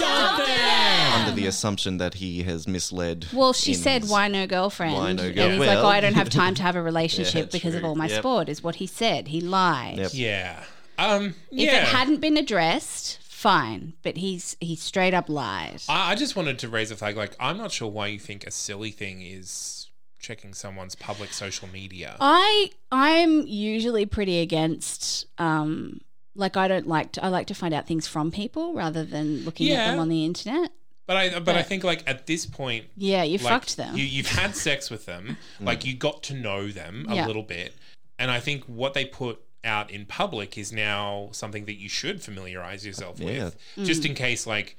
under 0.00 1.32
the 1.34 1.46
assumption 1.48 1.96
that 1.98 2.14
he 2.14 2.44
has 2.44 2.68
misled. 2.68 3.26
Well, 3.32 3.52
she 3.52 3.74
said, 3.74 4.04
"Why 4.08 4.28
no 4.28 4.46
girlfriend?" 4.46 4.94
Why 4.94 5.14
no 5.14 5.24
and 5.24 5.34
girl- 5.34 5.50
he's 5.50 5.58
like, 5.58 5.68
Well- 5.70 5.86
"Oh, 5.86 5.88
I 5.88 6.00
don't 6.00 6.14
have 6.14 6.30
time 6.30 6.54
to 6.54 6.62
have 6.62 6.76
a 6.76 6.82
relationship 6.82 7.46
Yeah, 7.52 7.58
because 7.58 7.74
of 7.74 7.80
true. 7.80 7.88
all 7.88 7.96
my 7.96 8.06
Yep. 8.06 8.18
sport." 8.20 8.48
Is 8.48 8.62
what 8.62 8.76
he 8.76 8.86
said. 8.86 9.26
He 9.26 9.40
lied. 9.40 9.98
Yep. 9.98 10.10
Yeah. 10.14 10.64
Um. 10.96 11.34
If 11.50 11.58
yeah. 11.58 11.82
it 11.82 11.88
hadn't 11.88 12.20
been 12.20 12.36
addressed, 12.36 13.18
fine. 13.42 13.94
But 14.02 14.16
he's 14.16 14.56
he 14.60 14.76
straight 14.76 15.14
up 15.14 15.28
lied. 15.28 15.82
I, 15.88 16.12
I 16.12 16.14
just 16.14 16.36
wanted 16.36 16.58
to 16.60 16.68
raise 16.68 16.90
a 16.90 16.96
flag. 16.96 17.16
Like, 17.16 17.34
I'm 17.40 17.58
not 17.58 17.72
sure 17.72 17.88
why 17.90 18.06
you 18.08 18.18
think 18.18 18.46
a 18.46 18.50
silly 18.50 18.90
thing 18.90 19.22
is 19.22 19.88
checking 20.18 20.54
someone's 20.54 20.94
public 20.94 21.32
social 21.32 21.68
media. 21.68 22.16
I 22.20 22.70
I'm 22.90 23.46
usually 23.46 24.06
pretty 24.06 24.38
against. 24.40 25.26
Um, 25.38 26.00
like 26.34 26.56
I 26.56 26.68
don't 26.68 26.86
like 26.86 27.12
to. 27.12 27.24
I 27.24 27.28
like 27.28 27.48
to 27.48 27.54
find 27.54 27.74
out 27.74 27.86
things 27.86 28.06
from 28.06 28.30
people 28.30 28.72
rather 28.72 29.04
than 29.04 29.44
looking 29.44 29.70
at 29.72 29.90
them 29.90 29.98
on 29.98 30.08
the 30.08 30.24
internet. 30.24 30.70
But 31.04 31.16
I, 31.16 31.40
but 31.40 31.56
I 31.56 31.62
think 31.62 31.82
like 31.84 32.04
at 32.08 32.26
this 32.26 32.46
point, 32.46 32.86
Yeah, 32.96 33.22
you 33.24 33.36
like, 33.38 33.48
fucked 33.52 33.76
them. 33.76 33.96
You, 33.96 34.04
you've 34.04 34.28
had 34.28 34.54
sex 34.56 34.88
with 34.88 35.04
them, 35.04 35.36
like 35.60 35.84
you 35.84 35.94
got 35.94 36.22
to 36.24 36.34
know 36.34 36.68
them 36.68 37.06
a 37.08 37.16
Yeah. 37.16 37.26
little 37.26 37.42
bit, 37.42 37.74
and 38.20 38.30
I 38.30 38.38
think 38.40 38.64
what 38.64 38.94
they 38.94 39.04
put 39.04 39.40
out 39.64 39.90
in 39.90 40.04
public 40.06 40.58
is 40.58 40.72
now 40.72 41.28
something 41.32 41.64
that 41.66 41.74
you 41.74 41.88
should 41.88 42.22
familiarize 42.22 42.84
yourself 42.84 43.18
Yeah. 43.20 43.26
with, 43.44 43.56
Mm. 43.76 43.84
just 43.86 44.04
in 44.04 44.14
case 44.14 44.46
like 44.46 44.76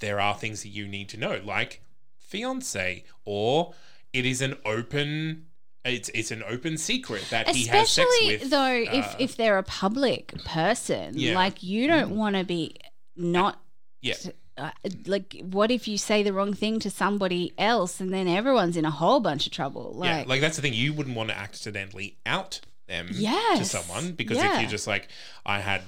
there 0.00 0.20
are 0.20 0.34
things 0.34 0.62
that 0.62 0.68
you 0.68 0.86
need 0.86 1.08
to 1.10 1.16
know, 1.16 1.40
like 1.44 1.80
fiance, 2.18 3.04
or 3.24 3.74
it 4.12 4.26
is 4.26 4.40
an 4.40 4.56
open. 4.64 5.46
It's, 5.84 6.08
it's 6.14 6.30
an 6.30 6.42
open 6.48 6.78
secret 6.78 7.26
that 7.30 7.48
he 7.50 7.66
has 7.66 7.90
sex 7.90 8.08
Especially 8.08 8.38
with. 8.38 8.50
though, 8.50 8.82
uh, 8.84 8.98
if 8.98 9.16
if 9.18 9.36
they're 9.36 9.58
a 9.58 9.62
public 9.62 10.32
person, 10.44 11.12
Yeah. 11.18 11.34
like 11.34 11.62
you 11.62 11.86
don't 11.86 12.16
want 12.16 12.36
to 12.36 12.44
be 12.44 12.76
not 13.16 13.60
yeah, 14.00 14.14
uh, 14.56 14.70
like 15.06 15.36
what 15.42 15.70
if 15.70 15.86
you 15.86 15.98
say 15.98 16.22
the 16.22 16.32
wrong 16.32 16.54
thing 16.54 16.78
to 16.80 16.90
somebody 16.90 17.52
else 17.58 18.00
and 18.00 18.12
then 18.14 18.26
everyone's 18.28 18.76
in 18.78 18.84
a 18.86 18.90
whole 18.90 19.20
bunch 19.20 19.46
of 19.46 19.52
trouble 19.52 20.00
yeah, 20.02 20.18
like, 20.18 20.26
like 20.28 20.40
that's 20.40 20.56
the 20.56 20.62
thing. 20.62 20.72
You 20.74 20.92
wouldn't 20.94 21.16
want 21.16 21.28
to 21.30 21.36
accidentally 21.36 22.16
out 22.24 22.60
them 22.86 23.08
to 23.08 23.64
someone 23.64 24.12
because 24.12 24.38
if 24.38 24.60
you're 24.60 24.70
just 24.70 24.86
like, 24.86 25.08
I 25.46 25.60
had. 25.60 25.82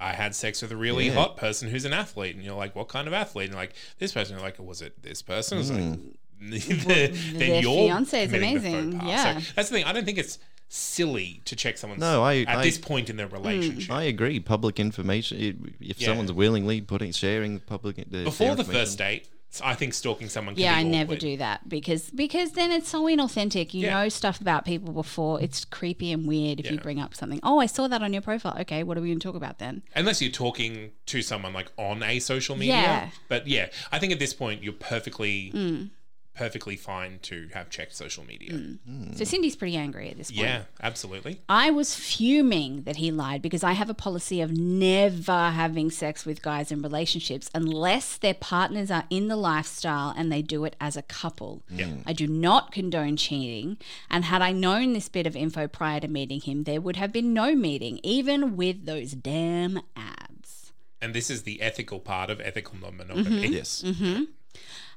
I 0.00 0.12
had 0.12 0.32
sex 0.32 0.62
with 0.62 0.70
a 0.70 0.76
really 0.76 1.06
Yeah. 1.06 1.14
hot 1.14 1.36
person 1.36 1.68
who's 1.68 1.84
an 1.84 1.92
athlete, 1.92 2.36
and 2.36 2.44
you're 2.44 2.54
like, 2.54 2.76
"What 2.76 2.86
kind 2.86 3.08
of 3.08 3.12
athlete?" 3.12 3.46
And 3.46 3.54
you're 3.54 3.60
like, 3.60 3.74
"This 3.98 4.12
person." 4.12 4.36
You're 4.36 4.44
like, 4.46 4.56
"Was 4.60 4.80
it 4.80 5.02
this 5.02 5.22
person?" 5.22 5.58
It's 5.58 5.70
like, 5.70 5.80
mm. 5.80 6.14
then 6.40 7.36
their 7.36 7.60
you're 7.60 7.88
fiance 7.88 8.22
is 8.26 8.30
committing 8.30 8.54
the 8.54 8.60
faux 8.60 8.74
amazing. 8.76 8.98
pas. 9.00 9.08
Yeah. 9.08 9.40
So 9.40 9.52
that's 9.56 9.68
the 9.70 9.74
thing. 9.74 9.84
I 9.86 9.92
don't 9.92 10.04
think 10.04 10.18
it's 10.18 10.38
silly 10.68 11.40
to 11.46 11.56
check 11.56 11.78
someone's 11.78 12.00
No, 12.00 12.22
I- 12.22 12.42
at 12.42 12.58
I- 12.58 12.62
this 12.62 12.78
point 12.78 13.10
in 13.10 13.16
their 13.16 13.26
relationship. 13.26 13.90
I 13.90 14.04
agree. 14.04 14.38
Public 14.38 14.78
information. 14.78 15.74
If 15.80 16.00
Yeah. 16.00 16.06
someone's 16.06 16.32
willingly 16.32 16.80
putting 16.80 17.10
sharing 17.10 17.58
public 17.58 17.96
the, 18.08 18.22
Before 18.22 18.54
their 18.54 18.64
the 18.64 18.72
first 18.72 18.98
date, 18.98 19.26
I 19.62 19.74
think 19.74 19.94
stalking 19.94 20.28
someone. 20.28 20.54
Can 20.54 20.64
Yeah, 20.64 20.74
I 20.74 20.82
never 20.82 21.16
do 21.16 21.36
that 21.38 21.68
because 21.68 22.10
because 22.10 22.52
then 22.52 22.70
it's 22.72 22.88
so 22.88 23.04
inauthentic. 23.04 23.74
You 23.74 23.82
Yeah. 23.86 24.02
know 24.02 24.08
stuff 24.08 24.40
about 24.40 24.64
people 24.64 24.92
before. 24.92 25.40
It's 25.40 25.64
creepy 25.64 26.12
and 26.12 26.26
weird 26.26 26.60
if 26.60 26.70
you 26.70 26.78
bring 26.78 27.00
up 27.00 27.14
something. 27.14 27.40
Oh, 27.42 27.58
I 27.60 27.66
saw 27.66 27.88
that 27.88 28.02
on 28.02 28.12
your 28.12 28.22
profile. 28.22 28.56
Okay, 28.60 28.82
what 28.82 28.96
are 28.96 29.00
we 29.00 29.08
going 29.08 29.18
to 29.20 29.26
talk 29.28 29.36
about 29.36 29.58
then? 29.58 29.82
Unless 29.94 30.22
you're 30.22 30.30
talking 30.30 30.90
to 31.06 31.22
someone 31.22 31.52
like 31.52 31.70
on 31.76 32.02
a 32.02 32.18
social 32.18 32.56
media. 32.56 32.74
Yeah. 32.74 33.10
But 33.28 33.46
yeah, 33.46 33.68
I 33.92 33.98
think 33.98 34.12
at 34.12 34.18
this 34.18 34.34
point 34.34 34.62
you're 34.62 34.72
perfectly 34.72 35.50
Mm. 35.54 35.90
Perfectly 36.38 36.76
fine 36.76 37.18
to 37.22 37.48
have 37.52 37.68
checked 37.68 37.96
social 37.96 38.24
media. 38.24 38.52
Mm. 38.52 38.78
Hmm. 38.86 39.12
So 39.14 39.24
Cindy's 39.24 39.56
pretty 39.56 39.76
angry 39.76 40.08
at 40.08 40.16
this 40.16 40.30
point. 40.30 40.46
Yeah, 40.46 40.62
absolutely. 40.80 41.40
I 41.48 41.72
was 41.72 41.96
fuming 41.96 42.82
that 42.82 42.96
he 42.96 43.10
lied 43.10 43.42
because 43.42 43.64
I 43.64 43.72
have 43.72 43.90
a 43.90 43.94
policy 43.94 44.40
of 44.40 44.52
never 44.56 45.50
having 45.50 45.90
sex 45.90 46.24
with 46.24 46.40
guys 46.40 46.70
in 46.70 46.80
relationships 46.80 47.50
unless 47.52 48.16
their 48.16 48.34
partners 48.34 48.88
are 48.88 49.04
in 49.10 49.26
the 49.26 49.34
lifestyle 49.36 50.14
and 50.16 50.30
they 50.30 50.40
do 50.40 50.64
it 50.64 50.76
as 50.80 50.96
a 50.96 51.02
couple. 51.02 51.64
Hmm. 51.68 52.02
I 52.06 52.12
do 52.12 52.28
not 52.28 52.70
condone 52.70 53.16
cheating. 53.16 53.76
And 54.08 54.24
had 54.24 54.40
I 54.40 54.52
known 54.52 54.92
this 54.92 55.08
bit 55.08 55.26
of 55.26 55.34
info 55.34 55.66
prior 55.66 55.98
to 55.98 56.08
meeting 56.08 56.40
him, 56.40 56.62
there 56.62 56.80
would 56.80 56.96
have 56.96 57.12
been 57.12 57.32
no 57.34 57.56
meeting, 57.56 57.98
even 58.04 58.56
with 58.56 58.86
those 58.86 59.10
damn 59.12 59.80
abs. 59.96 60.72
And 61.00 61.14
this 61.14 61.30
is 61.30 61.42
the 61.42 61.60
ethical 61.62 62.00
part 62.00 62.30
of 62.30 62.40
ethical 62.40 62.76
non-monogamy. 62.80 63.42
Mm-hmm. 63.42 63.52
Yes. 63.52 63.82
Mm-hmm. 63.84 64.24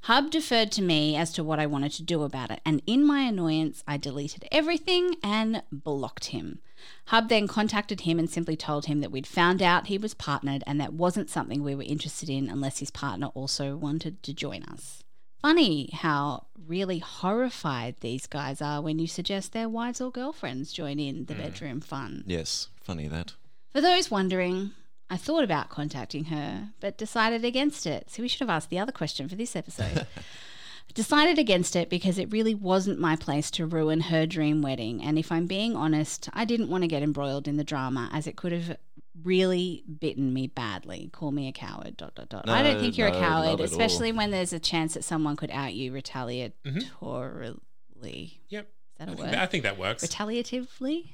Hub 0.06 0.32
deferred 0.32 0.71
to 0.74 0.82
me 0.82 1.15
as 1.15 1.32
to 1.34 1.43
what 1.43 1.60
I 1.60 1.67
wanted 1.67 1.91
to 1.93 2.04
do 2.04 2.24
about 2.24 2.50
it, 2.50 2.60
and 2.65 2.82
in 2.88 3.06
my 3.06 3.21
annoyance, 3.21 3.84
I 3.88 3.97
deleted 3.97 4.47
everything 4.52 5.15
and 5.24 5.62
blocked 5.71 6.26
him. 6.26 6.60
Hub 7.08 7.30
then 7.30 7.47
contacted 7.47 8.02
him 8.02 8.17
and 8.17 8.30
simply 8.30 8.56
told 8.56 8.86
him 8.86 9.02
that 9.02 9.12
we'd 9.12 9.28
found 9.28 9.62
out 9.62 9.88
he 9.88 10.00
was 10.00 10.15
partnered 10.15 10.63
and 10.65 10.82
that 10.82 10.93
wasn't 10.93 11.30
something 11.30 11.62
we 11.62 11.76
were 11.76 11.84
interested 11.84 12.30
in 12.30 12.50
unless 12.50 12.80
his 12.80 12.89
partner 12.89 13.28
also 13.28 13.76
wanted 13.76 14.24
to 14.24 14.34
join 14.34 14.63
us. 14.63 15.04
Funny 15.41 15.89
how 15.93 16.45
really 16.67 17.00
horrified 17.00 17.95
these 18.02 18.28
guys 18.28 18.62
are 18.62 18.82
when 18.82 19.00
you 19.00 19.08
suggest 19.08 19.54
their 19.54 19.69
wives 19.69 20.00
or 20.00 20.12
girlfriends 20.12 20.71
join 20.71 21.00
in 21.00 21.26
the 21.26 21.34
mm. 21.34 21.39
bedroom 21.39 21.82
fun. 21.82 22.24
Yes. 22.28 22.67
Funny 22.80 23.08
that. 23.08 23.34
For 23.71 23.82
those 23.82 24.12
wondering, 24.12 24.71
I 25.12 25.17
thought 25.17 25.43
about 25.43 25.69
contacting 25.69 26.26
her, 26.26 26.69
but 26.80 26.97
decided 26.97 27.43
against 27.43 27.86
it. 27.86 28.10
So 28.10 28.24
we 28.24 28.30
should 28.30 28.39
have 28.39 28.50
asked 28.50 28.69
the 28.69 28.80
other 28.80 28.93
question 28.93 29.28
for 29.28 29.36
this 29.36 29.58
episode. 29.58 30.08
decided 30.93 31.38
against 31.38 31.76
it 31.76 31.89
because 31.89 32.17
it 32.17 32.32
really 32.32 32.56
wasn't 32.56 33.00
my 33.00 33.15
place 33.15 33.52
to 33.52 33.65
ruin 33.65 34.02
her 34.02 34.26
dream 34.26 34.62
wedding. 34.62 35.04
And 35.04 35.19
if 35.19 35.32
I'm 35.32 35.47
being 35.47 35.76
honest, 35.76 36.30
I 36.34 36.45
didn't 36.45 36.69
want 36.69 36.84
to 36.84 36.88
get 36.88 37.04
embroiled 37.04 37.47
in 37.47 37.58
the 37.58 37.63
drama 37.63 38.10
as 38.13 38.26
it 38.26 38.36
could 38.36 38.52
have 38.52 38.78
really 39.24 39.84
bitten 40.00 40.34
me 40.34 40.47
badly. 40.47 41.10
Call 41.12 41.32
me 41.32 41.47
a 41.47 41.52
coward. 41.52 41.97
Dot 41.97 42.15
dot 42.15 42.30
dot. 42.30 42.50
I 42.50 42.63
don't 42.63 42.80
think 42.80 42.97
you're 42.97 43.12
no, 43.12 43.17
a 43.17 43.19
coward, 43.19 43.47
at 43.47 43.60
all. 43.60 43.62
especially 43.62 44.12
when 44.12 44.32
there's 44.32 44.54
a 44.54 44.60
chance 44.60 44.93
that 44.93 45.04
someone 45.04 45.36
could 45.36 45.52
out 45.52 45.74
you 45.74 45.91
mm-hmm. 45.91 45.97
retaliatorily. 45.97 48.39
Yep. 48.50 48.65
Is 48.65 48.97
that 48.97 49.10
I 49.10 49.12
a 49.12 49.15
think 49.15 49.32
that, 49.32 49.39
I 49.39 49.45
think 49.45 49.63
that 49.63 49.78
works. 49.78 50.04
Retaliatively? 50.04 51.13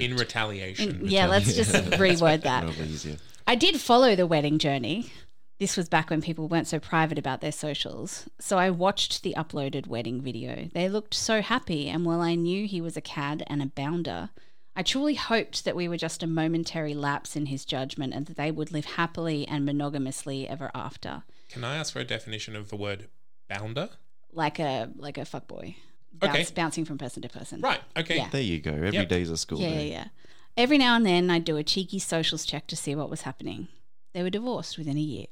In 0.00 0.16
retaliation. 0.16 1.00
yeah, 1.04 1.26
let's 1.26 1.54
just 1.54 1.72
reword 1.74 2.42
that. 2.42 2.64
Probably 2.64 2.86
easier. 2.86 3.16
I 3.46 3.54
did 3.54 3.80
follow 3.80 4.16
the 4.16 4.26
wedding 4.26 4.58
journey. 4.58 5.12
This 5.58 5.76
was 5.76 5.90
back 5.90 6.08
when 6.08 6.22
people 6.22 6.48
weren't 6.48 6.66
so 6.68 6.78
private 6.80 7.18
about 7.18 7.42
their 7.42 7.52
socials. 7.52 8.28
So 8.38 8.56
I 8.56 8.70
watched 8.70 9.22
the 9.22 9.34
uploaded 9.36 9.86
wedding 9.86 10.22
video. 10.22 10.70
They 10.72 10.88
looked 10.88 11.12
so 11.12 11.42
happy, 11.42 11.88
and 11.88 12.06
while 12.06 12.22
I 12.22 12.34
knew 12.34 12.66
he 12.66 12.80
was 12.80 12.96
a 12.96 13.02
cad 13.02 13.44
and 13.46 13.60
a 13.60 13.66
bounder, 13.66 14.30
I 14.74 14.82
truly 14.82 15.16
hoped 15.16 15.64
that 15.66 15.76
we 15.76 15.88
were 15.88 15.98
just 15.98 16.22
a 16.22 16.26
momentary 16.26 16.94
lapse 16.94 17.36
in 17.36 17.46
his 17.46 17.66
judgment 17.66 18.14
and 18.14 18.24
that 18.26 18.36
they 18.36 18.50
would 18.50 18.72
live 18.72 18.86
happily 18.86 19.46
and 19.46 19.66
monogamously 19.66 20.48
ever 20.48 20.70
after. 20.74 21.24
Can 21.50 21.64
I 21.64 21.76
ask 21.76 21.92
for 21.92 21.98
a 21.98 22.04
definition 22.04 22.56
of 22.56 22.70
the 22.70 22.76
word 22.76 23.08
bounder? 23.48 23.90
Like 24.32 24.58
a 24.58 24.90
like 24.96 25.18
a 25.18 25.22
fuckboy. 25.22 25.74
Okay. 26.22 26.46
Bouncing 26.54 26.84
from 26.84 26.98
person 26.98 27.22
to 27.22 27.28
person. 27.28 27.60
Right. 27.60 27.80
Okay. 27.96 28.16
Yeah. 28.16 28.28
There 28.30 28.42
you 28.42 28.58
go. 28.60 28.72
Every 28.72 28.90
Yep. 28.92 29.08
day's 29.08 29.30
a 29.30 29.36
school 29.36 29.60
Yeah, 29.60 29.68
yeah, 29.68 29.74
day. 29.78 29.90
yeah. 29.90 30.04
Every 30.56 30.76
now 30.78 30.96
and 30.96 31.06
then 31.06 31.30
I'd 31.30 31.44
do 31.44 31.56
a 31.56 31.62
cheeky 31.64 31.98
socials 31.98 32.44
check 32.44 32.66
to 32.66 32.76
see 32.76 32.94
what 32.94 33.08
was 33.08 33.22
happening. 33.22 33.68
They 34.12 34.22
were 34.22 34.30
divorced 34.30 34.76
within 34.76 34.96
a 34.96 35.00
year. 35.00 35.26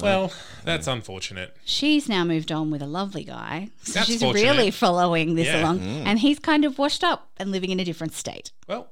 Well, 0.00 0.32
that's 0.64 0.86
unfortunate. 0.86 1.56
She's 1.64 2.08
now 2.08 2.22
moved 2.24 2.52
on 2.52 2.70
with 2.70 2.80
a 2.80 2.86
lovely 2.86 3.24
guy. 3.24 3.70
So 3.82 3.94
That's 3.94 4.06
she's 4.06 4.20
fortunate. 4.22 4.42
really 4.48 4.70
following 4.70 5.34
this 5.34 5.48
Yeah. 5.48 5.60
along. 5.60 5.80
Mm. 5.80 6.06
And 6.06 6.18
he's 6.20 6.38
kind 6.38 6.64
of 6.64 6.78
washed 6.78 7.02
up 7.02 7.30
and 7.36 7.50
living 7.50 7.70
in 7.70 7.80
a 7.80 7.84
different 7.84 8.12
state. 8.14 8.52
Well, 8.68 8.88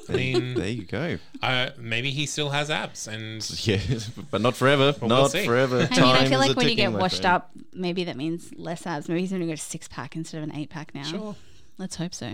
I 0.08 0.12
mean, 0.12 0.54
There 0.54 0.68
you 0.68 0.84
go. 0.84 1.18
uh, 1.42 1.70
maybe 1.78 2.10
he 2.10 2.26
still 2.26 2.50
has 2.50 2.70
abs, 2.70 3.06
and 3.08 3.42
Yeah, 3.66 3.78
but 4.30 4.40
not 4.40 4.56
forever. 4.56 4.94
we'll 5.00 5.08
not 5.08 5.32
forever. 5.32 5.88
I 5.90 5.94
mean, 5.94 6.02
I 6.04 6.28
feel 6.28 6.38
like 6.38 6.56
when 6.56 6.68
you 6.68 6.74
get 6.74 6.92
washed 6.92 7.22
friend. 7.22 7.34
up, 7.36 7.50
maybe 7.72 8.04
that 8.04 8.16
means 8.16 8.52
less 8.56 8.86
abs. 8.86 9.08
Maybe 9.08 9.20
he's 9.20 9.30
going 9.30 9.40
to 9.42 9.46
go 9.46 9.54
to 9.54 9.60
six 9.60 9.88
pack 9.88 10.16
instead 10.16 10.38
of 10.42 10.44
an 10.50 10.54
eight 10.56 10.70
pack 10.70 10.94
now. 10.94 11.02
sure. 11.04 11.36
Let's 11.78 11.96
hope 11.96 12.14
so. 12.14 12.30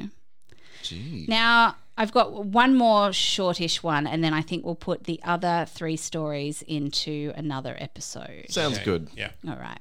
Gee. 0.82 1.26
Now, 1.28 1.76
I've 1.98 2.12
got 2.12 2.44
one 2.46 2.74
more 2.74 3.12
shortish 3.12 3.82
one, 3.82 4.06
and 4.06 4.24
then 4.24 4.32
I 4.32 4.40
think 4.42 4.64
we'll 4.64 4.74
put 4.74 5.04
the 5.04 5.20
other 5.24 5.66
three 5.68 5.96
stories 5.96 6.62
into 6.62 7.32
another 7.36 7.76
episode. 7.78 8.46
Sounds 8.48 8.76
Okay. 8.76 8.84
good. 8.84 9.08
Yeah. 9.14 9.30
All 9.48 9.56
right. 9.56 9.78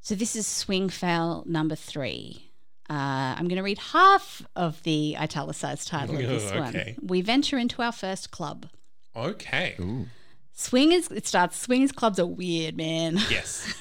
So 0.00 0.14
this 0.14 0.34
is 0.34 0.46
swing 0.46 0.88
fail 0.88 1.44
number 1.46 1.74
three. 1.74 2.49
Uh, 2.90 3.36
I'm 3.38 3.46
going 3.46 3.56
to 3.56 3.62
read 3.62 3.78
half 3.78 4.42
of 4.56 4.82
the 4.82 5.16
italicized 5.16 5.86
title 5.86 6.16
of 6.16 6.22
this 6.26 6.50
Okay. 6.52 6.96
one. 6.98 7.06
We 7.08 7.20
venture 7.22 7.56
into 7.56 7.82
our 7.82 7.92
first 7.92 8.32
club. 8.32 8.66
Okay. 9.14 9.76
Swingers, 10.52 11.08
it 11.10 11.24
starts, 11.26 11.56
swingers 11.56 11.92
clubs 11.92 12.18
are 12.18 12.26
weird, 12.26 12.76
man. 12.76 13.18
Yes. 13.30 13.72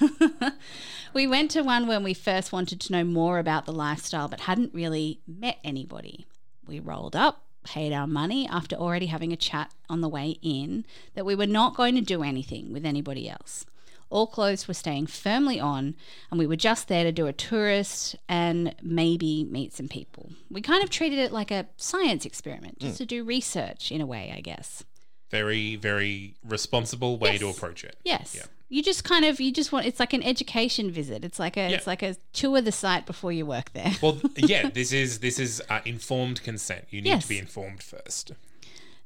we 1.13 1.25
went 1.25 1.49
to 1.51 1.63
one 1.63 1.87
when 1.87 2.03
we 2.03 2.13
first 2.13 2.51
wanted 2.51 2.79
to 2.81 2.91
know 2.91 3.03
more 3.03 3.39
about 3.39 3.65
the 3.65 3.73
lifestyle 3.73 4.27
but 4.27 4.41
hadn't 4.41 4.73
really 4.75 5.21
met 5.27 5.57
anybody. 5.63 6.27
We 6.67 6.79
rolled 6.79 7.15
up, 7.15 7.45
paid 7.63 7.91
our 7.91 8.05
money 8.07 8.47
after 8.47 8.75
already 8.75 9.07
having 9.07 9.33
a 9.33 9.37
chat 9.37 9.71
on 9.89 10.01
the 10.01 10.07
way 10.09 10.37
in 10.43 10.85
that 11.15 11.25
we 11.25 11.33
were 11.33 11.47
not 11.47 11.75
going 11.75 11.95
to 11.95 12.01
do 12.01 12.21
anything 12.21 12.71
with 12.71 12.85
anybody 12.85 13.27
else. 13.27 13.65
All 14.09 14.25
clothes 14.27 14.67
were 14.67 14.73
staying 14.73 15.07
firmly 15.07 15.59
on, 15.59 15.95
and 16.31 16.39
we 16.39 16.47
were 16.47 16.55
just 16.55 16.87
there 16.87 17.03
to 17.03 17.11
do 17.11 17.27
a 17.27 17.33
tourist 17.33 18.15
and 18.27 18.75
maybe 18.81 19.43
meet 19.43 19.73
some 19.73 19.87
people. 19.87 20.31
We 20.49 20.61
kind 20.61 20.83
of 20.83 20.89
treated 20.89 21.19
it 21.19 21.31
like 21.31 21.51
a 21.51 21.67
science 21.77 22.25
experiment, 22.25 22.79
just 22.79 22.97
to 22.97 23.05
do 23.05 23.23
research 23.23 23.91
in 23.91 24.01
a 24.01 24.05
way, 24.07 24.33
I 24.35 24.41
guess. 24.41 24.83
Very, 25.29 25.75
very 25.75 26.33
responsible 26.43 27.17
way 27.19 27.37
to 27.37 27.49
approach 27.49 27.83
it. 27.83 27.97
Yes. 28.03 28.33
Yeah. 28.35 28.45
You 28.71 28.81
just 28.83 29.03
kind 29.03 29.25
of 29.25 29.39
you 29.39 29.51
just 29.51 29.71
want 29.71 29.85
it's 29.87 29.99
like 29.99 30.13
an 30.13 30.21
education 30.23 30.89
visit. 30.91 31.23
It's 31.23 31.39
like 31.39 31.55
a 31.57 31.69
Yeah. 31.69 31.75
it's 31.77 31.87
like 31.87 32.01
a 32.03 32.15
tour 32.33 32.61
the 32.61 32.71
site 32.71 33.05
before 33.05 33.31
you 33.31 33.45
work 33.45 33.73
there. 33.73 33.91
Well, 34.01 34.19
yeah. 34.37 34.69
This 34.69 34.91
is 34.91 35.19
this 35.19 35.37
is 35.39 35.61
uh, 35.69 35.81
informed 35.85 36.41
consent. 36.43 36.85
You 36.89 37.01
need 37.01 37.09
Yes. 37.09 37.23
to 37.23 37.29
be 37.29 37.37
informed 37.39 37.81
first. 37.83 38.31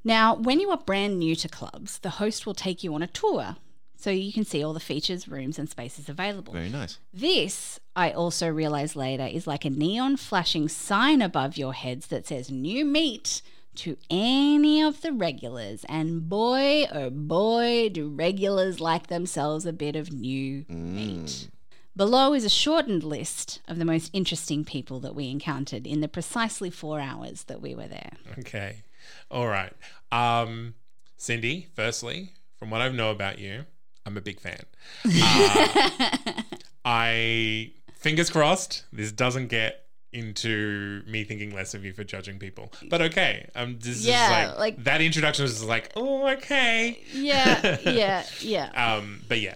Now, 0.04 0.36
when 0.36 0.60
you 0.62 0.70
are 0.70 0.78
brand 0.78 1.18
new 1.20 1.36
to 1.36 1.48
clubs, 1.50 2.00
the 2.00 2.12
host 2.12 2.46
will 2.46 2.54
take 2.54 2.84
you 2.84 2.94
on 2.94 3.02
a 3.02 3.08
tour. 3.08 3.56
So 4.04 4.10
you 4.10 4.34
can 4.34 4.44
see 4.44 4.62
all 4.62 4.74
the 4.74 4.82
features, 4.82 5.30
rooms 5.30 5.58
and 5.58 5.70
spaces 5.70 6.10
available. 6.10 6.52
Very 6.52 6.68
nice. 6.68 6.98
This, 7.14 7.80
I 7.96 8.12
also 8.12 8.50
realized 8.50 8.98
later, 8.98 9.26
is 9.26 9.48
like 9.48 9.64
a 9.64 9.70
neon 9.70 10.18
flashing 10.18 10.68
sign 10.68 11.22
above 11.22 11.56
your 11.56 11.74
heads 11.74 12.08
that 12.08 12.28
says 12.28 12.52
new 12.52 12.84
meat 12.84 13.42
to 13.76 13.96
any 14.10 14.82
of 14.82 15.00
the 15.04 15.14
regulars. 15.14 15.86
And 15.88 16.28
boy, 16.28 16.86
oh 16.92 17.12
boy, 17.12 17.92
do 17.94 18.10
regulars 18.10 18.82
like 18.82 19.08
themselves 19.08 19.66
a 19.66 19.72
bit 19.72 19.96
of 19.96 20.12
new 20.12 20.66
meat. 20.68 21.48
Below 21.96 22.34
is 22.34 22.44
a 22.44 22.50
shortened 22.50 23.06
list 23.06 23.62
of 23.70 23.80
the 23.80 23.86
most 23.86 24.10
interesting 24.12 24.66
people 24.66 25.00
that 25.00 25.16
we 25.16 25.30
encountered 25.30 25.88
in 25.88 26.02
the 26.02 26.10
precisely 26.10 26.70
four 26.70 27.00
hours 27.00 27.46
that 27.46 27.62
we 27.62 27.74
were 27.74 27.88
there. 27.88 28.12
Okay. 28.40 28.84
All 29.32 29.48
right. 29.48 29.72
Um, 30.12 30.74
Cindy, 31.16 31.70
firstly, 31.74 32.34
from 32.58 32.70
what 32.70 32.82
I 32.82 32.90
know 32.90 33.10
about 33.10 33.40
you, 33.40 33.64
I'm 34.06 34.18
a 34.18 34.22
big 34.22 34.40
fan. 34.40 34.64
Uh, 35.06 36.42
I, 36.86 37.72
fingers 37.96 38.30
crossed, 38.30 38.84
this 38.92 39.12
doesn't 39.12 39.48
get 39.48 39.80
into 40.12 41.02
me 41.08 41.24
thinking 41.24 41.56
less 41.56 41.74
of 41.74 41.84
you 41.84 41.92
for 41.94 42.04
judging 42.04 42.38
people. 42.38 42.72
But 42.90 43.02
okay. 43.02 43.50
Um, 43.56 43.80
this 43.80 44.06
Yeah, 44.06 44.26
is 44.26 44.50
like, 44.52 44.60
like- 44.60 44.84
that 44.84 45.02
introduction 45.02 45.44
was 45.44 45.64
like, 45.64 45.92
oh, 45.96 46.28
okay. 46.34 47.00
Yeah, 47.14 47.78
yeah, 47.84 48.24
yeah. 48.42 48.96
Um, 48.98 49.22
but 49.28 49.40
yeah. 49.40 49.56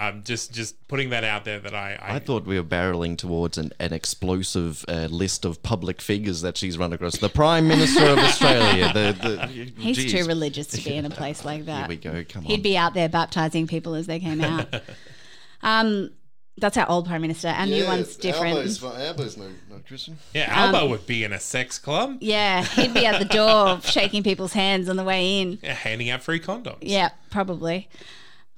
Um, 0.00 0.22
just 0.24 0.52
just 0.54 0.86
putting 0.86 1.10
that 1.10 1.24
out 1.24 1.44
there 1.44 1.58
that 1.58 1.74
I 1.74 1.98
I, 2.00 2.14
I 2.14 2.18
thought 2.20 2.46
we 2.46 2.56
were 2.56 2.64
barreling 2.66 3.18
towards 3.18 3.58
an, 3.58 3.72
an 3.80 3.92
explosive 3.92 4.84
uh, 4.88 5.08
list 5.10 5.44
of 5.44 5.60
public 5.64 6.00
figures 6.00 6.40
that 6.42 6.56
she's 6.56 6.78
run 6.78 6.92
across. 6.92 7.16
The 7.18 7.28
Prime 7.28 7.66
Minister 7.66 8.04
of 8.06 8.18
Australia. 8.18 8.92
The, 8.94 9.16
the, 9.20 9.46
He's 9.82 9.96
geez. 9.96 10.12
too 10.12 10.24
religious 10.26 10.68
to 10.68 10.76
be 10.84 10.94
in 10.94 11.04
a 11.04 11.10
place 11.20 11.44
like 11.44 11.64
that. 11.64 11.80
Here 11.80 11.88
we 11.88 11.96
go. 11.96 12.24
Come 12.28 12.44
on. 12.44 12.50
He'd 12.50 12.62
be 12.62 12.76
out 12.76 12.94
there 12.94 13.08
baptizing 13.08 13.66
people 13.66 13.94
as 13.94 14.06
they 14.06 14.20
came 14.20 14.40
out. 14.40 14.72
um, 15.62 16.10
That's 16.58 16.76
our 16.76 16.88
old 16.88 17.06
prime 17.06 17.22
minister. 17.22 17.48
Our 17.48 17.66
new 17.66 17.84
one's 17.84 18.16
different. 18.16 18.56
Albo's, 18.56 18.82
Albo's 18.84 19.36
no, 19.36 19.48
not 19.70 19.84
Christian. 19.86 20.18
Yeah, 20.34 20.44
Um, 20.52 20.74
Albo 20.74 20.88
would 20.90 21.06
be 21.06 21.24
in 21.24 21.32
a 21.32 21.40
sex 21.40 21.78
club, 21.78 22.18
Yeah, 22.20 22.62
he'd 22.64 22.94
be 22.94 23.04
at 23.06 23.18
the 23.18 23.24
door 23.24 23.80
shaking 23.82 24.22
people's 24.22 24.52
hands 24.52 24.88
on 24.88 24.96
the 24.96 25.04
way 25.04 25.40
in. 25.40 25.58
yeah, 25.62 25.74
handing 25.74 26.10
out 26.10 26.22
free 26.22 26.38
condoms. 26.40 26.78
Yeah, 26.82 27.10
probably. 27.30 27.88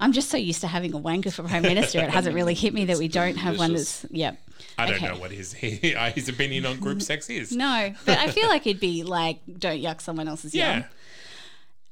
I'm 0.01 0.11
just 0.11 0.29
so 0.29 0.35
used 0.37 0.61
to 0.61 0.67
having 0.67 0.93
a 0.93 0.99
wanker 0.99 1.31
for 1.31 1.43
prime 1.43 1.61
minister. 1.61 1.99
It 1.99 2.09
hasn't 2.09 2.35
really 2.35 2.55
hit 2.55 2.73
me 2.73 2.85
that 2.85 2.97
we 2.97 3.07
don't 3.07 3.37
have 3.37 3.57
one 3.57 3.73
that's. 3.73 4.05
Yep. 4.09 4.37
I 4.77 4.85
don't 4.87 4.95
Okay. 4.95 5.07
know 5.07 5.17
what 5.17 5.31
his 5.31 5.53
his 5.53 6.27
opinion 6.27 6.65
on 6.65 6.79
group 6.79 7.01
sex 7.01 7.29
is. 7.29 7.51
No, 7.55 7.93
but 8.05 8.17
I 8.17 8.29
feel 8.31 8.47
like 8.49 8.65
it'd 8.67 8.79
be 8.81 9.03
like, 9.03 9.39
don't 9.59 9.79
yuck 9.81 10.01
someone 10.01 10.27
else's 10.27 10.53
Yeah. 10.55 10.73
yum. 10.79 10.83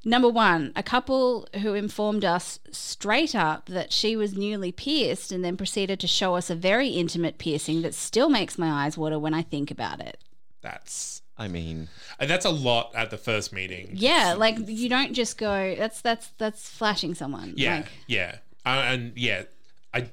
Number 0.02 0.28
one, 0.30 0.72
a 0.76 0.82
couple 0.82 1.46
who 1.60 1.74
informed 1.74 2.24
us 2.24 2.58
straight 2.70 3.34
up 3.34 3.66
that 3.66 3.92
she 3.92 4.16
was 4.16 4.34
newly 4.34 4.72
pierced 4.72 5.30
and 5.30 5.44
then 5.44 5.58
proceeded 5.58 6.00
to 6.00 6.06
show 6.06 6.36
us 6.36 6.48
a 6.48 6.54
very 6.54 6.88
intimate 6.88 7.36
piercing 7.36 7.82
that 7.82 7.92
still 7.94 8.30
makes 8.30 8.56
my 8.56 8.84
eyes 8.86 8.96
water 8.96 9.18
when 9.18 9.34
I 9.34 9.42
think 9.42 9.70
about 9.70 10.00
it. 10.00 10.18
That's 10.62 11.20
I 11.40 11.48
mean, 11.48 11.88
and 12.18 12.28
that's 12.30 12.44
a 12.44 12.50
lot 12.50 12.92
at 12.94 13.10
the 13.10 13.16
first 13.16 13.52
meeting. 13.52 13.90
Yeah, 13.94 14.34
like 14.36 14.56
you 14.68 14.88
don't 14.88 15.14
just 15.14 15.38
go. 15.38 15.74
That's 15.76 16.00
that's 16.00 16.28
that's 16.38 16.68
flashing 16.68 17.14
someone. 17.14 17.54
Yeah, 17.56 17.76
Like, 17.76 17.86
yeah, 18.06 18.36
uh, 18.66 18.68
and 18.86 19.12
yeah, 19.16 19.44
I 19.94 20.08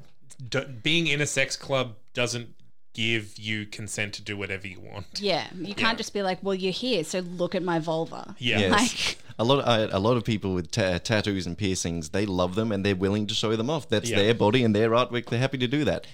don't- 0.49 0.81
being 0.81 1.07
in 1.07 1.19
a 1.21 1.25
sex 1.27 1.55
club 1.57 1.95
doesn't 2.13 2.49
give 2.93 3.37
you 3.37 3.65
consent 3.67 4.13
to 4.15 4.21
do 4.23 4.35
whatever 4.35 4.67
you 4.67 4.79
want. 4.79 5.05
yeah. 5.19 5.45
You 5.55 5.75
can't 5.75 5.97
just 5.99 6.13
be 6.13 6.23
like, 6.23 6.39
well, 6.41 6.55
you're 6.55 6.71
here, 6.71 7.03
so 7.03 7.19
look 7.19 7.53
at 7.53 7.61
my 7.61 7.77
vulva. 7.77 8.33
Yeah, 8.39 8.57
Yes. 8.59 8.71
Like, 8.71 9.17
a 9.37 9.43
lot, 9.43 9.59
of, 9.59 9.93
a 9.93 9.99
lot 9.99 10.17
of 10.17 10.23
people 10.23 10.55
with 10.55 10.71
ta- 10.71 10.97
tattoos 10.97 11.45
and 11.45 11.55
piercings, 11.55 12.09
they 12.09 12.25
love 12.25 12.55
them 12.55 12.71
and 12.71 12.83
they're 12.83 12.95
willing 12.95 13.27
to 13.27 13.35
show 13.35 13.55
them 13.55 13.69
off. 13.69 13.87
That's 13.87 14.09
Yeah. 14.09 14.15
their 14.15 14.33
body 14.33 14.63
and 14.63 14.75
their 14.75 14.89
artwork. 14.89 15.27
They're 15.29 15.37
happy 15.39 15.59
to 15.59 15.67
do 15.67 15.83
that. 15.85 16.07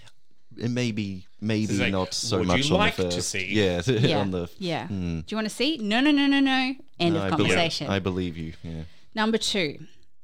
It 0.57 0.69
maybe, 0.69 1.25
maybe 1.41 1.73
like, 1.77 1.91
not 1.91 2.13
so 2.13 2.39
would 2.39 2.47
much 2.47 2.67
you 2.69 2.75
on 2.75 2.79
like 2.79 2.95
the 2.95 3.03
to 3.09 3.15
first. 3.15 3.29
see? 3.29 3.47
Yeah, 3.51 3.81
yeah, 3.87 4.19
on 4.19 4.31
the. 4.31 4.49
yeah. 4.59 4.87
Do 4.87 5.23
you 5.27 5.37
want 5.37 5.47
to 5.47 5.53
see? 5.53 5.77
No, 5.77 5.99
no, 6.01 6.11
no, 6.11 6.27
no, 6.27 6.39
no. 6.39 6.75
End 6.99 7.15
No, 7.15 7.21
of 7.25 7.33
I 7.33 7.35
believe- 7.35 7.51
conversation. 7.53 7.87
I 7.87 7.99
believe 7.99 8.37
you. 8.37 8.53
Yeah. 8.63 8.81
Number 9.15 9.37
two, 9.37 9.79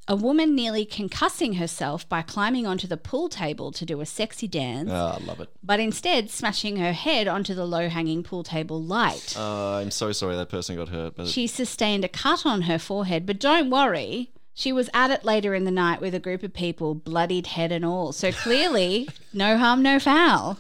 a 0.08 0.16
woman 0.16 0.56
nearly 0.56 0.86
concussing 0.88 1.58
herself 1.58 2.08
by 2.10 2.24
climbing 2.24 2.66
onto 2.66 2.88
the 2.88 2.98
pool 2.98 3.30
table 3.30 3.72
to 3.74 3.86
do 3.86 4.02
a 4.02 4.06
sexy 4.08 4.48
dance, 4.48 4.90
Oh, 4.92 5.18
I 5.22 5.24
love 5.24 5.40
it. 5.40 5.50
but 5.64 5.80
instead 5.80 6.32
smashing 6.32 6.78
her 6.78 6.94
head 6.94 7.28
onto 7.28 7.54
the 7.54 7.66
low 7.66 7.90
hanging 7.90 8.24
pool 8.24 8.42
table 8.44 8.82
light. 8.82 9.36
Uh, 9.38 9.76
I'm 9.76 9.92
so 9.92 10.12
sorry 10.12 10.36
that 10.36 10.50
person 10.50 10.76
got 10.76 10.90
hurt, 10.90 11.16
but 11.16 11.28
She 11.28 11.46
sustained 11.46 12.04
a 12.04 12.08
cut 12.08 12.44
on 12.46 12.64
her 12.64 12.80
forehead, 12.80 13.28
but 13.28 13.40
don't 13.40 13.70
worry. 13.70 14.32
She 14.60 14.74
was 14.74 14.90
at 14.94 15.10
it 15.10 15.24
later 15.24 15.56
in 15.56 15.64
the 15.64 15.72
night 15.72 16.02
with 16.02 16.14
a 16.14 16.20
group 16.20 16.44
of 16.44 16.54
people, 16.54 16.94
bloodied 16.94 17.48
head 17.48 17.72
and 17.72 17.86
all. 17.86 18.12
So 18.12 18.34
clearly, 18.34 19.08
no 19.34 19.58
harm, 19.58 19.82
no 19.82 20.00
foul. 20.00 20.60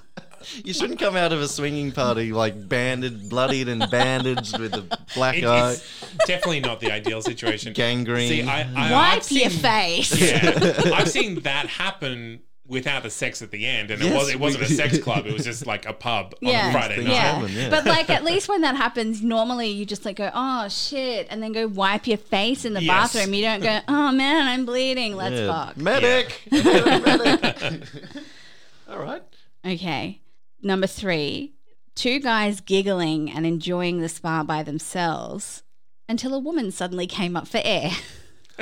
you 0.63 0.73
shouldn't 0.73 0.99
come 0.99 1.17
out 1.17 1.33
of 1.33 1.41
a 1.41 1.49
swinging 1.49 1.91
party 1.91 2.31
like 2.31 2.69
banded, 2.69 3.29
bloodied, 3.29 3.67
and 3.67 3.85
bandaged 3.91 4.57
with 4.57 4.73
a 4.73 4.97
black 5.15 5.35
It- 5.35 5.43
eye, 5.43 5.71
it's 5.73 5.83
definitely 6.25 6.61
not 6.61 6.79
the 6.79 6.93
ideal 6.93 7.21
situation. 7.21 7.73
gangrene. 7.73 8.29
See, 8.29 8.43
I, 8.43 8.61
I, 8.61 8.91
Wipe 8.93 9.15
I've 9.17 9.23
seen, 9.23 9.41
your 9.41 9.49
face. 9.49 10.17
Yeah, 10.17 10.81
I've 10.95 11.09
seen 11.09 11.41
that 11.41 11.67
happen 11.67 12.39
without 12.69 13.03
the 13.03 13.09
sex 13.09 13.41
at 13.41 13.51
the 13.51 13.65
end, 13.65 13.91
and 13.91 14.01
it 14.01 14.13
was 14.13 14.29
it 14.29 14.39
wasn't 14.39 14.63
a 14.63 14.67
sex 14.67 14.97
club; 14.99 15.25
it 15.25 15.33
was 15.33 15.43
just 15.43 15.65
like 15.67 15.85
a 15.85 15.91
pub 15.93 16.35
on 16.41 16.49
a 16.55 16.71
Friday 16.71 16.97
night. 16.97 17.07
yeah. 17.07 17.15
happen, 17.33 17.51
yeah. 17.51 17.69
But 17.69 17.85
like 17.85 18.09
at 18.09 18.23
least 18.29 18.47
when 18.47 18.61
that 18.61 18.75
happens, 18.77 19.21
normally 19.21 19.69
you 19.69 19.85
just 19.85 20.05
like 20.05 20.15
go, 20.17 20.29
oh 20.33 20.69
shit, 20.69 21.27
and 21.29 21.41
then 21.43 21.51
go 21.51 21.67
wipe 21.67 22.07
your 22.07 22.17
face 22.17 22.63
in 22.65 22.73
the 22.73 22.81
Yes. 22.83 23.13
bathroom. 23.13 23.33
You 23.33 23.41
don't 23.41 23.61
go, 23.63 23.79
oh 23.87 24.11
man, 24.11 24.47
I'm 24.47 24.65
bleeding. 24.65 25.15
Let's 25.15 25.35
Yeah. 25.35 25.47
fuck. 25.65 25.77
Medic! 25.77 26.41
Medic! 26.51 27.81
All 28.89 28.99
right. 28.99 29.23
Okay. 29.65 30.21
Number 30.61 30.87
three, 30.87 31.53
two 31.95 32.19
guys 32.19 32.61
giggling 32.61 33.29
and 33.31 33.45
enjoying 33.45 33.99
the 34.01 34.09
spa 34.09 34.43
by 34.43 34.63
themselves 34.63 35.63
until 36.07 36.33
a 36.33 36.39
woman 36.39 36.71
suddenly 36.71 37.07
came 37.07 37.35
up 37.35 37.47
for 37.47 37.61
air. 37.63 37.91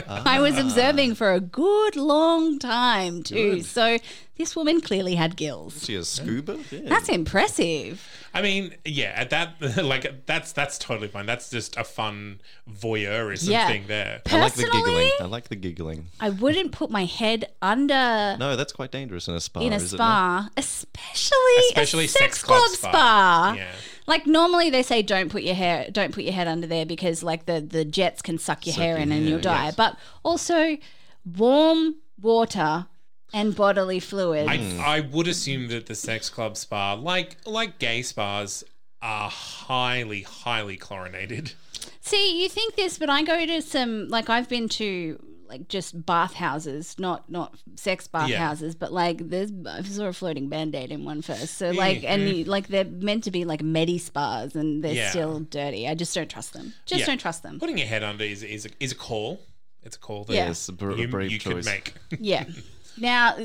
I 0.08 0.40
was 0.40 0.58
observing 0.58 1.16
for 1.16 1.34
a 1.34 1.40
good 1.40 1.96
long 1.96 2.60
time 2.60 3.24
too. 3.24 3.56
Good. 3.56 3.66
So 3.66 3.98
this 4.38 4.56
woman 4.56 4.82
clearly 4.82 5.16
had 5.16 5.36
gills. 5.36 5.84
She 5.86 5.96
a 5.96 6.04
scuba? 6.04 6.58
Yeah. 6.72 6.82
That's 6.86 7.10
impressive. 7.10 8.08
I 8.34 8.42
mean, 8.42 8.76
yeah, 8.86 9.14
at 9.16 9.30
that 9.32 9.56
like 9.84 10.26
that's 10.26 10.52
that's 10.52 10.78
totally 10.78 11.08
fine. 11.08 11.26
That's 11.26 11.50
just 11.50 11.76
a 11.78 11.84
fun 11.84 12.40
voyeurism 12.70 13.50
Yeah. 13.50 13.68
thing 13.68 13.86
there. 13.88 14.22
I 14.28 14.40
like 14.40 14.54
the 14.54 14.64
giggling. 14.64 14.84
Personally- 14.84 15.12
I 15.20 15.26
like 15.26 15.48
the 15.50 15.56
giggling. 15.56 16.08
I 16.20 16.30
wouldn't 16.30 16.72
put 16.72 16.90
my 16.92 17.06
head 17.06 17.52
under 17.62 18.36
No, 18.40 18.56
that's 18.56 18.74
quite 18.74 18.92
dangerous 18.92 19.28
in 19.28 19.34
a 19.36 19.40
spa. 19.42 19.62
in 19.62 19.74
a 19.74 19.78
is 19.78 19.94
it 19.94 19.98
not? 19.98 20.44
spa, 20.44 20.50
especially 20.58 21.64
Especially 21.70 22.06
a 22.06 22.08
sex, 22.08 22.24
sex 22.38 22.44
club 22.44 22.60
club 22.60 22.72
spa. 22.72 22.90
spa. 22.92 23.54
Yeah. 23.58 23.72
Like 24.06 24.26
normally 24.28 24.70
they 24.70 24.84
say 24.84 25.02
don't 25.02 25.30
put 25.30 25.44
your 25.44 25.56
hair 25.56 25.88
don't 25.92 26.14
put 26.14 26.24
your 26.24 26.34
head 26.34 26.48
under 26.48 26.68
there 26.68 26.86
because 26.86 27.24
like 27.24 27.46
the 27.46 27.60
the 27.62 27.84
jets 27.84 28.22
can 28.22 28.38
suck 28.38 28.66
your 28.66 28.74
Suck 28.74 28.82
hair 28.84 28.94
your 28.94 29.02
in 29.04 29.12
and 29.12 29.22
hair, 29.24 29.30
you'll 29.32 29.42
die. 29.42 29.66
yes. 29.66 29.76
But 29.76 29.98
also 30.24 30.78
warm 31.26 31.96
water 32.22 32.88
and 33.34 33.56
bodily 33.56 34.00
fluids. 34.00 34.50
I, 34.50 34.58
mm. 34.58 34.80
I 34.80 35.00
would 35.02 35.28
assume 35.28 35.68
that 35.70 35.86
the 35.88 35.96
sex 35.96 36.30
club 36.30 36.58
spa, 36.58 36.94
like 36.94 37.38
like 37.46 37.80
gay 37.80 38.02
spas, 38.02 38.64
are 39.02 39.30
highly 39.30 40.22
highly 40.22 40.78
chlorinated. 40.78 41.54
See, 42.02 42.42
you 42.42 42.50
think 42.50 42.76
this, 42.76 42.98
but 42.98 43.10
I 43.10 43.24
go 43.24 43.46
to 43.46 43.62
some 43.62 44.08
like 44.08 44.30
I've 44.30 44.50
been 44.50 44.70
to 44.70 45.20
like 45.50 45.68
just 45.70 46.06
bathhouses, 46.06 46.98
not 47.00 47.30
not 47.30 47.56
sex 47.76 48.08
bathhouses, 48.08 48.76
but 48.76 48.92
like 48.92 49.30
there's 49.30 49.52
I 49.66 49.82
saw 49.84 50.06
a 50.08 50.14
floating 50.14 50.50
band-aid 50.50 50.92
in 50.92 51.06
one 51.06 51.22
first. 51.22 51.58
So 51.58 51.72
like 51.72 52.04
and 52.04 52.30
you, 52.30 52.44
like 52.46 52.68
they're 52.68 52.86
meant 52.86 53.24
to 53.26 53.32
be 53.32 53.46
like 53.46 53.62
medi 53.62 53.98
spas 53.98 54.56
and 54.56 54.84
they're 54.84 54.94
Yeah. 54.94 55.10
still 55.10 55.40
dirty. 55.42 55.88
I 55.88 55.96
just 55.96 56.14
don't 56.16 56.30
trust 56.30 56.54
them. 56.54 56.74
Just 56.86 57.02
Yeah. 57.02 57.06
don't 57.08 57.18
trust 57.20 57.44
them. 57.44 57.60
Putting 57.60 57.78
your 57.78 57.88
head 57.88 58.04
under 58.04 58.24
is 58.24 58.44
is 58.44 58.66
a, 58.66 58.70
is 58.80 58.92
a 58.92 58.96
call. 58.96 59.40
It's 59.84 59.96
a 59.96 60.00
call 60.00 60.26
that 60.26 60.34
Yeah. 60.34 60.48
Yes, 60.48 60.68
a, 60.68 60.74
br- 60.74 60.94
you, 60.94 61.08
brave 61.08 61.32
you 61.32 61.40
choice. 61.40 61.54
could 61.54 61.66
make. 61.66 61.94
Yeah. 62.20 62.46
Now, 63.00 63.36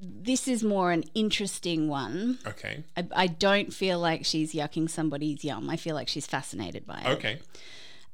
this 0.00 0.46
is 0.48 0.62
more 0.62 0.92
an 0.92 1.04
interesting 1.14 1.88
one. 1.88 2.38
Okay. 2.46 2.84
I, 2.96 3.06
I 3.14 3.26
don't 3.26 3.72
feel 3.72 3.98
like 3.98 4.24
she's 4.24 4.52
yucking 4.52 4.88
somebody's 4.90 5.44
yum. 5.44 5.70
I 5.70 5.76
feel 5.76 5.94
like 5.94 6.08
she's 6.08 6.26
fascinated 6.26 6.86
by 6.86 7.00
it. 7.00 7.08
Okay. 7.08 7.38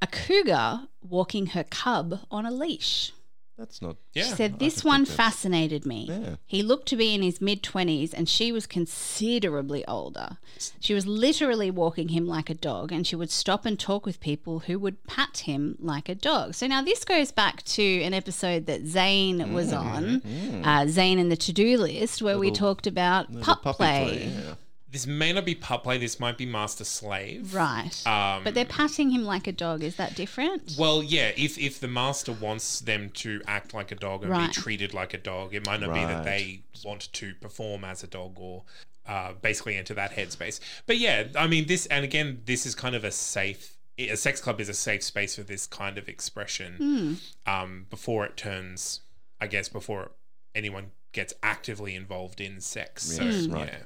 A 0.00 0.06
cougar 0.06 0.88
walking 1.02 1.46
her 1.48 1.64
cub 1.64 2.20
on 2.30 2.46
a 2.46 2.50
leash. 2.50 3.12
That's 3.56 3.80
not. 3.80 3.96
Yeah. 4.14 4.24
She 4.24 4.30
said, 4.30 4.58
This 4.58 4.82
one 4.82 5.04
fascinated 5.04 5.86
me. 5.86 6.06
Yeah. 6.10 6.36
He 6.44 6.62
looked 6.62 6.88
to 6.88 6.96
be 6.96 7.14
in 7.14 7.22
his 7.22 7.40
mid 7.40 7.62
20s 7.62 8.12
and 8.12 8.28
she 8.28 8.50
was 8.50 8.66
considerably 8.66 9.86
older. 9.86 10.38
She 10.80 10.92
was 10.92 11.06
literally 11.06 11.70
walking 11.70 12.08
him 12.08 12.26
like 12.26 12.50
a 12.50 12.54
dog 12.54 12.90
and 12.90 13.06
she 13.06 13.14
would 13.14 13.30
stop 13.30 13.64
and 13.64 13.78
talk 13.78 14.04
with 14.06 14.18
people 14.20 14.60
who 14.60 14.78
would 14.80 15.04
pat 15.06 15.38
him 15.46 15.76
like 15.78 16.08
a 16.08 16.14
dog. 16.16 16.54
So 16.54 16.66
now 16.66 16.82
this 16.82 17.04
goes 17.04 17.30
back 17.30 17.62
to 17.64 18.02
an 18.02 18.12
episode 18.12 18.66
that 18.66 18.86
Zane 18.86 19.52
was 19.52 19.72
on, 19.72 20.22
uh, 20.64 20.86
Zane 20.88 21.18
and 21.20 21.30
the 21.30 21.36
to 21.36 21.52
do 21.52 21.78
list, 21.78 22.22
where 22.22 22.38
we 22.38 22.50
Mm. 22.50 22.54
Talked 22.54 22.86
about 22.86 23.30
Little 23.30 23.42
pup 23.56 23.62
puppy 23.62 23.76
play. 23.76 24.32
yeah. 24.34 24.54
This 24.94 25.08
may 25.08 25.32
not 25.32 25.44
be 25.44 25.56
pup 25.56 25.82
play. 25.82 25.98
This 25.98 26.20
might 26.20 26.38
be 26.38 26.46
master 26.46 26.84
slave. 26.84 27.52
Right. 27.52 27.90
Um, 28.06 28.44
but 28.44 28.54
they're 28.54 28.64
patting 28.64 29.10
him 29.10 29.24
like 29.24 29.48
a 29.48 29.52
dog. 29.52 29.82
Is 29.82 29.96
that 29.96 30.14
different? 30.14 30.76
Well, 30.78 31.02
yeah. 31.02 31.32
If 31.36 31.58
if 31.58 31.80
the 31.80 31.88
master 31.88 32.30
wants 32.30 32.78
them 32.78 33.10
to 33.14 33.42
act 33.48 33.74
like 33.74 33.90
a 33.90 33.96
dog 33.96 34.22
and 34.22 34.30
Right. 34.30 34.46
be 34.46 34.52
treated 34.52 34.94
like 34.94 35.12
a 35.12 35.18
dog, 35.18 35.52
it 35.52 35.66
might 35.66 35.80
not 35.80 35.92
be 35.92 35.98
that 35.98 36.22
they 36.22 36.60
want 36.84 37.12
to 37.12 37.34
perform 37.34 37.82
as 37.82 38.04
a 38.04 38.06
dog 38.06 38.34
or 38.38 38.62
uh, 39.08 39.32
basically 39.42 39.74
enter 39.76 39.94
that 39.94 40.12
headspace. 40.12 40.60
But 40.86 40.98
yeah, 40.98 41.24
I 41.34 41.48
mean 41.48 41.66
this, 41.66 41.86
and 41.86 42.04
again, 42.04 42.42
this 42.44 42.64
is 42.64 42.76
kind 42.76 42.94
of 42.94 43.02
a 43.02 43.10
safe. 43.10 43.76
A 43.98 44.14
sex 44.14 44.40
club 44.40 44.60
is 44.60 44.68
a 44.68 44.74
safe 44.74 45.02
space 45.02 45.34
for 45.34 45.42
this 45.42 45.66
kind 45.66 45.98
of 45.98 46.08
expression. 46.08 47.18
Um, 47.46 47.86
before 47.90 48.24
it 48.26 48.36
turns, 48.36 49.00
I 49.40 49.48
guess, 49.48 49.68
before 49.68 50.12
anyone 50.54 50.92
gets 51.10 51.34
actively 51.42 51.96
involved 51.96 52.40
in 52.40 52.60
sex. 52.60 53.02
So 53.02 53.24
right. 53.52 53.68
yeah. 53.72 53.78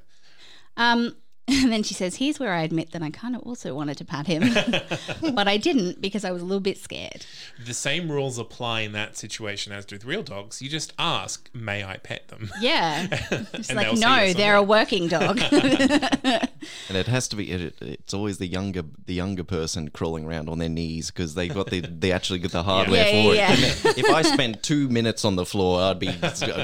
Um, 0.78 1.16
and 1.62 1.72
then 1.72 1.82
she 1.82 1.94
says, 1.94 2.16
Here's 2.16 2.38
where 2.38 2.52
I 2.52 2.62
admit 2.62 2.92
that 2.92 3.02
I 3.02 3.10
kind 3.10 3.34
of 3.34 3.42
also 3.42 3.74
wanted 3.74 3.96
to 3.98 4.04
pat 4.04 4.26
him, 4.26 4.42
but 5.34 5.48
I 5.48 5.56
didn't 5.56 6.00
because 6.00 6.24
I 6.24 6.30
was 6.30 6.42
a 6.42 6.44
little 6.44 6.60
bit 6.60 6.78
scared. 6.78 7.24
The 7.64 7.74
same 7.74 8.10
rules 8.12 8.38
apply 8.38 8.80
in 8.82 8.92
that 8.92 9.16
situation 9.16 9.72
as 9.72 9.86
with 9.90 10.04
real 10.04 10.22
dogs. 10.22 10.60
You 10.60 10.68
just 10.68 10.92
ask, 10.98 11.48
"May 11.54 11.82
I 11.84 11.96
pet 11.96 12.28
them?" 12.28 12.50
Yeah. 12.60 13.06
It's 13.58 13.70
And 13.70 13.76
like, 13.76 13.96
no, 13.98 14.32
they're 14.32 14.56
a 14.56 14.62
working 14.62 15.08
dog. 15.08 15.40
And 16.88 16.96
it 16.96 17.06
has 17.06 17.28
to 17.28 17.36
be. 17.36 17.50
It, 17.50 17.74
it's 17.80 18.12
always 18.14 18.38
the 18.38 18.46
younger, 18.46 18.82
the 19.06 19.14
younger 19.14 19.44
person 19.44 19.88
crawling 19.88 20.24
around 20.26 20.48
on 20.48 20.58
their 20.58 20.68
knees 20.68 21.10
because 21.10 21.34
they 21.34 21.48
got 21.48 21.70
the, 21.70 21.80
they 21.80 22.12
actually 22.12 22.38
get 22.40 22.52
the 22.52 22.62
hardware 22.62 23.04
Yeah, 23.06 23.22
for 23.22 23.34
yeah, 23.34 23.52
it. 23.52 23.84
yeah. 23.84 23.92
If 23.96 24.14
I 24.14 24.22
spent 24.22 24.62
two 24.62 24.88
minutes 24.88 25.24
on 25.24 25.36
the 25.36 25.46
floor, 25.46 25.80
I'd 25.80 25.98
be 25.98 26.12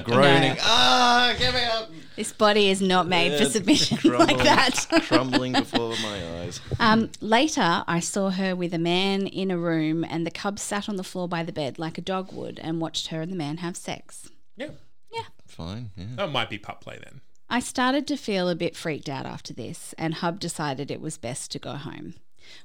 groaning. 0.04 0.56
Ah, 0.60 1.34
get 1.38 1.54
me 1.54 1.62
up! 1.64 1.90
this 2.16 2.32
body 2.32 2.68
is 2.68 2.80
not 2.80 3.08
made 3.08 3.36
for 3.38 3.44
submission 3.50 3.98
like 4.12 4.38
that. 4.38 4.73
crumbling 5.02 5.52
before 5.52 5.94
my 6.02 6.40
eyes. 6.40 6.60
Um, 6.78 7.10
later, 7.20 7.84
I 7.86 8.00
saw 8.00 8.30
her 8.30 8.54
with 8.54 8.74
a 8.74 8.78
man 8.78 9.26
in 9.26 9.50
a 9.50 9.58
room, 9.58 10.04
and 10.04 10.26
the 10.26 10.30
cub 10.30 10.58
sat 10.58 10.88
on 10.88 10.96
the 10.96 11.04
floor 11.04 11.28
by 11.28 11.42
the 11.42 11.52
bed 11.52 11.78
like 11.78 11.98
a 11.98 12.02
dog 12.02 12.32
would 12.32 12.58
and 12.58 12.80
watched 12.80 13.08
her 13.08 13.20
and 13.20 13.30
the 13.32 13.36
man 13.36 13.58
have 13.58 13.76
sex. 13.76 14.30
Yeah. 14.56 14.70
Yeah, 15.12 15.24
Fine. 15.46 15.90
Yeah. 15.96 16.06
that 16.16 16.32
might 16.32 16.50
be 16.50 16.58
pup 16.58 16.80
play 16.80 16.98
then. 17.02 17.20
I 17.48 17.60
started 17.60 18.06
to 18.08 18.16
feel 18.16 18.48
a 18.48 18.56
bit 18.56 18.76
freaked 18.76 19.08
out 19.08 19.26
after 19.26 19.52
this, 19.52 19.94
and 19.96 20.14
Hub 20.14 20.40
decided 20.40 20.90
it 20.90 21.00
was 21.00 21.18
best 21.18 21.52
to 21.52 21.58
go 21.58 21.72
home. 21.74 22.14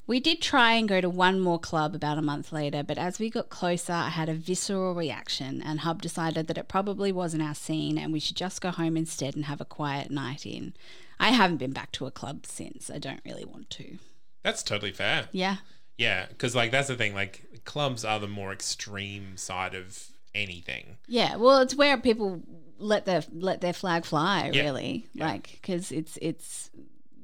We 0.07 0.20
did 0.20 0.41
try 0.41 0.74
and 0.74 0.89
go 0.89 0.99
to 0.99 1.10
one 1.10 1.39
more 1.39 1.60
club 1.60 1.95
about 1.95 2.18
a 2.18 2.22
month 2.24 2.51
later, 2.51 2.84
but 2.84 2.97
as 2.97 3.20
we 3.20 3.30
got 3.30 3.49
closer, 3.49 3.93
I 3.93 4.10
had 4.10 4.30
a 4.30 4.34
visceral 4.34 4.93
reaction, 4.95 5.62
and 5.62 5.82
Hub 5.82 6.01
decided 6.01 6.47
that 6.47 6.57
it 6.57 6.68
probably 6.68 7.12
wasn't 7.12 7.43
our 7.43 7.55
scene 7.55 7.97
and 7.97 8.12
we 8.12 8.20
should 8.20 8.36
just 8.36 8.62
go 8.62 8.72
home 8.72 8.97
instead 8.97 9.36
and 9.36 9.45
have 9.45 9.62
a 9.62 9.66
quiet 9.66 10.10
night 10.12 10.45
in. 10.45 10.74
I 11.20 11.30
haven't 11.30 11.57
been 11.57 11.72
back 11.74 11.91
to 11.93 12.05
a 12.05 12.11
club 12.11 12.45
since. 12.45 12.89
I 12.89 12.97
don't 12.97 13.22
really 13.26 13.45
want 13.45 13.70
to. 13.72 13.97
That's 14.43 14.63
totally 14.63 14.91
fair. 14.91 15.28
Yeah. 15.32 15.57
Yeah, 15.97 16.28
because 16.30 16.55
like 16.55 16.72
that's 16.72 16.88
the 16.88 16.95
thing. 16.95 17.13
Like 17.13 17.43
clubs 17.65 18.05
are 18.05 18.20
the 18.20 18.28
more 18.28 18.53
extreme 18.53 19.36
side 19.36 19.76
of 19.76 20.07
anything. 20.34 20.97
Yeah, 21.07 21.36
well, 21.36 21.59
it's 21.59 21.76
where 21.76 21.97
people 21.97 22.41
let 22.78 23.05
their 23.05 23.24
let 23.34 23.59
their 23.59 23.74
flag 23.74 24.05
fly, 24.05 24.49
Yeah. 24.53 24.61
really. 24.63 25.07
Like 25.15 25.59
because 25.61 25.91
it's 25.91 26.17
it's 26.22 26.70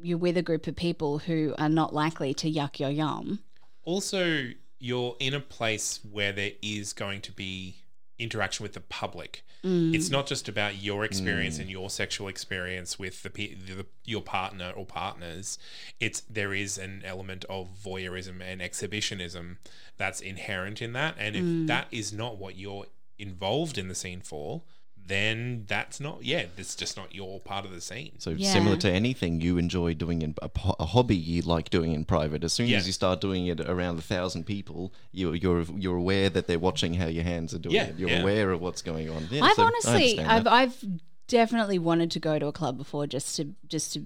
you're 0.02 0.18
with 0.18 0.36
a 0.36 0.42
group 0.42 0.68
of 0.68 0.76
people 0.76 1.20
who 1.20 1.56
are 1.58 1.70
not 1.70 1.94
likely 1.94 2.34
to 2.34 2.52
yuck 2.52 2.80
your 2.80 2.90
yum. 2.90 3.40
Also, 3.86 4.50
you're 4.80 5.16
in 5.20 5.34
a 5.34 5.40
place 5.40 6.02
where 6.12 6.34
there 6.34 6.52
is 6.62 6.92
going 6.92 7.22
to 7.22 7.32
be 7.32 7.78
interaction 8.18 8.64
with 8.64 8.74
the 8.74 8.82
public. 8.82 9.44
Mm. 9.64 9.96
It's 9.96 10.10
not 10.10 10.28
just 10.28 10.48
about 10.48 10.82
your 10.82 11.04
experience 11.04 11.58
mm. 11.58 11.62
and 11.62 11.70
your 11.70 11.90
sexual 11.90 12.28
experience 12.28 13.00
with 13.00 13.24
the, 13.24 13.30
pe- 13.30 13.56
the 13.56 13.86
your 14.04 14.22
partner 14.22 14.72
or 14.76 14.86
partners. 14.86 15.58
It's 16.00 16.22
there 16.22 16.54
is 16.54 16.78
an 16.78 17.02
element 17.04 17.46
of 17.50 17.70
voyeurism 17.84 18.42
and 18.42 18.62
exhibitionism 18.62 19.58
that's 19.98 20.22
inherent 20.22 20.82
in 20.82 20.94
that, 20.94 21.16
and 21.18 21.36
if 21.36 21.44
mm. 21.44 21.68
that 21.68 21.88
is 21.92 22.14
not 22.14 22.38
what 22.38 22.58
you're 22.58 22.86
involved 23.18 23.78
in 23.78 23.88
the 23.88 23.96
scene 23.96 24.22
for, 24.22 24.62
then 25.08 25.66
that's 25.68 26.00
not 26.00 26.24
yeah, 26.24 26.46
that's 26.56 26.76
just 26.76 26.98
not 26.98 27.14
your 27.14 27.40
part 27.40 27.64
of 27.66 27.72
the 27.72 27.82
scene. 27.82 28.14
So 28.20 28.32
Yeah. 28.32 28.52
similar 28.52 28.78
to 28.78 28.90
anything 28.92 29.40
you 29.42 29.58
enjoy 29.58 29.94
doing 29.94 30.22
in 30.22 30.36
a, 30.42 30.50
a 30.80 30.86
hobby 30.86 31.16
you 31.16 31.42
like 31.44 31.70
doing 31.70 31.92
in 31.94 32.06
private. 32.06 32.44
As 32.44 32.54
soon 32.54 32.68
Yeah. 32.68 32.78
as 32.78 32.88
you 32.88 32.94
start 32.94 33.22
doing 33.22 33.46
it 33.48 33.60
around 33.62 34.00
a 34.00 34.02
thousand 34.02 34.46
people, 34.46 34.92
you, 35.12 35.34
you're 35.34 35.62
you're 35.78 35.98
aware 35.98 36.30
that 36.30 36.48
they're 36.48 36.60
watching 36.60 36.96
how 36.96 37.08
your 37.08 37.24
hands 37.24 37.54
are 37.54 37.60
doing 37.60 37.76
Yeah, 37.76 37.84
it. 37.86 37.98
You're 38.00 38.10
yeah. 38.10 38.22
aware 38.22 38.52
of 38.52 38.62
what's 38.62 38.82
going 38.82 39.10
on. 39.10 39.28
Yeah, 39.32 39.44
I've 39.44 39.56
so 39.56 39.64
honestly, 39.64 40.20
I've. 40.20 40.48
I've 40.48 40.84
definitely 41.28 41.80
wanted 41.80 42.12
to 42.12 42.20
go 42.20 42.38
to 42.38 42.46
a 42.48 42.52
club 42.52 42.78
before, 42.78 43.08
just 43.08 43.36
to 43.38 43.54
just 43.68 43.94
to. 43.94 44.06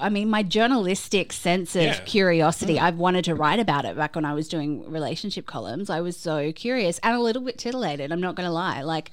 I 0.00 0.10
mean, 0.10 0.30
my 0.30 0.44
journalistic 0.44 1.32
sense 1.32 1.74
of 1.74 1.82
Yeah. 1.82 1.98
curiosity, 2.04 2.74
Mm. 2.76 2.82
I've 2.82 2.98
wanted 2.98 3.24
to 3.24 3.34
write 3.34 3.58
about 3.58 3.84
it 3.84 3.96
back 3.96 4.14
when 4.14 4.24
I 4.24 4.32
was 4.32 4.46
doing 4.48 4.88
relationship 4.88 5.44
columns. 5.44 5.90
I 5.90 6.00
was 6.00 6.16
so 6.16 6.52
curious 6.52 7.00
and 7.02 7.16
a 7.16 7.20
little 7.20 7.42
bit 7.42 7.58
titillated. 7.58 8.12
I'm 8.12 8.20
not 8.20 8.36
going 8.36 8.46
to 8.46 8.52
lie. 8.52 8.82
Like, 8.82 9.10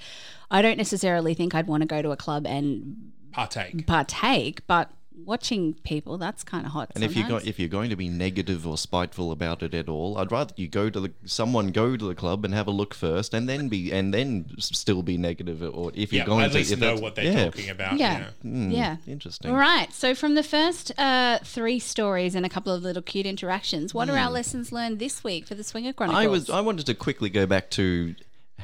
I 0.51 0.61
don't 0.61 0.77
necessarily 0.77 1.33
think 1.33 1.55
I'd 1.55 1.67
want 1.67 1.81
to 1.81 1.87
go 1.87 2.01
to 2.01 2.11
a 2.11 2.17
club 2.17 2.45
and 2.45 3.11
Partake. 3.31 3.85
partake, 3.85 4.65
but 4.67 4.89
watching 5.23 5.73
people, 5.83 6.17
that's 6.17 6.43
kind 6.43 6.65
of 6.65 6.71
hot. 6.73 6.91
And 6.93 7.03
if 7.03 7.15
you 7.15 7.27
go, 7.27 7.37
if 7.37 7.57
you're 7.59 7.69
going 7.69 7.89
to 7.89 7.95
be 7.95 8.07
negative 8.09 8.67
or 8.67 8.77
spiteful 8.77 9.31
about 9.31 9.63
it 9.63 9.73
at 9.73 9.89
all, 9.89 10.17
I'd 10.17 10.31
rather 10.31 10.53
you 10.57 10.67
go 10.67 10.89
to 10.89 10.99
the 10.99 11.11
someone 11.25 11.69
go 11.69 11.97
to 11.97 12.05
the 12.05 12.15
club 12.15 12.45
and 12.45 12.53
have 12.53 12.67
a 12.67 12.71
look 12.71 12.93
first, 12.93 13.33
and 13.33 13.49
then 13.49 13.67
be 13.67 13.91
and 13.91 14.13
then 14.13 14.45
still 14.59 15.01
be 15.03 15.17
negative. 15.17 15.63
Or 15.63 15.91
if 15.95 16.13
you're 16.13 16.21
Yeah, 16.21 16.25
going 16.27 16.45
at 16.45 16.51
to 16.51 16.57
least 16.59 16.71
if 16.73 16.79
know 16.79 16.95
what 16.95 17.15
they're 17.15 17.25
yeah. 17.25 17.45
talking 17.45 17.69
about. 17.69 17.97
Yeah. 17.97 18.19
yeah. 18.43 18.49
Mm, 18.49 18.71
Yeah. 18.73 18.97
interesting. 19.07 19.51
All 19.51 19.57
right. 19.57 19.91
So, 19.93 20.15
from 20.15 20.35
the 20.35 20.43
first 20.43 20.91
uh, 20.97 21.39
three 21.43 21.79
stories 21.79 22.35
and 22.35 22.45
a 22.45 22.49
couple 22.49 22.71
of 22.73 22.83
little 22.83 23.01
cute 23.01 23.25
interactions, 23.25 23.93
what 23.93 24.09
are 24.09 24.17
our 24.17 24.29
lessons 24.31 24.71
learned 24.71 24.99
this 24.99 25.23
week 25.23 25.47
for 25.47 25.55
the 25.55 25.63
Swinger 25.63 25.93
Chronicles? 25.93 26.23
Hmm. 26.23 26.27
I 26.29 26.31
was 26.31 26.49
I 26.49 26.61
wanted 26.61 26.85
to 26.87 26.93
quickly 26.93 27.29
go 27.29 27.45
back 27.45 27.69
to 27.71 28.15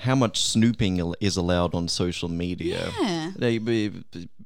how 0.02 0.16
much 0.16 0.43
snooping 0.43 1.14
is 1.20 1.38
allowed 1.38 1.74
on 1.76 1.88
social 1.88 2.28
media. 2.30 2.91
Yeah. 3.02 3.32
They- 3.36 3.91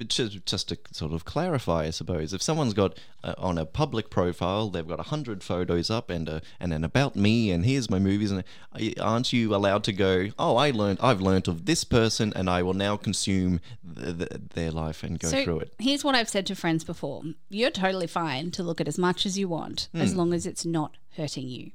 just, 0.07 0.45
just 0.45 0.69
to 0.69 0.77
sort 0.91 1.13
of 1.13 1.23
clarify, 1.25 1.85
I 1.85 1.89
suppose, 1.91 2.33
if 2.33 2.41
someone's 2.41 2.73
got 2.73 2.97
uh, 3.23 3.33
on 3.37 3.57
a 3.57 3.65
public 3.65 4.09
profile, 4.09 4.69
they've 4.69 4.87
got 4.87 4.99
a 4.99 5.03
hundred 5.03 5.43
photos 5.43 5.89
up 5.89 6.09
and 6.09 6.27
a, 6.27 6.41
and 6.59 6.73
an 6.73 6.83
about 6.83 7.15
me 7.15 7.51
and 7.51 7.65
here's 7.65 7.89
my 7.89 7.99
movies, 7.99 8.31
and 8.31 8.43
uh, 8.73 8.89
aren't 9.01 9.31
you 9.31 9.55
allowed 9.55 9.83
to 9.85 9.93
go? 9.93 10.27
Oh, 10.37 10.57
I 10.57 10.71
learned, 10.71 10.99
I've 11.01 11.21
learned 11.21 11.47
of 11.47 11.65
this 11.65 11.83
person, 11.85 12.33
and 12.35 12.49
I 12.49 12.61
will 12.61 12.73
now 12.73 12.97
consume 12.97 13.61
th- 13.95 14.17
th- 14.17 14.31
their 14.53 14.71
life 14.71 15.03
and 15.03 15.17
go 15.19 15.29
so 15.29 15.43
through 15.43 15.59
it. 15.61 15.73
here's 15.79 16.03
what 16.03 16.15
I've 16.15 16.29
said 16.29 16.45
to 16.47 16.55
friends 16.55 16.83
before: 16.83 17.23
You're 17.49 17.71
totally 17.71 18.07
fine 18.07 18.51
to 18.51 18.63
look 18.63 18.81
at 18.81 18.87
as 18.87 18.97
much 18.97 19.25
as 19.25 19.37
you 19.39 19.47
want, 19.47 19.87
Hmm. 19.93 20.01
as 20.01 20.15
long 20.15 20.33
as 20.33 20.45
it's 20.45 20.65
not 20.65 20.97
hurting 21.15 21.47
you. 21.47 21.71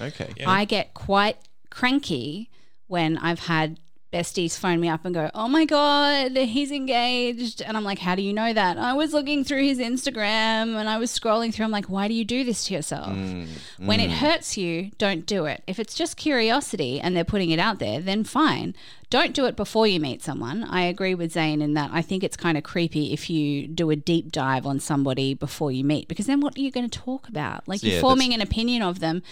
Okay. 0.00 0.32
I 0.46 0.64
get 0.66 0.92
quite 0.94 1.38
cranky 1.70 2.50
when 2.92 3.16
I've 3.18 3.40
had 3.40 3.80
besties 4.12 4.58
phone 4.58 4.78
me 4.78 4.88
up 4.88 5.06
and 5.06 5.14
go, 5.14 5.30
"Oh 5.34 5.48
my 5.48 5.64
god, 5.64 6.36
he's 6.36 6.70
engaged," 6.70 7.62
and 7.62 7.76
I'm 7.76 7.84
like, 7.84 7.98
"How 7.98 8.14
do 8.14 8.22
you 8.22 8.32
know 8.32 8.52
that?" 8.52 8.76
I 8.76 8.92
was 8.92 9.14
looking 9.14 9.42
through 9.42 9.64
his 9.64 9.78
Instagram 9.78 10.76
and 10.76 10.88
I 10.88 10.98
was 10.98 11.10
scrolling 11.10 11.52
through. 11.52 11.64
I'm 11.64 11.70
like, 11.70 11.88
"Why 11.88 12.06
do 12.06 12.14
you 12.14 12.24
do 12.24 12.44
this 12.44 12.64
to 12.64 12.74
yourself?" 12.74 13.08
Mm, 13.08 13.48
when 13.78 13.98
it 13.98 14.10
mm. 14.10 14.16
hurts 14.16 14.58
you, 14.58 14.90
don't 14.98 15.24
do 15.24 15.46
it. 15.46 15.64
If 15.66 15.80
it's 15.80 15.94
just 15.94 16.16
curiosity 16.18 17.00
and 17.00 17.16
they're 17.16 17.24
putting 17.24 17.50
it 17.50 17.58
out 17.58 17.78
there, 17.78 17.98
then 18.00 18.22
fine. 18.22 18.76
Don't 19.08 19.34
do 19.34 19.46
it 19.46 19.56
before 19.56 19.86
you 19.86 19.98
meet 19.98 20.22
someone. 20.22 20.62
I 20.64 20.82
agree 20.82 21.14
with 21.14 21.32
Zane 21.32 21.62
in 21.62 21.72
that 21.74 21.90
I 21.92 22.02
think 22.02 22.22
it's 22.22 22.36
kind 22.36 22.58
of 22.58 22.64
creepy 22.64 23.12
if 23.12 23.30
you 23.30 23.66
do 23.66 23.90
a 23.90 23.96
deep 23.96 24.30
dive 24.30 24.66
on 24.66 24.80
somebody 24.80 25.34
before 25.34 25.72
you 25.72 25.84
meet 25.84 26.08
because 26.08 26.26
then 26.26 26.40
what 26.40 26.56
are 26.56 26.60
you 26.60 26.70
going 26.70 26.88
to 26.88 26.98
talk 26.98 27.28
about? 27.28 27.66
Like 27.66 27.82
Yeah, 27.82 27.92
you're 27.92 28.00
forming 28.00 28.34
an 28.34 28.40
opinion 28.42 28.82
of 28.82 29.00
them 29.00 29.22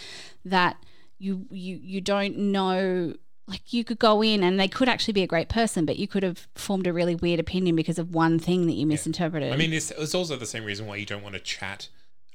that 0.44 0.76
you 1.18 1.46
you 1.50 1.78
you 1.82 2.00
don't 2.00 2.36
know 2.36 3.14
like 3.50 3.72
you 3.72 3.84
could 3.84 3.98
go 3.98 4.22
in 4.22 4.42
and 4.42 4.58
they 4.58 4.68
could 4.68 4.88
actually 4.88 5.12
be 5.12 5.22
a 5.22 5.26
great 5.26 5.48
person 5.48 5.84
but 5.84 5.98
you 5.98 6.06
could 6.08 6.22
have 6.22 6.46
formed 6.54 6.86
a 6.86 6.92
really 6.92 7.14
weird 7.14 7.40
opinion 7.40 7.76
because 7.76 7.98
of 7.98 8.14
one 8.14 8.38
thing 8.38 8.66
that 8.66 8.74
you 8.74 8.86
misinterpreted 8.86 9.52
I 9.52 9.56
mean, 9.56 9.72
it's, 9.72 9.90
it's 9.90 10.14
also 10.14 10.36
the 10.36 10.46
same 10.46 10.64
reason 10.64 10.86
why 10.86 10.96
you 10.96 11.06
don't 11.06 11.22
want 11.22 11.34
to 11.34 11.40
chat 11.40 11.88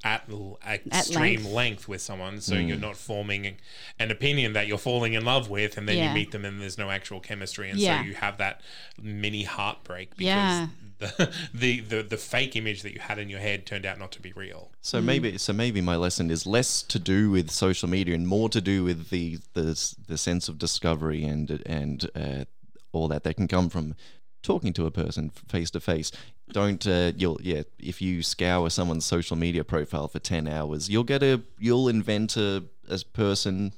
at 0.04 0.24
l- 0.30 0.60
extreme 0.68 1.44
length. 1.46 1.52
length. 1.54 1.88
with 1.88 2.00
someone, 2.02 2.40
so 2.40 2.54
Mm. 2.54 2.68
you're 2.68 2.78
not 2.78 2.96
forming 2.96 3.56
an 3.98 4.12
opinion 4.12 4.54
that 4.54 4.68
you're 4.68 4.78
falling 4.78 5.14
in 5.14 5.26
love 5.26 5.50
with, 5.50 5.78
and 5.78 5.90
then 5.90 5.98
Yeah. 5.98 6.10
you 6.10 6.14
meet 6.14 6.30
them 6.32 6.46
and 6.46 6.62
there's 6.62 6.78
no 6.78 6.92
actual 6.92 7.20
chemistry, 7.20 7.72
and 7.72 7.80
Yeah. 7.80 8.02
so 8.02 8.06
you 8.06 8.14
have 8.14 8.38
that 8.38 8.62
mini 9.02 9.44
heartbreak 9.44 10.12
because 10.12 10.26
Yeah. 10.26 10.68
The, 11.00 11.34
the 11.54 11.80
the 11.82 12.02
the 12.04 12.18
fake 12.18 12.56
image 12.56 12.84
that 12.84 12.94
you 12.94 13.00
had 13.00 13.20
in 13.20 13.30
your 13.30 13.40
head 13.40 13.66
turned 13.66 13.86
out 13.86 14.00
not 14.00 14.12
to 14.14 14.22
be 14.22 14.32
real. 14.34 14.72
So 14.82 15.02
maybe 15.02 15.38
so 15.38 15.54
maybe 15.54 15.82
my 15.82 15.96
lesson 15.96 16.32
is 16.32 16.46
less 16.46 16.82
to 16.84 17.00
do 17.00 17.30
with 17.32 17.52
social 17.52 17.90
media 17.90 18.16
and 18.16 18.28
more 18.28 18.50
to 18.50 18.62
do 18.62 18.84
with 18.84 19.10
the 19.10 19.40
the 19.54 19.96
the 20.08 20.18
sense 20.18 20.48
of 20.48 20.58
discovery 20.58 21.24
and 21.24 21.62
and 21.66 22.10
uh, 22.16 22.46
all 22.92 23.08
that 23.10 23.24
that 23.24 23.36
can 23.36 23.48
come 23.48 23.70
from 23.70 23.96
talking 24.42 24.74
to 24.74 24.86
a 24.86 24.92
person 24.92 25.30
face 25.30 25.72
to 25.72 25.80
face. 25.80 26.12
Don't 26.52 26.86
uh, 26.88 27.12
you'll 27.16 27.40
yeah 27.42 27.64
if 27.80 28.02
you 28.02 28.24
scour 28.24 28.70
someone's 28.70 29.06
social 29.06 29.36
media 29.36 29.64
profile 29.64 30.08
for 30.08 30.20
ten 30.20 30.48
hours, 30.48 30.90
you'll 30.90 31.04
get 31.04 31.24
a 31.24 31.42
you'll 31.60 31.88
invent 31.90 32.38
a, 32.38 32.64
a 32.90 33.00
person. 33.14 33.74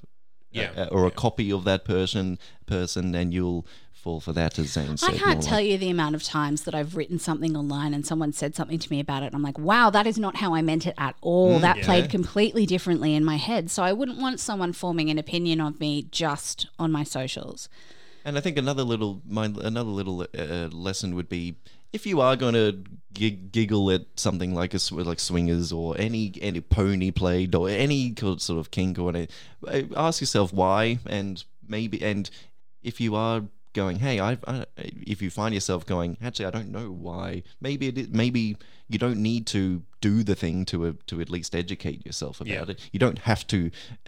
Yeah. 0.49 0.71
uh, 0.75 0.87
or 0.91 1.05
a 1.05 1.11
copy 1.11 1.51
of 1.51 1.65
that 1.65 1.83
person 1.83 2.39
person 2.65 3.13
and 3.13 3.31
you'll 3.33 3.67
fall 3.97 4.19
for 4.19 4.33
that 4.33 4.57
as 4.59 4.67
Zane 4.67 4.97
said 4.97 5.13
I 5.13 5.17
can't 5.17 5.41
tell 5.43 5.57
like- 5.57 5.67
you 5.67 5.77
the 5.77 5.89
amount 5.89 6.15
of 6.15 6.23
times 6.23 6.63
that 6.63 6.75
I've 6.75 6.95
written 6.95 7.19
something 7.19 7.55
online 7.57 7.93
and 7.93 8.05
someone 8.05 8.31
said 8.31 8.55
something 8.55 8.79
to 8.79 8.91
me 8.91 8.99
about 8.99 9.23
it. 9.23 9.27
And 9.27 9.35
I'm 9.35 9.41
like, 9.41 9.57
wow, 9.57 9.89
that 9.89 10.07
is 10.07 10.17
not 10.17 10.37
how 10.37 10.53
I 10.53 10.61
meant 10.61 10.85
it 10.85 10.95
at 10.97 11.15
all. 11.21 11.59
that 11.59 11.77
yeah. 11.77 11.85
played 11.85 12.09
completely 12.09 12.65
differently 12.65 13.13
in 13.13 13.25
my 13.25 13.37
head. 13.37 13.69
So 13.69 13.83
I 13.83 13.93
wouldn't 13.93 14.19
want 14.19 14.39
someone 14.39 14.73
forming 14.73 15.09
an 15.09 15.17
opinion 15.17 15.59
of 15.59 15.79
me 15.79 16.07
just 16.11 16.67
on 16.77 16.91
my 16.91 17.03
socials. 17.03 17.69
And 18.23 18.37
I 18.37 18.41
think 18.41 18.57
another 18.57 18.83
little 18.83 19.21
my 19.27 19.45
another 19.45 19.89
little 19.89 20.27
uh, 20.37 20.67
lesson 20.71 21.15
would 21.15 21.29
be 21.29 21.55
if 21.93 22.05
you 22.05 22.19
are 22.19 22.35
going 22.35 22.53
to 22.53 22.83
gig- 23.13 23.51
giggle 23.51 23.89
at 23.91 24.01
something 24.15 24.53
like 24.53 24.73
a 24.73 24.79
sw- 24.79 24.91
like 24.91 25.19
swingers 25.19 25.71
or 25.71 25.95
any 25.97 26.33
any 26.41 26.59
pony 26.61 27.11
play 27.11 27.47
or 27.55 27.69
any 27.69 28.13
sort 28.17 28.49
of 28.59 28.69
kink 28.71 28.99
or 28.99 29.03
whatever, 29.03 29.27
uh, 29.67 29.81
ask 29.95 30.19
yourself 30.21 30.51
why 30.51 30.99
and 31.05 31.43
maybe 31.67 32.01
and 32.03 32.29
if 32.83 32.99
you 32.99 33.15
are 33.15 33.43
going 33.81 33.97
hey 34.05 34.15
I, 34.29 34.31
I 34.53 34.65
if 35.13 35.17
you 35.23 35.29
find 35.39 35.51
yourself 35.57 35.81
going 35.95 36.09
actually 36.27 36.47
I 36.51 36.53
don't 36.57 36.71
know 36.77 36.87
why. 37.07 37.27
Maybe 37.67 37.83
it 37.91 37.97
is, 38.01 38.07
maybe 38.23 38.43
you 38.93 38.97
don't 39.05 39.21
need 39.31 39.43
to 39.57 39.63
do 40.07 40.13
the 40.29 40.35
thing 40.43 40.57
to 40.71 40.77
uh, 40.87 40.93
to 41.09 41.15
at 41.23 41.29
least 41.35 41.51
educate 41.63 41.99
yourself 42.07 42.35
about 42.41 42.53
Yeah. 42.67 42.71
it. 42.73 42.77
You 42.93 42.99
don't 43.05 43.19
have 43.31 43.41
to 43.53 43.59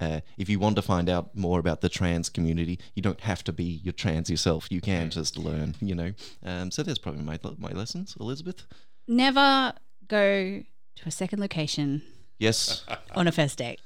uh, 0.05 0.19
if 0.43 0.47
you 0.51 0.57
want 0.65 0.75
to 0.81 0.81
find 0.93 1.07
out 1.15 1.25
more 1.45 1.59
about 1.65 1.79
the 1.81 1.89
trans 1.97 2.27
community 2.37 2.75
you 2.95 3.01
don't 3.07 3.21
have 3.31 3.41
to 3.47 3.53
be 3.61 3.69
your 3.87 3.95
trans 4.03 4.27
yourself. 4.29 4.61
You 4.75 4.81
can 4.81 5.09
just 5.19 5.33
learn 5.47 5.69
you 5.89 5.95
know. 6.01 6.11
Um, 6.49 6.71
so 6.71 6.79
that's 6.83 6.99
probably 7.05 7.23
my 7.31 7.37
my 7.67 7.73
lessons 7.81 8.15
elizabeth. 8.19 8.59
Never 9.07 9.73
go 10.07 10.63
to 10.99 11.03
a 11.05 11.11
second 11.11 11.39
location 11.39 12.01
yes 12.39 12.83
on 13.15 13.27
a 13.27 13.31
first 13.31 13.57
date. 13.59 13.79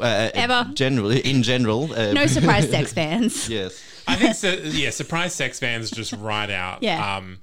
uh, 0.00 0.30
Ever. 0.34 0.70
generally 0.74 1.20
in 1.20 1.42
general 1.42 1.92
uh, 1.92 2.12
No 2.12 2.26
surprise 2.26 2.68
sex 2.70 2.92
fans. 2.98 3.48
yes 3.48 3.80
I 4.08 4.16
think 4.16 4.34
so, 4.34 4.50
yeah, 4.50 4.90
surprise 4.90 5.34
sex 5.34 5.60
fans 5.60 5.88
just 5.90 6.12
right 6.14 6.50
out. 6.50 6.82
Yeah. 6.82 7.16
Um, 7.16 7.38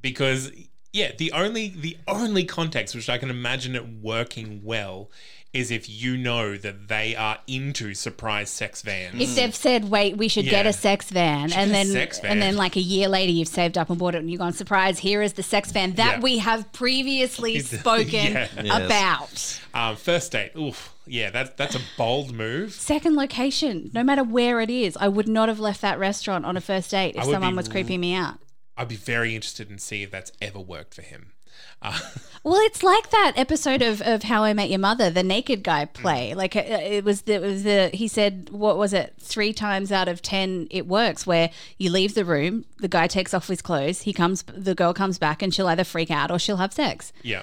because 0.00 0.52
Yeah, 0.92 1.10
the 1.18 1.32
only 1.32 1.70
the 1.70 1.96
only 2.06 2.44
context 2.44 2.94
which 2.94 3.08
I 3.08 3.18
can 3.18 3.30
imagine 3.30 3.74
it 3.74 3.84
working 4.00 4.60
well 4.62 5.10
is 5.54 5.70
if 5.70 5.88
you 5.88 6.16
know 6.16 6.56
that 6.56 6.88
they 6.88 7.14
are 7.16 7.38
into 7.46 7.94
surprise 7.94 8.50
sex 8.50 8.82
vans. 8.82 9.20
If 9.20 9.34
they've 9.36 9.54
said, 9.54 9.88
"Wait, 9.88 10.16
we 10.16 10.28
should 10.28 10.44
get 10.44 10.66
a 10.66 10.72
sex 10.72 11.08
van," 11.10 11.48
Should 11.48 11.58
and 11.58 11.70
then 11.70 11.86
sex 11.86 12.18
van. 12.20 12.32
and 12.32 12.42
then 12.42 12.56
like 12.56 12.76
a 12.76 12.80
year 12.80 13.08
later, 13.08 13.32
you've 13.32 13.48
saved 13.48 13.78
up 13.78 13.88
and 13.88 13.98
bought 13.98 14.14
it, 14.14 14.18
and 14.18 14.30
you've 14.30 14.40
gone, 14.40 14.52
"Surprise! 14.52 14.98
Here 14.98 15.22
is 15.22 15.34
the 15.34 15.42
sex 15.42 15.70
van 15.72 15.92
that 15.94 16.16
Yeah. 16.16 16.20
we 16.20 16.38
have 16.38 16.70
previously 16.72 17.58
spoken 17.60 18.32
Yeah. 18.32 18.48
Yes. 18.62 18.84
about." 18.86 19.60
um, 19.90 19.96
first 19.96 20.32
date, 20.32 20.52
oof, 20.56 20.92
yeah, 21.06 21.30
that's 21.30 21.50
that's 21.56 21.74
a 21.76 21.80
bold 21.96 22.34
move. 22.34 22.72
Second 22.72 23.14
location, 23.16 23.90
no 23.94 24.02
matter 24.02 24.24
where 24.24 24.60
it 24.60 24.70
is, 24.70 24.96
I 25.00 25.08
would 25.08 25.28
not 25.28 25.48
have 25.48 25.60
left 25.60 25.80
that 25.82 25.98
restaurant 25.98 26.44
on 26.44 26.56
a 26.56 26.60
first 26.60 26.90
date 26.90 27.14
if 27.16 27.24
someone 27.24 27.54
was 27.56 27.68
creeping 27.68 28.00
me 28.00 28.14
out. 28.14 28.34
I'd 28.76 28.88
be 28.88 28.96
very 28.96 29.36
interested 29.36 29.70
in 29.70 29.78
see 29.78 30.02
if 30.02 30.10
that's 30.10 30.32
ever 30.42 30.58
worked 30.58 30.94
for 30.94 31.02
him. 31.02 31.33
Uh, 31.82 31.98
Well, 32.42 32.60
it's 32.66 32.82
like 32.82 33.08
that 33.10 33.32
episode 33.36 33.80
of, 33.80 34.02
of 34.02 34.24
How 34.24 34.44
I 34.44 34.52
Met 34.52 34.68
Your 34.68 34.78
Mother, 34.78 35.08
the 35.08 35.22
naked 35.22 35.62
guy 35.62 35.86
play. 35.86 36.34
Like 36.34 36.54
uh, 36.54 36.60
it 36.66 37.02
was 37.02 37.22
the, 37.22 37.34
it 37.36 37.40
was 37.40 37.62
the 37.62 37.88
he 37.94 38.06
said 38.06 38.50
what 38.50 38.76
was 38.76 38.92
it 38.92 39.14
three 39.18 39.54
times 39.54 39.90
out 39.90 40.08
of 40.08 40.20
ten 40.20 40.68
it 40.70 40.86
works 40.86 41.26
where 41.26 41.48
you 41.78 41.90
leave 41.90 42.14
the 42.14 42.24
room, 42.24 42.66
the 42.80 42.88
guy 42.88 43.06
takes 43.06 43.32
off 43.32 43.48
his 43.48 43.62
clothes, 43.62 44.02
he 44.02 44.12
comes, 44.12 44.42
the 44.42 44.74
girl 44.74 44.92
comes 44.92 45.18
back, 45.18 45.40
and 45.40 45.54
she'll 45.54 45.68
either 45.68 45.84
freak 45.84 46.10
out 46.10 46.30
or 46.30 46.38
she'll 46.38 46.58
have 46.58 46.74
sex. 46.74 47.14
yeah. 47.22 47.42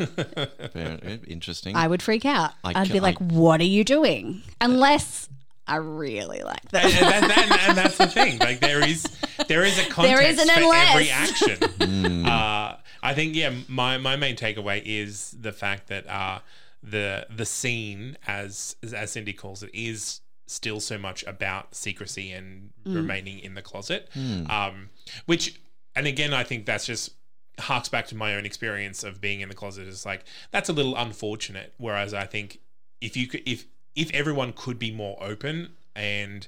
Fair- 0.00 1.18
interesting. 1.26 1.76
I 1.76 1.86
would 1.88 2.02
freak 2.02 2.24
out. 2.24 2.52
I 2.64 2.70
I'd 2.80 2.86
ca- 2.88 2.92
be 2.92 3.00
like, 3.00 3.20
I- 3.20 3.24
"What 3.24 3.60
are 3.60 3.64
you 3.64 3.84
doing?" 3.84 4.42
Unless 4.60 5.28
I 5.68 5.76
really 5.76 6.42
like 6.42 6.68
that. 6.70 6.84
and, 6.84 7.30
that- 7.30 7.64
and 7.68 7.78
that's 7.78 7.96
the 7.98 8.06
thing. 8.06 8.38
Like 8.38 8.60
there 8.60 8.86
is 8.86 9.04
there 9.48 9.64
is 9.64 9.78
a 9.78 9.88
context 9.90 10.16
There 10.18 10.22
is 10.22 10.38
an 10.38 10.48
for 10.48 10.60
unless. 10.60 10.90
every 10.90 11.10
action. 11.10 12.24
Uh, 12.26 12.76
I 13.02 13.14
think 13.14 13.34
yeah. 13.36 13.52
My 13.68 13.98
my 13.98 14.16
main 14.16 14.36
takeaway 14.36 14.82
is 14.84 15.36
the 15.40 15.52
fact 15.52 15.88
that 15.88 16.06
uh, 16.08 16.40
the 16.82 17.26
the 17.34 17.44
scene, 17.46 18.16
as 18.26 18.76
as 18.94 19.12
Cindy 19.12 19.32
calls 19.32 19.62
it, 19.62 19.70
is 19.74 20.20
still 20.48 20.78
so 20.80 20.96
much 20.98 21.24
about 21.24 21.74
secrecy 21.74 22.30
and 22.32 22.70
remaining 22.84 23.38
in 23.40 23.54
the 23.54 23.62
closet. 23.62 24.08
Um, 24.48 24.90
which, 25.26 25.60
and 25.94 26.06
again, 26.06 26.32
I 26.32 26.44
think 26.44 26.66
that's 26.66 26.86
just 26.86 27.10
harks 27.58 27.88
back 27.88 28.06
to 28.08 28.14
my 28.16 28.34
own 28.34 28.44
experience 28.44 29.02
of 29.04 29.20
being 29.20 29.40
in 29.40 29.48
the 29.48 29.54
closet. 29.54 29.86
Is 29.88 30.04
like 30.06 30.24
that's 30.50 30.68
a 30.68 30.72
little 30.72 30.96
unfortunate. 30.96 31.74
Whereas 31.78 32.12
I 32.14 32.26
think 32.26 32.58
if 33.00 33.16
you 33.16 33.26
could, 33.28 33.42
if 33.46 33.66
if 33.96 34.10
everyone 34.12 34.52
could 34.52 34.78
be 34.78 34.90
more 34.92 35.16
open 35.20 35.70
and 35.96 36.46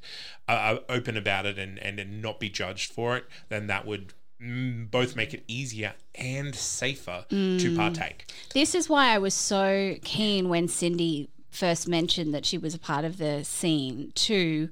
uh, 0.49 0.53
uh, 0.53 0.79
open 0.89 1.17
about 1.17 1.47
it 1.47 1.59
and, 1.59 1.79
and 1.79 1.99
and 1.99 2.23
not 2.23 2.39
be 2.39 2.49
judged 2.51 2.93
for 2.93 3.17
it, 3.17 3.25
then 3.49 3.67
that 3.67 3.87
would 3.87 4.13
mm, 4.41 4.89
both 4.91 5.17
make 5.17 5.33
it 5.35 5.43
easier 5.49 5.95
and 6.15 6.55
safer 6.55 7.25
to 7.31 7.75
partake. 7.77 8.31
This 8.55 8.75
is 8.75 8.89
why 8.89 9.09
I 9.15 9.19
was 9.19 9.35
so 9.35 9.97
keen 10.05 10.49
when 10.49 10.69
Cindy 10.69 11.31
first 11.51 11.89
mentioned 11.89 12.35
that 12.35 12.45
she 12.45 12.59
was 12.59 12.75
a 12.75 12.79
part 12.79 13.05
of 13.05 13.17
the 13.19 13.43
scene 13.45 14.13
to 14.15 14.69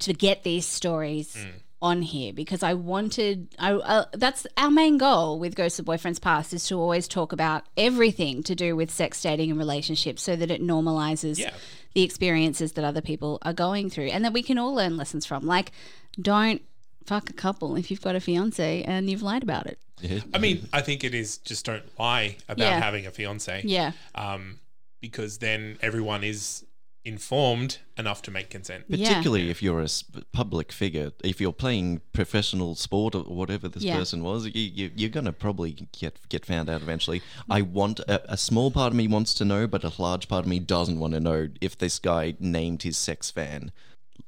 to 0.00 0.12
get 0.12 0.44
these 0.44 0.66
stories 0.66 1.36
on 1.80 2.02
here 2.02 2.32
because 2.32 2.62
I 2.62 2.74
wanted 2.74 3.48
I 3.58 3.72
uh, 3.72 4.04
that's 4.12 4.46
our 4.56 4.70
main 4.70 4.98
goal 4.98 5.38
with 5.38 5.54
Ghosts 5.54 5.78
of 5.78 5.86
Boyfriends 5.86 6.20
Past 6.20 6.52
is 6.52 6.66
to 6.68 6.74
always 6.78 7.06
talk 7.08 7.32
about 7.32 7.62
everything 7.76 8.42
to 8.44 8.54
do 8.54 8.74
with 8.76 8.90
sex 8.90 9.22
dating 9.22 9.50
and 9.50 9.58
relationships 9.58 10.22
so 10.22 10.34
that 10.36 10.50
it 10.50 10.60
normalizes 10.60 11.38
Yeah. 11.38 11.52
The 11.98 12.04
experiences 12.04 12.74
that 12.74 12.84
other 12.84 13.00
people 13.00 13.40
are 13.42 13.52
going 13.52 13.90
through 13.90 14.06
and 14.06 14.24
that 14.24 14.32
we 14.32 14.40
can 14.40 14.56
all 14.56 14.72
learn 14.72 14.96
lessons 14.96 15.26
from 15.26 15.44
like 15.44 15.72
don't 16.20 16.62
fuck 17.04 17.28
a 17.28 17.32
couple 17.32 17.74
if 17.74 17.90
you've 17.90 18.00
got 18.00 18.14
a 18.14 18.20
fiance 18.20 18.84
and 18.84 19.10
you've 19.10 19.20
lied 19.20 19.42
about 19.42 19.66
it. 19.66 19.80
Yeah. 20.00 20.20
I 20.32 20.38
mean, 20.38 20.68
I 20.72 20.80
think 20.80 21.02
it 21.02 21.12
is 21.12 21.38
just 21.38 21.64
don't 21.66 21.82
lie 21.98 22.36
about 22.48 22.62
Yeah. 22.68 22.78
having 22.78 23.04
a 23.06 23.10
fiance. 23.10 23.62
Yeah. 23.64 23.90
Um, 24.14 24.60
because 25.00 25.38
then 25.38 25.76
everyone 25.82 26.22
is 26.22 26.64
informed 27.08 27.78
enough 27.96 28.22
to 28.22 28.30
make 28.30 28.50
consent. 28.50 28.84
Yeah. 28.88 29.08
Particularly 29.08 29.50
if 29.50 29.62
you're 29.62 29.80
a 29.80 29.88
public 30.32 30.70
figure, 30.70 31.10
if 31.24 31.40
you're 31.40 31.52
playing 31.52 32.00
professional 32.12 32.74
sport 32.74 33.14
or 33.14 33.22
whatever 33.22 33.66
this 33.68 33.82
Yeah. 33.82 33.96
person 33.96 34.22
was, 34.22 34.46
you, 34.46 34.52
you, 34.54 34.90
you're 34.94 35.10
going 35.10 35.24
to 35.26 35.32
probably 35.32 35.88
get 35.98 36.16
get 36.28 36.44
found 36.46 36.68
out 36.70 36.82
eventually. 36.82 37.22
I 37.50 37.62
want 37.62 37.98
a, 38.00 38.32
a 38.32 38.36
small 38.36 38.70
part 38.70 38.92
of 38.92 38.96
me 38.96 39.08
wants 39.08 39.34
to 39.34 39.44
know, 39.44 39.66
but 39.66 39.82
a 39.84 39.92
large 40.00 40.28
part 40.28 40.44
of 40.44 40.48
me 40.48 40.60
doesn't 40.60 40.98
want 41.00 41.14
to 41.14 41.20
know 41.20 41.48
if 41.60 41.76
this 41.78 41.98
guy 41.98 42.34
named 42.38 42.82
his 42.82 42.96
sex 42.96 43.30
fan, 43.30 43.72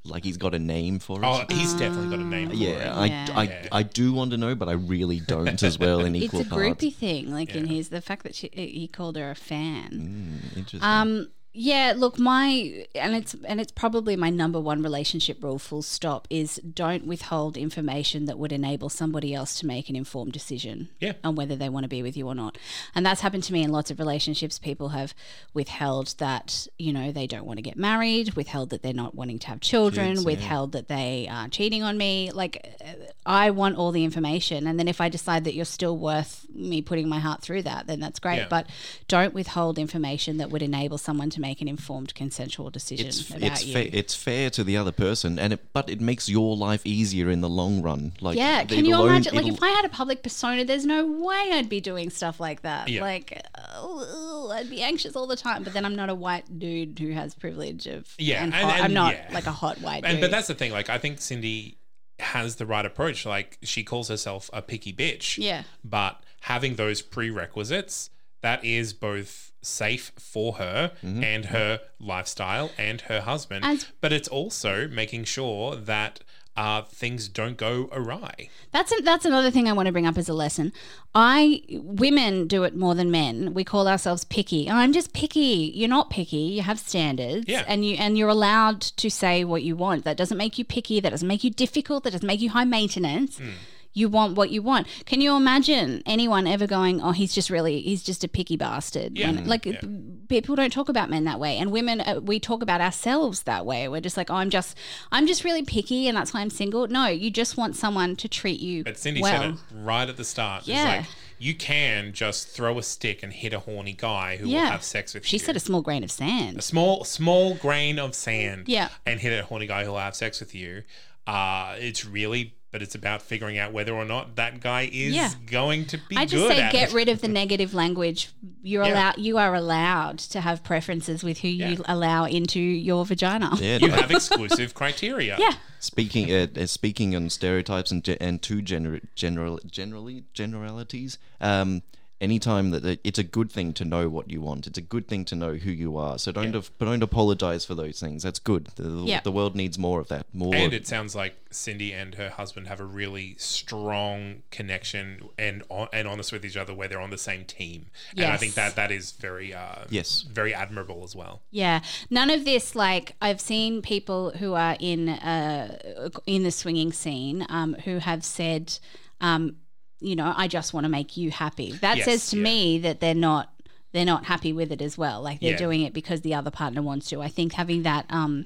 like 0.03 0.23
he's 0.23 0.37
got 0.37 0.55
a 0.55 0.59
name 0.59 0.97
for 0.99 1.19
it. 1.21 1.25
Oh, 1.25 1.43
he's 1.49 1.73
definitely 1.75 2.09
got 2.09 2.19
a 2.19 2.27
name. 2.27 2.49
For 2.49 2.55
yeah, 2.55 2.69
it. 2.71 2.97
I, 2.97 3.05
Yeah. 3.05 3.27
I, 3.35 3.43
Yeah. 3.43 3.67
I 3.71 3.83
do 3.83 4.11
want 4.13 4.31
to 4.31 4.37
know, 4.37 4.55
but 4.55 4.67
I 4.67 4.73
really 4.73 5.19
don't 5.19 5.61
as 5.61 5.77
well 5.77 5.99
in 6.03 6.15
equal, 6.15 6.39
It's 6.41 6.47
equal 6.47 6.59
a 6.63 6.65
parts. 6.67 6.83
groupie 6.83 6.93
thing, 6.95 7.31
like 7.31 7.55
in 7.55 7.67
his 7.67 7.89
the 7.89 8.01
fact 8.01 8.23
that 8.23 8.33
she, 8.33 8.49
he 8.53 8.87
called 8.87 9.15
her 9.17 9.29
a 9.29 9.35
fan. 9.35 9.89
Mm, 9.91 10.57
interesting. 10.57 10.81
Um, 10.89 11.29
yeah, 11.53 11.93
look, 11.97 12.17
my 12.17 12.85
and 12.95 13.13
it's 13.15 13.35
and 13.45 13.59
it's 13.59 13.73
probably 13.73 14.15
my 14.15 14.29
number 14.29 14.59
one 14.59 14.81
relationship 14.81 15.43
rule. 15.43 15.59
Full 15.59 15.81
stop 15.81 16.27
is 16.29 16.55
don't 16.57 17.05
withhold 17.05 17.57
information 17.57 18.25
that 18.25 18.39
would 18.39 18.53
enable 18.53 18.87
somebody 18.87 19.33
else 19.33 19.59
to 19.59 19.65
make 19.65 19.89
an 19.89 19.95
informed 19.97 20.31
decision 20.31 20.89
Yeah. 21.01 21.13
on 21.25 21.35
whether 21.35 21.57
they 21.57 21.67
want 21.67 21.83
to 21.83 21.89
be 21.89 22.01
with 22.01 22.15
you 22.15 22.27
or 22.27 22.35
not. 22.35 22.57
And 22.95 23.05
that's 23.05 23.19
happened 23.19 23.43
to 23.43 23.53
me 23.53 23.63
in 23.63 23.71
lots 23.71 23.91
of 23.91 23.99
relationships. 23.99 24.59
People 24.59 24.89
have 24.89 25.13
withheld 25.53 26.15
that 26.19 26.67
you 26.77 26.93
know 26.93 27.11
they 27.11 27.27
don't 27.27 27.45
want 27.45 27.57
to 27.57 27.61
get 27.63 27.75
married, 27.75 28.33
withheld 28.35 28.69
that 28.69 28.81
they're 28.81 28.93
not 28.93 29.13
wanting 29.15 29.39
to 29.39 29.47
have 29.47 29.59
children, 29.59 30.09
Kids, 30.11 30.21
yeah. 30.21 30.25
withheld 30.27 30.71
that 30.71 30.87
they 30.87 31.27
are 31.29 31.49
cheating 31.49 31.83
on 31.83 31.97
me. 31.97 32.31
Like 32.31 32.77
uh, 32.81 32.93
I 33.25 33.49
want 33.49 33.75
all 33.75 33.91
the 33.91 34.05
information, 34.05 34.67
and 34.67 34.79
then 34.79 34.87
if 34.87 35.01
I 35.01 35.09
decide 35.09 35.43
that 35.43 35.53
you're 35.53 35.65
still 35.65 35.97
worth 35.97 36.45
me 36.53 36.81
putting 36.81 37.09
my 37.09 37.19
heart 37.19 37.41
through 37.41 37.63
that, 37.63 37.87
then 37.87 37.99
that's 37.99 38.19
great. 38.19 38.37
Yeah. 38.37 38.47
But 38.49 38.67
don't 39.09 39.33
withhold 39.33 39.77
information 39.77 40.37
that 40.37 40.49
would 40.49 40.61
enable 40.61 40.97
someone 40.97 41.29
to 41.31 41.40
make 41.41 41.59
an 41.61 41.67
informed 41.67 42.13
consensual 42.15 42.69
decision 42.69 43.07
it's 43.07 43.29
about 43.29 43.41
it's 43.41 43.65
you. 43.65 43.73
fair 43.73 43.89
it's 43.91 44.15
fair 44.15 44.49
to 44.49 44.63
the 44.63 44.77
other 44.77 44.91
person 44.91 45.37
and 45.39 45.53
it 45.53 45.73
but 45.73 45.89
it 45.89 45.99
makes 45.99 46.29
your 46.29 46.55
life 46.55 46.81
easier 46.85 47.29
in 47.29 47.41
the 47.41 47.49
long 47.49 47.81
run 47.81 48.13
like 48.21 48.37
yeah, 48.37 48.63
can 48.63 48.85
you 48.85 48.95
own- 48.95 49.07
imagine? 49.09 49.35
Like, 49.35 49.47
if 49.47 49.61
I 49.61 49.69
had 49.69 49.85
a 49.85 49.89
public 49.89 50.23
persona, 50.23 50.63
there's 50.63 50.85
no 50.85 51.05
way 51.05 51.49
I'd 51.53 51.67
be 51.69 51.81
doing 51.81 52.09
stuff 52.09 52.39
like 52.39 52.61
that. 52.61 52.87
Yeah. 52.87 53.01
Like, 53.01 53.41
oh, 53.75 54.51
I'd 54.53 54.69
be 54.69 54.81
anxious 54.81 55.15
all 55.15 55.27
the 55.27 55.35
time. 55.35 55.63
But 55.63 55.73
then 55.73 55.85
I'm 55.85 55.95
not 55.95 56.09
a 56.09 56.15
white 56.15 56.59
dude 56.59 56.97
who 56.99 57.11
has 57.11 57.33
privilege 57.33 57.87
of. 57.87 58.13
Yeah, 58.17 58.43
and 58.43 58.53
and- 58.53 58.63
hot- 58.69 58.81
I'm 58.81 58.93
not 58.93 59.13
yeah. 59.13 59.29
like 59.33 59.47
a 59.47 59.51
hot 59.51 59.79
white 59.81 60.03
And 60.05 60.13
dude. 60.17 60.21
but 60.21 60.31
that's 60.31 60.47
the 60.47 60.53
thing. 60.53 60.71
Like 60.71 60.89
I 60.89 60.97
think 60.97 61.19
Cindy 61.19 61.77
has 62.19 62.55
the 62.57 62.65
right 62.65 62.85
approach. 62.85 63.25
Like 63.25 63.57
she 63.63 63.83
calls 63.83 64.07
herself 64.07 64.49
a 64.53 64.61
picky 64.61 64.93
bitch. 64.93 65.37
Yeah. 65.37 65.63
But 65.83 66.21
having 66.41 66.75
those 66.75 67.01
prerequisites, 67.01 68.09
that 68.41 68.63
is 68.63 68.93
both 68.93 69.50
safe 69.61 70.11
for 70.17 70.53
her 70.53 70.91
and 71.03 71.45
her 71.45 71.79
lifestyle 71.99 72.71
and 72.77 73.01
her 73.01 73.21
husband. 73.21 73.65
And- 73.65 73.85
but 74.01 74.11
it's 74.11 74.27
also 74.27 74.87
making 74.87 75.25
sure 75.25 75.75
that 75.75 76.21
uh, 76.57 76.81
things 76.81 77.29
don't 77.29 77.55
go 77.55 77.87
awry. 77.93 78.49
That's 78.73 78.91
a, 78.91 79.01
that's 79.01 79.23
another 79.23 79.49
thing 79.51 79.69
I 79.69 79.73
want 79.73 79.85
to 79.85 79.93
bring 79.93 80.05
up 80.05 80.17
as 80.17 80.27
a 80.27 80.33
lesson. 80.33 80.73
I 81.15 81.61
women 81.71 82.45
do 82.47 82.63
it 82.65 82.75
more 82.75 82.93
than 82.93 83.09
men. 83.09 83.53
We 83.53 83.63
call 83.63 83.87
ourselves 83.87 84.25
picky. 84.25 84.69
I'm 84.69 84.91
just 84.91 85.13
picky. 85.13 85.71
You're 85.73 85.87
not 85.87 86.09
picky. 86.09 86.37
You 86.37 86.61
have 86.63 86.77
standards, 86.77 87.45
Yeah. 87.47 87.63
and 87.67 87.85
you 87.85 87.95
and 87.95 88.17
you're 88.17 88.27
allowed 88.29 88.81
to 88.81 89.09
say 89.09 89.45
what 89.45 89.63
you 89.63 89.77
want. 89.77 90.03
That 90.03 90.17
doesn't 90.17 90.37
make 90.37 90.57
you 90.57 90.65
picky. 90.65 90.99
That 90.99 91.11
doesn't 91.11 91.27
make 91.27 91.43
you 91.45 91.51
difficult. 91.51 92.03
That 92.03 92.11
doesn't 92.11 92.27
make 92.27 92.41
you 92.41 92.49
high 92.49 92.65
maintenance. 92.65 93.37
Hmm. 93.37 93.49
You 93.93 94.07
want 94.07 94.35
what 94.37 94.51
you 94.51 94.61
want. 94.61 94.87
Can 95.05 95.19
you 95.19 95.35
imagine 95.35 96.01
anyone 96.05 96.47
ever 96.47 96.65
going, 96.65 97.01
"Oh, 97.01 97.11
he's 97.11 97.33
just 97.35 97.49
really, 97.49 97.81
he's 97.81 98.03
just 98.03 98.23
a 98.23 98.27
picky 98.27 98.55
bastard"? 98.55 99.17
Yeah. 99.17 99.31
When- 99.31 99.47
like 99.47 99.65
Yeah. 99.65 99.81
people 100.29 100.55
don't 100.55 100.71
talk 100.71 100.87
about 100.87 101.09
men 101.09 101.25
that 101.25 101.39
way, 101.39 101.57
and 101.57 101.71
women 101.71 101.99
uh, 102.01 102.21
we 102.21 102.39
talk 102.39 102.61
about 102.61 102.79
ourselves 102.79 103.43
that 103.43 103.65
way. 103.65 103.87
We're 103.89 103.99
just 104.01 104.15
like, 104.15 104.29
"Oh, 104.31 104.35
I'm 104.35 104.49
just, 104.49 104.77
I'm 105.11 105.27
just 105.27 105.43
really 105.43 105.63
picky, 105.63 106.07
and 106.07 106.15
that's 106.17 106.33
why 106.33 106.39
I'm 106.39 106.49
single." 106.49 106.87
No, 106.87 107.07
you 107.07 107.29
just 107.29 107.57
want 107.57 107.75
someone 107.75 108.15
to 108.15 108.27
treat 108.29 108.61
you 108.61 108.83
But 108.85 108.97
Cindy 108.97 109.21
well. 109.21 109.41
said 109.41 109.49
it 109.51 109.57
right 109.73 110.07
at 110.07 110.15
the 110.15 110.23
start. 110.23 110.67
Yeah. 110.67 110.99
It's 110.99 111.07
like 111.07 111.15
you 111.37 111.55
can 111.55 112.13
just 112.13 112.47
throw 112.49 112.77
a 112.77 112.83
stick 112.83 113.23
and 113.23 113.33
hit 113.33 113.51
a 113.51 113.59
horny 113.59 113.93
guy 113.93 114.37
who 114.37 114.47
Yeah. 114.47 114.63
will 114.65 114.71
have 114.71 114.83
sex 114.83 115.13
with 115.13 115.25
She 115.25 115.35
you. 115.35 115.39
She 115.39 115.45
said 115.45 115.55
a 115.55 115.59
small 115.59 115.81
grain 115.81 116.03
of 116.03 116.11
sand. 116.11 116.59
a 116.59 116.61
small 116.61 117.03
small 117.03 117.55
grain 117.55 117.99
of 117.99 118.15
sand 118.15 118.65
Yeah. 118.67 118.89
and 119.05 119.19
hit 119.19 119.37
a 119.37 119.43
horny 119.43 119.65
guy 119.67 119.83
who'll 119.83 119.97
have 119.97 120.15
sex 120.15 120.39
with 120.39 120.53
you 120.55 120.83
uh 121.27 121.75
it's 121.77 122.03
really 122.05 122.53
but 122.71 122.81
it's 122.81 122.95
about 122.95 123.21
figuring 123.21 123.57
out 123.57 123.73
whether 123.73 123.93
or 123.93 124.05
not 124.05 124.35
that 124.37 124.61
guy 124.61 124.83
is 124.91 125.13
Yeah. 125.13 125.29
going 125.45 125.85
to 125.87 125.97
be 126.09 126.15
I 126.15 126.25
just 126.25 126.35
good 126.47 126.55
say 126.55 126.61
at 126.61 126.71
get 126.71 126.89
it. 126.89 126.95
rid 126.95 127.09
of 127.09 127.21
the 127.21 127.27
negative 127.41 127.73
language. 127.73 128.29
You're 128.63 128.85
Yeah. 128.85 128.93
allowed. 128.93 129.17
You 129.17 129.37
are 129.37 129.53
allowed 129.55 130.19
to 130.19 130.41
have 130.41 130.63
preferences 130.63 131.23
with 131.23 131.39
who 131.39 131.49
Yeah. 131.49 131.69
you 131.71 131.83
allow 131.85 132.25
into 132.25 132.59
your 132.61 133.05
vagina. 133.05 133.51
yeah, 133.59 133.77
you 133.77 133.91
have 133.91 134.09
exclusive 134.19 134.73
criteria 134.73 135.35
Yeah. 135.39 135.53
speaking 135.79 136.31
uh, 136.31 136.47
uh, 136.55 136.65
speaking 136.65 137.15
on 137.15 137.29
stereotypes 137.29 137.91
and 137.91 138.03
ge- 138.03 138.17
and 138.21 138.41
two 138.41 138.61
gener- 138.61 139.01
general 139.15 139.59
generally 139.69 140.23
generalities 140.33 141.17
um 141.41 141.81
anytime 142.21 142.69
that 142.71 142.83
that 142.83 142.99
it's 143.03 143.19
a 143.19 143.23
good 143.23 143.51
thing 143.51 143.73
to 143.73 143.83
know 143.83 144.07
what 144.07 144.29
you 144.31 144.39
want. 144.39 144.67
It's 144.67 144.77
a 144.77 144.81
good 144.81 145.07
thing 145.07 145.25
to 145.25 145.35
know 145.35 145.55
who 145.55 145.71
you 145.71 145.97
are. 145.97 146.17
So 146.19 146.31
don't 146.31 146.55
af- 146.55 146.71
don't 146.79 147.03
apologize 147.03 147.65
for 147.65 147.75
those 147.75 147.99
things. 147.99 148.23
That's 148.23 148.39
good. 148.39 148.67
The, 148.75 148.89
Yeah. 149.05 149.19
the 149.21 149.31
world 149.31 149.55
needs 149.55 149.77
more 149.77 149.99
of 149.99 150.07
that. 150.09 150.25
More. 150.33 150.55
And 150.55 150.71
it 150.73 150.87
sounds 150.87 151.15
like 151.15 151.35
Cindy 151.49 151.91
and 151.91 152.15
her 152.15 152.29
husband 152.29 152.67
have 152.67 152.79
a 152.79 152.85
really 152.85 153.35
strong 153.39 154.43
connection 154.51 155.29
and 155.37 155.63
hon- 155.69 155.89
and 155.91 156.07
honest 156.07 156.31
with 156.31 156.45
each 156.45 156.55
other, 156.57 156.73
where 156.73 156.87
they're 156.87 157.01
on 157.01 157.09
the 157.09 157.17
same 157.17 157.43
team. 157.45 157.87
And 158.15 158.25
I 158.27 158.37
think 158.37 158.53
that 158.53 158.75
that 158.75 158.91
is 158.91 159.11
very 159.13 159.53
uh, 159.53 159.85
Yes. 159.89 160.21
very 160.21 160.53
admirable 160.53 161.03
as 161.03 161.15
well. 161.15 161.41
Yeah, 161.51 161.81
none 162.09 162.29
of 162.29 162.45
this. 162.45 162.75
Like 162.75 163.15
I've 163.21 163.41
seen 163.41 163.81
people 163.81 164.31
who 164.37 164.53
are 164.53 164.77
in 164.79 165.09
uh, 165.09 166.11
in 166.25 166.43
the 166.43 166.51
swinging 166.51 166.93
scene 166.93 167.45
um, 167.49 167.73
who 167.85 167.97
have 167.97 168.23
said, 168.23 168.77
um, 169.19 169.57
you 170.01 170.15
know, 170.15 170.33
I 170.35 170.47
just 170.47 170.73
want 170.73 170.83
to 170.85 170.89
make 170.89 171.15
you 171.17 171.31
happy. 171.31 171.71
That 171.73 171.97
Yes, 171.97 172.05
says 172.05 172.29
to 172.31 172.37
yeah. 172.37 172.43
me 172.43 172.79
that 172.79 172.99
they're 172.99 173.13
not 173.15 173.53
they're 173.93 174.05
not 174.05 174.25
happy 174.25 174.53
with 174.53 174.71
it 174.71 174.81
as 174.81 174.97
well. 174.97 175.21
Like 175.21 175.41
they're 175.41 175.51
Yeah. 175.51 175.57
doing 175.57 175.81
it 175.81 175.93
because 175.93 176.21
the 176.21 176.33
other 176.33 176.49
partner 176.51 176.81
wants 176.81 177.09
to. 177.09 177.21
I 177.21 177.27
think 177.27 177.53
having 177.53 177.83
that. 177.83 178.05
Um, 178.09 178.45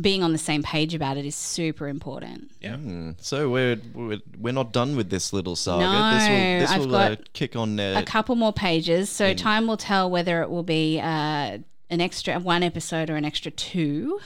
being 0.00 0.22
on 0.22 0.32
the 0.32 0.38
same 0.38 0.62
page 0.62 0.94
about 0.94 1.18
it 1.18 1.26
is 1.26 1.36
super 1.36 1.86
important. 1.86 2.50
Yeah. 2.62 2.76
Mm, 2.76 3.14
So 3.20 3.50
we're, 3.50 3.76
we're 3.92 4.20
we're 4.40 4.52
not 4.54 4.72
done 4.72 4.96
with 4.96 5.10
this 5.10 5.34
little 5.34 5.54
saga. 5.54 5.84
No, 5.84 6.14
this 6.14 6.28
will 6.30 6.60
this 6.60 6.70
I've 6.70 6.80
will 6.86 6.94
uh, 6.96 7.08
got 7.10 7.32
kick 7.34 7.56
on. 7.56 7.78
Uh, 7.78 7.96
a 7.98 8.02
couple 8.02 8.34
more 8.34 8.54
pages, 8.54 9.10
so 9.10 9.34
time 9.34 9.66
will 9.66 9.76
tell 9.76 10.08
whether 10.10 10.40
it 10.42 10.48
will 10.48 10.62
be 10.62 10.98
uh, 10.98 11.58
an 11.90 12.00
extra 12.00 12.38
one 12.40 12.62
episode 12.62 13.10
or 13.10 13.16
an 13.16 13.26
extra 13.26 13.50
two. 13.50 14.18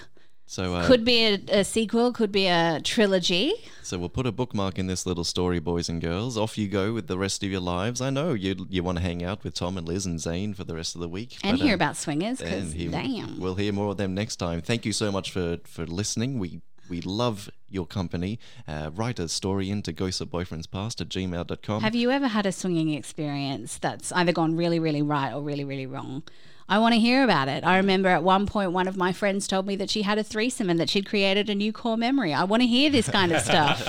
So 0.47 0.75
uh, 0.75 0.87
Could 0.87 1.05
be 1.05 1.25
a, 1.25 1.41
a 1.49 1.65
sequel, 1.65 2.13
could 2.13 2.31
be 2.31 2.47
a 2.47 2.81
trilogy. 2.83 3.53
So 3.83 3.99
we'll 3.99 4.09
put 4.09 4.27
a 4.27 4.33
bookmark 4.33 4.79
in 4.79 4.87
this 4.87 5.05
little 5.05 5.25
story, 5.25 5.59
boys 5.59 5.89
and 5.89 6.01
girls. 6.01 6.39
Off 6.39 6.57
you 6.57 6.69
go 6.69 6.93
with 6.93 7.09
the 7.09 7.19
rest 7.19 7.43
of 7.43 7.51
your 7.51 7.61
lives. 7.61 8.01
I 8.01 8.11
know 8.11 8.33
you 8.33 8.67
you 8.71 8.83
want 8.83 8.99
to 8.99 9.03
hang 9.03 9.25
out 9.25 9.43
with 9.45 9.55
Tom 9.55 9.77
and 9.77 9.87
Liz 9.87 10.07
and 10.07 10.21
Zane 10.21 10.55
for 10.55 10.65
the 10.65 10.75
rest 10.75 10.95
of 10.95 11.01
the 11.01 11.09
week. 11.09 11.37
and 11.43 11.59
but, 11.59 11.65
hear 11.65 11.75
um, 11.75 11.79
about 11.81 11.97
swingers 11.97 12.41
and 12.41 12.73
he- 12.73 12.89
damn 12.89 13.39
we'll 13.41 13.55
hear 13.57 13.73
more 13.73 13.91
of 13.91 13.97
them 13.97 14.15
next 14.15 14.37
time. 14.37 14.61
Thank 14.63 14.87
you 14.87 14.93
so 14.93 15.11
much 15.13 15.31
for 15.31 15.59
for 15.65 15.85
listening. 15.87 16.39
We 16.39 16.61
we 16.89 17.01
love 17.01 17.51
your 17.69 17.87
company. 17.87 18.39
Uh, 18.69 18.91
write 18.95 19.19
a 19.19 19.29
story 19.29 19.69
into 19.71 19.93
ghostsofboyfriendspast 19.93 21.01
at 21.01 21.09
gmail.com. 21.09 21.83
have 21.83 21.95
you 21.97 22.11
ever 22.11 22.29
had 22.29 22.47
a 22.47 22.53
swinging 22.53 22.93
experience 22.95 23.79
that's 23.79 24.13
either 24.13 24.33
gone 24.33 24.57
really 24.57 24.79
really 24.79 25.03
right 25.03 25.33
or 25.33 25.43
really 25.43 25.65
really 25.65 25.87
wrong 25.87 26.23
i 26.69 26.79
want 26.79 26.95
to 26.95 27.01
hear 27.01 27.23
about 27.25 27.49
it 27.49 27.65
i 27.65 27.77
remember 27.77 28.09
at 28.09 28.23
one 28.23 28.47
point 28.47 28.73
one 28.73 28.89
of 28.89 28.97
my 28.97 29.13
friends 29.13 29.47
told 29.47 29.67
me 29.67 29.77
that 29.77 29.91
she 29.91 30.03
had 30.03 30.19
a 30.19 30.25
threesome 30.25 30.69
and 30.71 30.79
that 30.81 30.89
she'd 30.91 31.07
created 31.07 31.49
a 31.49 31.55
new 31.55 31.73
core 31.73 31.97
memory 31.97 32.33
i 32.33 32.45
want 32.45 32.63
to 32.63 32.67
hear 32.67 32.91
this 32.91 33.09
kind 33.09 33.33
of 33.33 33.41
stuff 33.41 33.87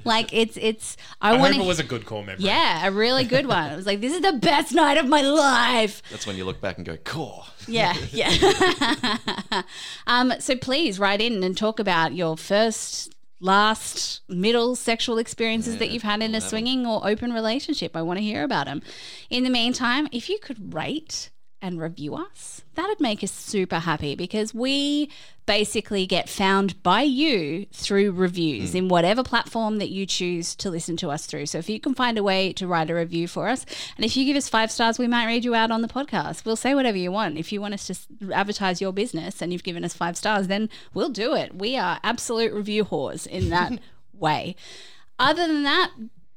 like 0.04 0.32
it's 0.32 0.56
it's 0.60 0.96
i, 1.20 1.34
I 1.34 1.38
want 1.38 1.54
hope 1.54 1.64
it 1.64 1.68
was 1.68 1.80
a 1.80 1.84
good 1.84 2.06
call 2.06 2.22
memory. 2.22 2.44
yeah 2.44 2.86
a 2.86 2.90
really 2.90 3.24
good 3.24 3.46
one 3.46 3.70
it 3.72 3.76
was 3.76 3.86
like 3.86 4.00
this 4.00 4.12
is 4.12 4.20
the 4.20 4.32
best 4.34 4.72
night 4.72 4.98
of 4.98 5.06
my 5.06 5.22
life 5.22 6.02
That's 6.10 6.26
when 6.26 6.36
you 6.36 6.44
look 6.44 6.60
back 6.60 6.76
and 6.76 6.86
go, 6.86 6.96
core. 6.96 7.44
Yeah, 7.66 7.94
yeah. 8.10 8.32
um, 10.06 10.32
so 10.38 10.56
please 10.56 10.98
write 10.98 11.20
in 11.20 11.42
and 11.42 11.56
talk 11.56 11.78
about 11.78 12.12
your 12.14 12.36
first, 12.36 13.14
last, 13.40 14.20
middle 14.28 14.74
sexual 14.76 15.18
experiences 15.18 15.78
that 15.78 15.90
you've 15.90 16.02
had 16.02 16.22
in 16.22 16.34
a 16.34 16.40
swinging 16.40 16.86
or 16.86 17.06
open 17.06 17.32
relationship. 17.32 17.96
I 17.96 18.02
want 18.02 18.18
to 18.18 18.22
hear 18.22 18.42
about 18.44 18.66
them. 18.66 18.82
In 19.30 19.44
the 19.44 19.50
meantime, 19.50 20.08
if 20.12 20.28
you 20.28 20.38
could 20.38 20.74
rate 20.74 21.30
and 21.62 21.80
review 21.80 22.16
us, 22.16 22.62
that'd 22.74 23.00
make 23.00 23.22
us 23.22 23.30
super 23.30 23.78
happy 23.78 24.14
because 24.16 24.52
we 24.52 25.08
basically 25.46 26.06
get 26.06 26.28
found 26.28 26.82
by 26.82 27.02
you 27.02 27.66
through 27.72 28.12
reviews 28.12 28.72
hmm. 28.72 28.76
in 28.76 28.88
whatever 28.88 29.22
platform 29.22 29.78
that 29.78 29.88
you 29.88 30.04
choose 30.04 30.54
to 30.56 30.68
listen 30.68 30.96
to 30.96 31.10
us 31.10 31.24
through. 31.26 31.46
So 31.46 31.58
if 31.58 31.70
you 31.70 31.80
can 31.80 31.94
find 31.94 32.18
a 32.18 32.22
way 32.22 32.52
to 32.54 32.66
write 32.66 32.90
a 32.90 32.94
review 32.94 33.28
for 33.28 33.48
us, 33.48 33.64
and 33.96 34.04
if 34.04 34.16
you 34.16 34.24
give 34.24 34.36
us 34.36 34.48
five 34.48 34.70
stars, 34.70 34.98
we 34.98 35.06
might 35.06 35.26
read 35.26 35.44
you 35.44 35.54
out 35.54 35.70
on 35.70 35.82
the 35.82 35.88
podcast. 35.88 36.44
We'll 36.44 36.56
say 36.56 36.74
whatever 36.74 36.98
you 36.98 37.12
want. 37.12 37.38
If 37.38 37.52
you 37.52 37.60
want 37.60 37.74
us 37.74 37.86
to 37.86 38.32
advertise 38.32 38.80
your 38.80 38.92
business 38.92 39.40
and 39.40 39.52
you've 39.52 39.64
given 39.64 39.84
us 39.84 39.94
five 39.94 40.16
stars, 40.16 40.48
then 40.48 40.68
we'll 40.92 41.08
do 41.08 41.34
it. 41.34 41.54
We 41.54 41.76
are 41.76 42.00
absolute 42.02 42.52
review 42.52 42.84
whores 42.84 43.26
in 43.26 43.48
that 43.50 43.78
way. 44.12 44.56
Other 45.18 45.46
than 45.46 45.62
that, 45.62 45.92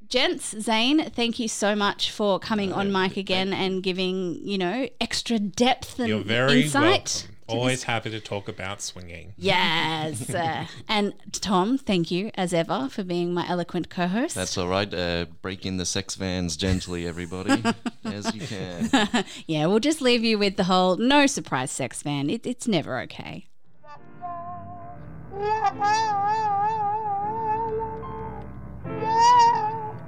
gents, 0.10 0.56
Zane, 0.60 1.10
thank 1.10 1.40
you 1.40 1.48
so 1.48 1.76
much 1.76 2.12
for 2.12 2.40
coming 2.40 2.72
on 2.74 2.92
mic 2.92 3.18
again 3.18 3.54
and 3.54 3.82
giving, 3.84 4.40
you 4.42 4.58
know, 4.58 4.88
extra 5.00 5.40
depth 5.40 6.00
and 6.00 6.08
You're 6.10 6.24
very 6.24 6.64
insight. 6.64 7.26
welcome. 7.28 7.36
Always 7.48 7.84
happy 7.84 8.10
to 8.10 8.20
talk 8.20 8.48
about 8.48 8.82
swinging. 8.82 9.34
Yes. 9.38 10.30
Uh, 10.36 10.66
and 10.90 11.14
Tom, 11.32 11.78
thank 11.78 12.12
you 12.12 12.30
as 12.36 12.54
ever 12.54 12.90
for 12.90 13.04
being 13.04 13.34
my 13.34 13.48
eloquent 13.48 13.90
co 13.90 14.08
host. 14.08 14.36
That's 14.36 14.58
all 14.58 14.68
right. 14.68 14.92
Uh, 14.92 15.26
break 15.42 15.66
in 15.66 15.78
the 15.78 15.86
sex 15.86 16.16
vans 16.16 16.58
gently, 16.58 17.08
everybody, 17.08 17.64
as 18.04 18.34
you 18.36 18.42
can. 18.42 18.90
yeah, 19.48 19.66
we'll 19.68 19.80
just 19.80 20.02
leave 20.02 20.24
you 20.24 20.38
with 20.38 20.58
the 20.58 20.66
whole 20.66 20.98
no 20.98 21.26
surprise 21.28 21.72
sex 21.72 22.02
fan. 22.02 22.30
It, 22.30 22.46
it's 22.46 22.68
never 22.68 23.00
okay. 23.02 23.48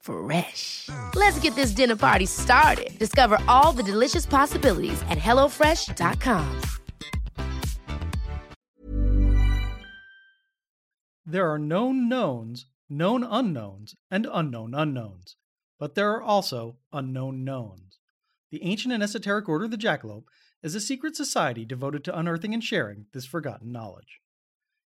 Fresh. 0.00 0.88
Let's 1.14 1.38
get 1.40 1.54
this 1.54 1.72
dinner 1.72 1.96
party 1.96 2.26
started. 2.26 2.98
Discover 2.98 3.38
all 3.48 3.72
the 3.72 3.82
delicious 3.82 4.26
possibilities 4.26 5.00
at 5.08 5.18
hellofresh.com. 5.18 6.60
There 11.26 11.48
are 11.48 11.58
known 11.58 12.08
knowns, 12.08 12.66
known 12.88 13.22
unknowns, 13.22 13.94
and 14.10 14.26
unknown 14.32 14.74
unknowns. 14.74 15.36
But 15.78 15.94
there 15.94 16.10
are 16.10 16.22
also 16.22 16.78
unknown 16.92 17.44
knowns. 17.44 17.98
The 18.50 18.64
ancient 18.64 18.92
and 18.92 19.02
esoteric 19.02 19.48
order 19.48 19.66
of 19.66 19.70
the 19.70 19.76
Jackalope 19.76 20.24
is 20.62 20.74
a 20.74 20.80
secret 20.80 21.14
society 21.14 21.64
devoted 21.64 22.04
to 22.04 22.18
unearthing 22.18 22.52
and 22.52 22.64
sharing 22.64 23.06
this 23.12 23.26
forgotten 23.26 23.70
knowledge. 23.70 24.20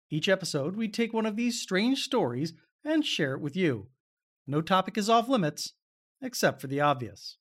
Each 0.09 0.27
episode, 0.27 0.75
we 0.75 0.87
take 0.87 1.13
one 1.13 1.25
of 1.25 1.35
these 1.35 1.61
strange 1.61 1.99
stories 2.03 2.53
and 2.83 3.05
share 3.05 3.35
it 3.35 3.41
with 3.41 3.55
you. 3.55 3.87
No 4.47 4.61
topic 4.61 4.97
is 4.97 5.09
off 5.09 5.29
limits, 5.29 5.73
except 6.21 6.61
for 6.61 6.67
the 6.67 6.81
obvious. 6.81 7.37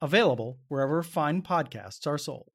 Available 0.00 0.58
wherever 0.68 1.02
fine 1.02 1.42
podcasts 1.42 2.06
are 2.06 2.18
sold. 2.18 2.52